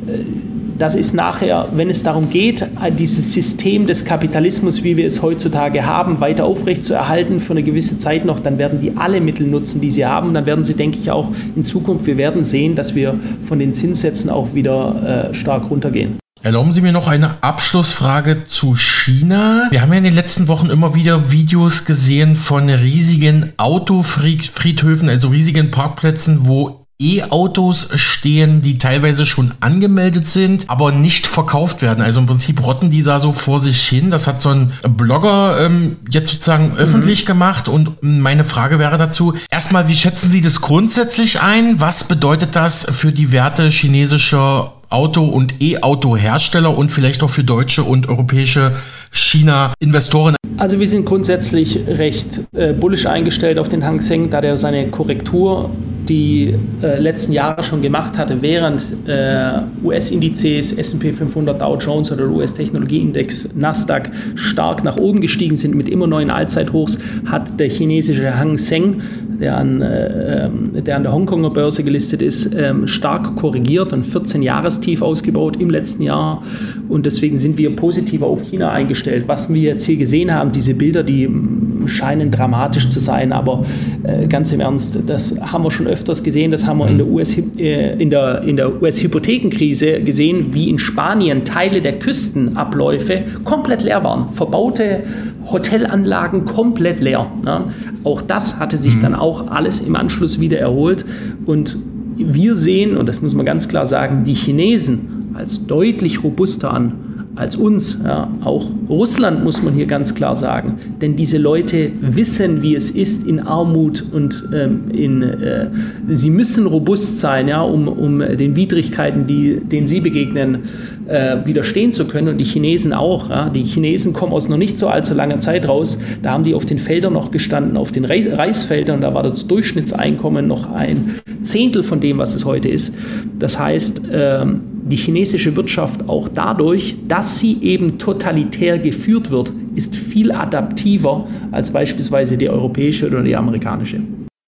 äh, 0.08 0.55
das 0.78 0.96
ist 0.96 1.14
nachher, 1.14 1.68
wenn 1.74 1.90
es 1.90 2.04
darum 2.04 2.30
geht, 2.30 2.66
dieses 2.98 3.34
System 3.34 3.88
des 3.88 4.06
Kapitalismus, 4.06 4.84
wie 4.84 4.98
wir 4.98 5.06
es 5.06 5.22
heutzutage 5.22 5.86
haben, 5.86 6.20
weiter 6.20 6.46
aufrechtzuerhalten 6.46 7.40
für 7.40 7.54
eine 7.54 7.64
gewisse 7.64 7.98
Zeit 7.98 8.26
noch, 8.26 8.40
dann 8.40 8.58
werden 8.58 8.80
die 8.80 8.98
alle 8.98 9.22
Mittel 9.22 9.48
nutzen, 9.48 9.82
die 9.82 9.92
sie 9.92 10.06
haben. 10.06 10.30
Und 10.30 10.34
dann 10.34 10.46
werden 10.46 10.64
sie, 10.64 10.74
denke 10.74 10.98
ich, 10.98 11.12
auch 11.12 11.32
in 11.56 11.64
Zukunft, 11.64 12.06
wir 12.06 12.18
werden 12.18 12.44
sehen, 12.44 12.76
dass 12.76 12.96
wir 12.96 13.18
von 13.42 13.60
den 13.60 13.74
Zinssätzen 13.74 14.30
auch 14.30 14.54
wieder 14.54 15.30
äh, 15.32 15.34
stark 15.34 15.70
runtergehen. 15.70 16.18
Erlauben 16.44 16.74
Sie 16.74 16.82
mir 16.82 16.92
noch 16.92 17.08
eine 17.08 17.42
Abschlussfrage 17.42 18.46
zu 18.46 18.76
China. 18.76 19.68
Wir 19.72 19.82
haben 19.82 19.92
ja 19.92 19.98
in 19.98 20.04
den 20.04 20.14
letzten 20.14 20.48
Wochen 20.48 20.70
immer 20.70 20.94
wieder 20.94 21.32
Videos 21.32 21.86
gesehen 21.86 22.36
von 22.36 22.70
riesigen 22.70 23.54
Autofriedhöfen, 23.58 25.10
also 25.10 25.30
riesigen 25.30 25.72
Parkplätzen, 25.72 26.46
wo 26.46 26.85
E-Autos 26.98 27.90
stehen, 27.96 28.62
die 28.62 28.78
teilweise 28.78 29.26
schon 29.26 29.52
angemeldet 29.60 30.28
sind, 30.28 30.70
aber 30.70 30.94
nicht 30.94 31.28
verkauft 31.28 31.82
werden. 31.82 32.02
Also 32.02 32.22
im 32.22 32.26
Prinzip 32.26 32.66
rotten 32.66 32.90
die 32.90 33.04
da 33.04 33.20
so 33.20 33.34
vor 33.34 33.60
sich 33.60 33.86
hin. 33.86 34.12
Das 34.12 34.28
hat 34.28 34.42
so 34.42 34.50
ein 34.50 34.72
Blogger 34.88 35.60
ähm, 35.60 35.98
jetzt 36.10 36.32
sozusagen 36.32 36.70
mhm. 36.70 36.78
öffentlich 36.78 37.26
gemacht. 37.26 37.68
Und 37.68 37.98
meine 38.02 38.46
Frage 38.46 38.80
wäre 38.80 38.98
dazu, 38.98 39.34
erstmal, 39.52 39.90
wie 39.90 39.96
schätzen 39.96 40.30
Sie 40.30 40.42
das 40.42 40.62
grundsätzlich 40.62 41.42
ein? 41.42 41.82
Was 41.82 42.06
bedeutet 42.06 42.56
das 42.56 42.86
für 42.90 43.12
die 43.12 43.34
Werte 43.34 43.68
chinesischer 43.70 44.72
Auto- 44.90 45.26
und 45.26 45.62
E-Auto-Hersteller 45.62 46.78
und 46.78 46.94
vielleicht 46.94 47.24
auch 47.24 47.30
für 47.30 47.44
deutsche 47.44 47.84
und 47.84 48.08
europäische 48.08 48.72
China-Investoren? 49.12 50.36
Also 50.56 50.80
wir 50.80 50.88
sind 50.88 51.06
grundsätzlich 51.06 51.80
recht 51.88 52.42
äh, 52.54 52.72
bullisch 52.72 53.06
eingestellt 53.06 53.60
auf 53.60 53.68
den 53.68 53.84
Hang 53.84 54.00
Seng, 54.00 54.30
da 54.30 54.40
der 54.40 54.56
seine 54.56 54.88
Korrektur 54.88 55.72
die 56.10 56.56
äh, 56.82 57.00
letzten 57.00 57.34
Jahre 57.34 57.64
schon 57.64 57.82
gemacht 57.82 58.18
hatte, 58.18 58.42
während 58.42 58.82
äh, 59.08 59.60
US-Indizes, 59.84 60.74
SP 60.74 61.12
500, 61.12 61.62
Dow 61.62 61.78
Jones 61.78 62.12
oder 62.12 62.28
US-Technologieindex, 62.30 63.56
Nasdaq 63.56 64.12
stark 64.36 64.84
nach 64.84 64.98
oben 64.98 65.22
gestiegen 65.22 65.56
sind 65.56 65.76
mit 65.76 65.90
immer 65.90 66.08
neuen 66.08 66.30
Allzeithochs, 66.30 67.00
hat 67.26 67.60
der 67.60 67.70
chinesische 67.70 68.38
Hang 68.38 68.58
Seng 68.58 69.02
der 69.40 69.58
an, 69.58 69.82
äh, 69.82 70.50
der, 70.82 70.96
an 70.96 71.04
der 71.04 71.14
Hongkonger 71.14 71.50
Börse 71.50 71.84
gelistet 71.84 72.22
ist, 72.22 72.56
ähm, 72.58 72.88
stark 72.88 73.36
korrigiert 73.36 73.94
und 73.94 74.06
14 74.06 74.42
Jahrestief 74.42 75.02
ausgebaut 75.02 75.58
im 75.58 75.70
letzten 75.70 76.04
Jahr. 76.04 76.44
Und 76.90 77.06
deswegen 77.06 77.38
sind 77.38 77.58
wir 77.58 77.76
positiver 77.76 78.28
auf 78.28 78.44
China 78.44 78.72
eingestellt. 78.72 79.26
Was 79.28 79.54
wir 79.54 79.62
jetzt 79.62 79.86
hier 79.86 79.98
gesehen 79.98 80.34
haben, 80.34 80.52
diese 80.52 80.76
Bilder, 80.76 81.04
die 81.04 81.28
mm, 81.28 81.88
scheinen 81.88 82.32
dramatisch 82.32 82.90
zu 82.90 83.00
sein, 83.00 83.32
aber 83.34 83.64
äh, 84.04 84.28
ganz 84.28 84.52
im 84.52 84.60
Ernst, 84.60 85.00
das 85.08 85.36
haben 85.40 85.64
wir 85.64 85.72
schon 85.72 85.88
öfters 85.88 86.24
gesehen, 86.24 86.52
das 86.52 86.68
haben 86.68 86.80
wir 86.80 86.88
in 86.88 86.98
der 86.98 87.08
US, 87.08 87.38
äh, 87.38 87.96
in 88.02 88.10
der, 88.10 88.42
in 88.44 88.56
der 88.56 88.82
US-Hypothekenkrise 88.82 90.02
gesehen, 90.02 90.54
wie 90.54 90.70
in 90.70 90.80
Spanien 90.80 91.46
Teile 91.46 91.82
der 91.82 92.00
Küstenabläufe 92.00 93.24
komplett 93.44 93.84
leer 93.84 94.04
waren. 94.04 94.30
Verbaute 94.30 95.04
Hotelanlagen 95.52 96.46
komplett 96.46 97.00
leer. 97.00 97.28
Ne? 97.44 97.66
Auch 98.04 98.22
das 98.22 98.60
hatte 98.60 98.78
sich 98.78 98.98
mhm. 98.98 99.02
dann 99.02 99.16
auch 99.16 99.25
alles 99.48 99.80
im 99.80 99.96
Anschluss 99.96 100.40
wieder 100.40 100.60
erholt. 100.60 101.06
Und 101.46 101.78
wir 102.18 102.56
sehen, 102.56 102.98
und 102.98 103.08
das 103.10 103.22
muss 103.22 103.36
man 103.36 103.46
ganz 103.46 103.68
klar 103.68 103.86
sagen, 103.86 104.24
die 104.24 104.34
Chinesen 104.34 105.34
als 105.34 105.68
deutlich 105.68 106.24
robuster 106.24 106.74
an 106.74 107.05
als 107.36 107.56
uns. 107.56 108.02
Ja, 108.04 108.30
auch 108.44 108.68
Russland 108.90 109.44
muss 109.44 109.62
man 109.62 109.74
hier 109.74 109.86
ganz 109.86 110.16
klar 110.16 110.36
sagen. 110.36 110.76
Denn 111.02 111.16
diese 111.16 111.38
Leute 111.38 111.92
wissen, 112.02 112.62
wie 112.62 112.76
es 112.76 112.92
ist 112.92 113.28
in 113.28 113.40
Armut 113.40 114.04
und 114.12 114.48
ähm, 114.54 114.90
in, 114.92 115.22
äh, 115.22 115.70
sie 116.10 116.30
müssen 116.30 116.66
robust 116.66 117.20
sein, 117.20 117.48
ja, 117.48 117.62
um, 117.62 117.88
um 117.88 118.20
den 118.20 118.56
Widrigkeiten, 118.56 119.28
die, 119.28 119.60
denen 119.60 119.88
sie 119.88 120.00
begegnen, 120.00 120.60
äh, 121.08 121.38
widerstehen 121.46 121.94
zu 121.94 122.06
können. 122.06 122.30
Und 122.30 122.38
die 122.38 122.46
Chinesen 122.46 122.94
auch. 122.94 123.30
Ja. 123.30 123.50
Die 123.50 123.64
Chinesen 123.64 124.14
kommen 124.14 124.34
aus 124.34 124.50
noch 124.50 124.58
nicht 124.58 124.78
so 124.78 124.88
allzu 124.88 125.14
langer 125.14 125.40
Zeit 125.40 125.68
raus. 125.68 126.00
Da 126.22 126.32
haben 126.32 126.44
die 126.44 126.54
auf 126.54 126.66
den 126.66 126.80
Feldern 126.80 127.14
noch 127.14 127.32
gestanden, 127.32 127.78
auf 127.78 127.92
den 127.92 128.06
Reisfeldern. 128.06 129.02
Da 129.02 129.14
war 129.14 129.24
das 129.24 129.48
Durchschnittseinkommen 129.48 130.48
noch 130.48 130.72
ein 130.72 131.16
Zehntel 131.42 131.84
von 131.84 132.00
dem, 132.00 132.18
was 132.18 132.36
es 132.36 132.46
heute 132.46 132.70
ist. 132.70 132.96
Das 133.38 133.60
heißt, 133.60 134.04
ähm, 134.12 134.62
die 134.86 134.98
chinesische 134.98 135.56
Wirtschaft 135.56 136.08
auch 136.08 136.30
dadurch, 136.30 136.96
dass 137.08 137.40
sie 137.40 137.58
eben 137.62 137.98
totalitär 137.98 138.78
geführt 138.78 139.32
wird, 139.32 139.52
ist 139.74 139.96
viel 139.96 140.32
adaptiver 140.32 141.28
als 141.52 141.74
beispielsweise 141.74 142.38
die 142.38 142.50
europäische 142.50 143.08
oder 143.08 143.24
die 143.24 143.36
amerikanische. 143.36 144.02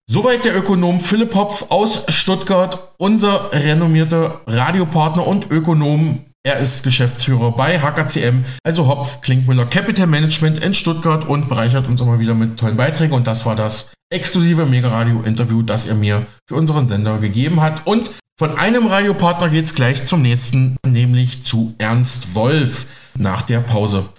Soweit 0.09 0.45
der 0.45 0.55
Ökonom 0.55 1.01
Philipp 1.01 1.35
Hopf 1.35 1.65
aus 1.69 2.05
Stuttgart, 2.07 2.93
unser 2.97 3.51
renommierter 3.51 4.41
Radiopartner 4.45 5.27
und 5.27 5.49
Ökonom. 5.51 6.19
Er 6.45 6.59
ist 6.59 6.83
Geschäftsführer 6.83 7.51
bei 7.51 7.79
HKCM, 7.79 8.45
also 8.63 8.87
Hopf 8.87 9.19
Klinkmüller 9.21 9.65
Capital 9.65 10.07
Management 10.07 10.63
in 10.63 10.73
Stuttgart 10.73 11.27
und 11.27 11.49
bereichert 11.49 11.89
uns 11.89 11.99
immer 11.99 12.19
wieder 12.19 12.35
mit 12.35 12.57
tollen 12.57 12.77
Beiträgen. 12.77 13.13
Und 13.13 13.27
das 13.27 13.45
war 13.45 13.57
das 13.57 13.91
exklusive 14.09 14.65
Mega 14.65 14.87
Radio 14.87 15.23
Interview, 15.25 15.61
das 15.61 15.87
er 15.87 15.95
mir 15.95 16.25
für 16.47 16.55
unseren 16.55 16.87
Sender 16.87 17.17
gegeben 17.17 17.59
hat. 17.59 17.85
Und 17.85 18.11
von 18.39 18.55
einem 18.55 18.85
Radiopartner 18.85 19.49
geht 19.49 19.65
es 19.65 19.73
gleich 19.73 20.05
zum 20.05 20.21
nächsten, 20.21 20.77
nämlich 20.85 21.43
zu 21.43 21.73
Ernst 21.79 22.35
Wolf 22.35 22.85
nach 23.15 23.41
der 23.41 23.61
Pause. 23.61 24.09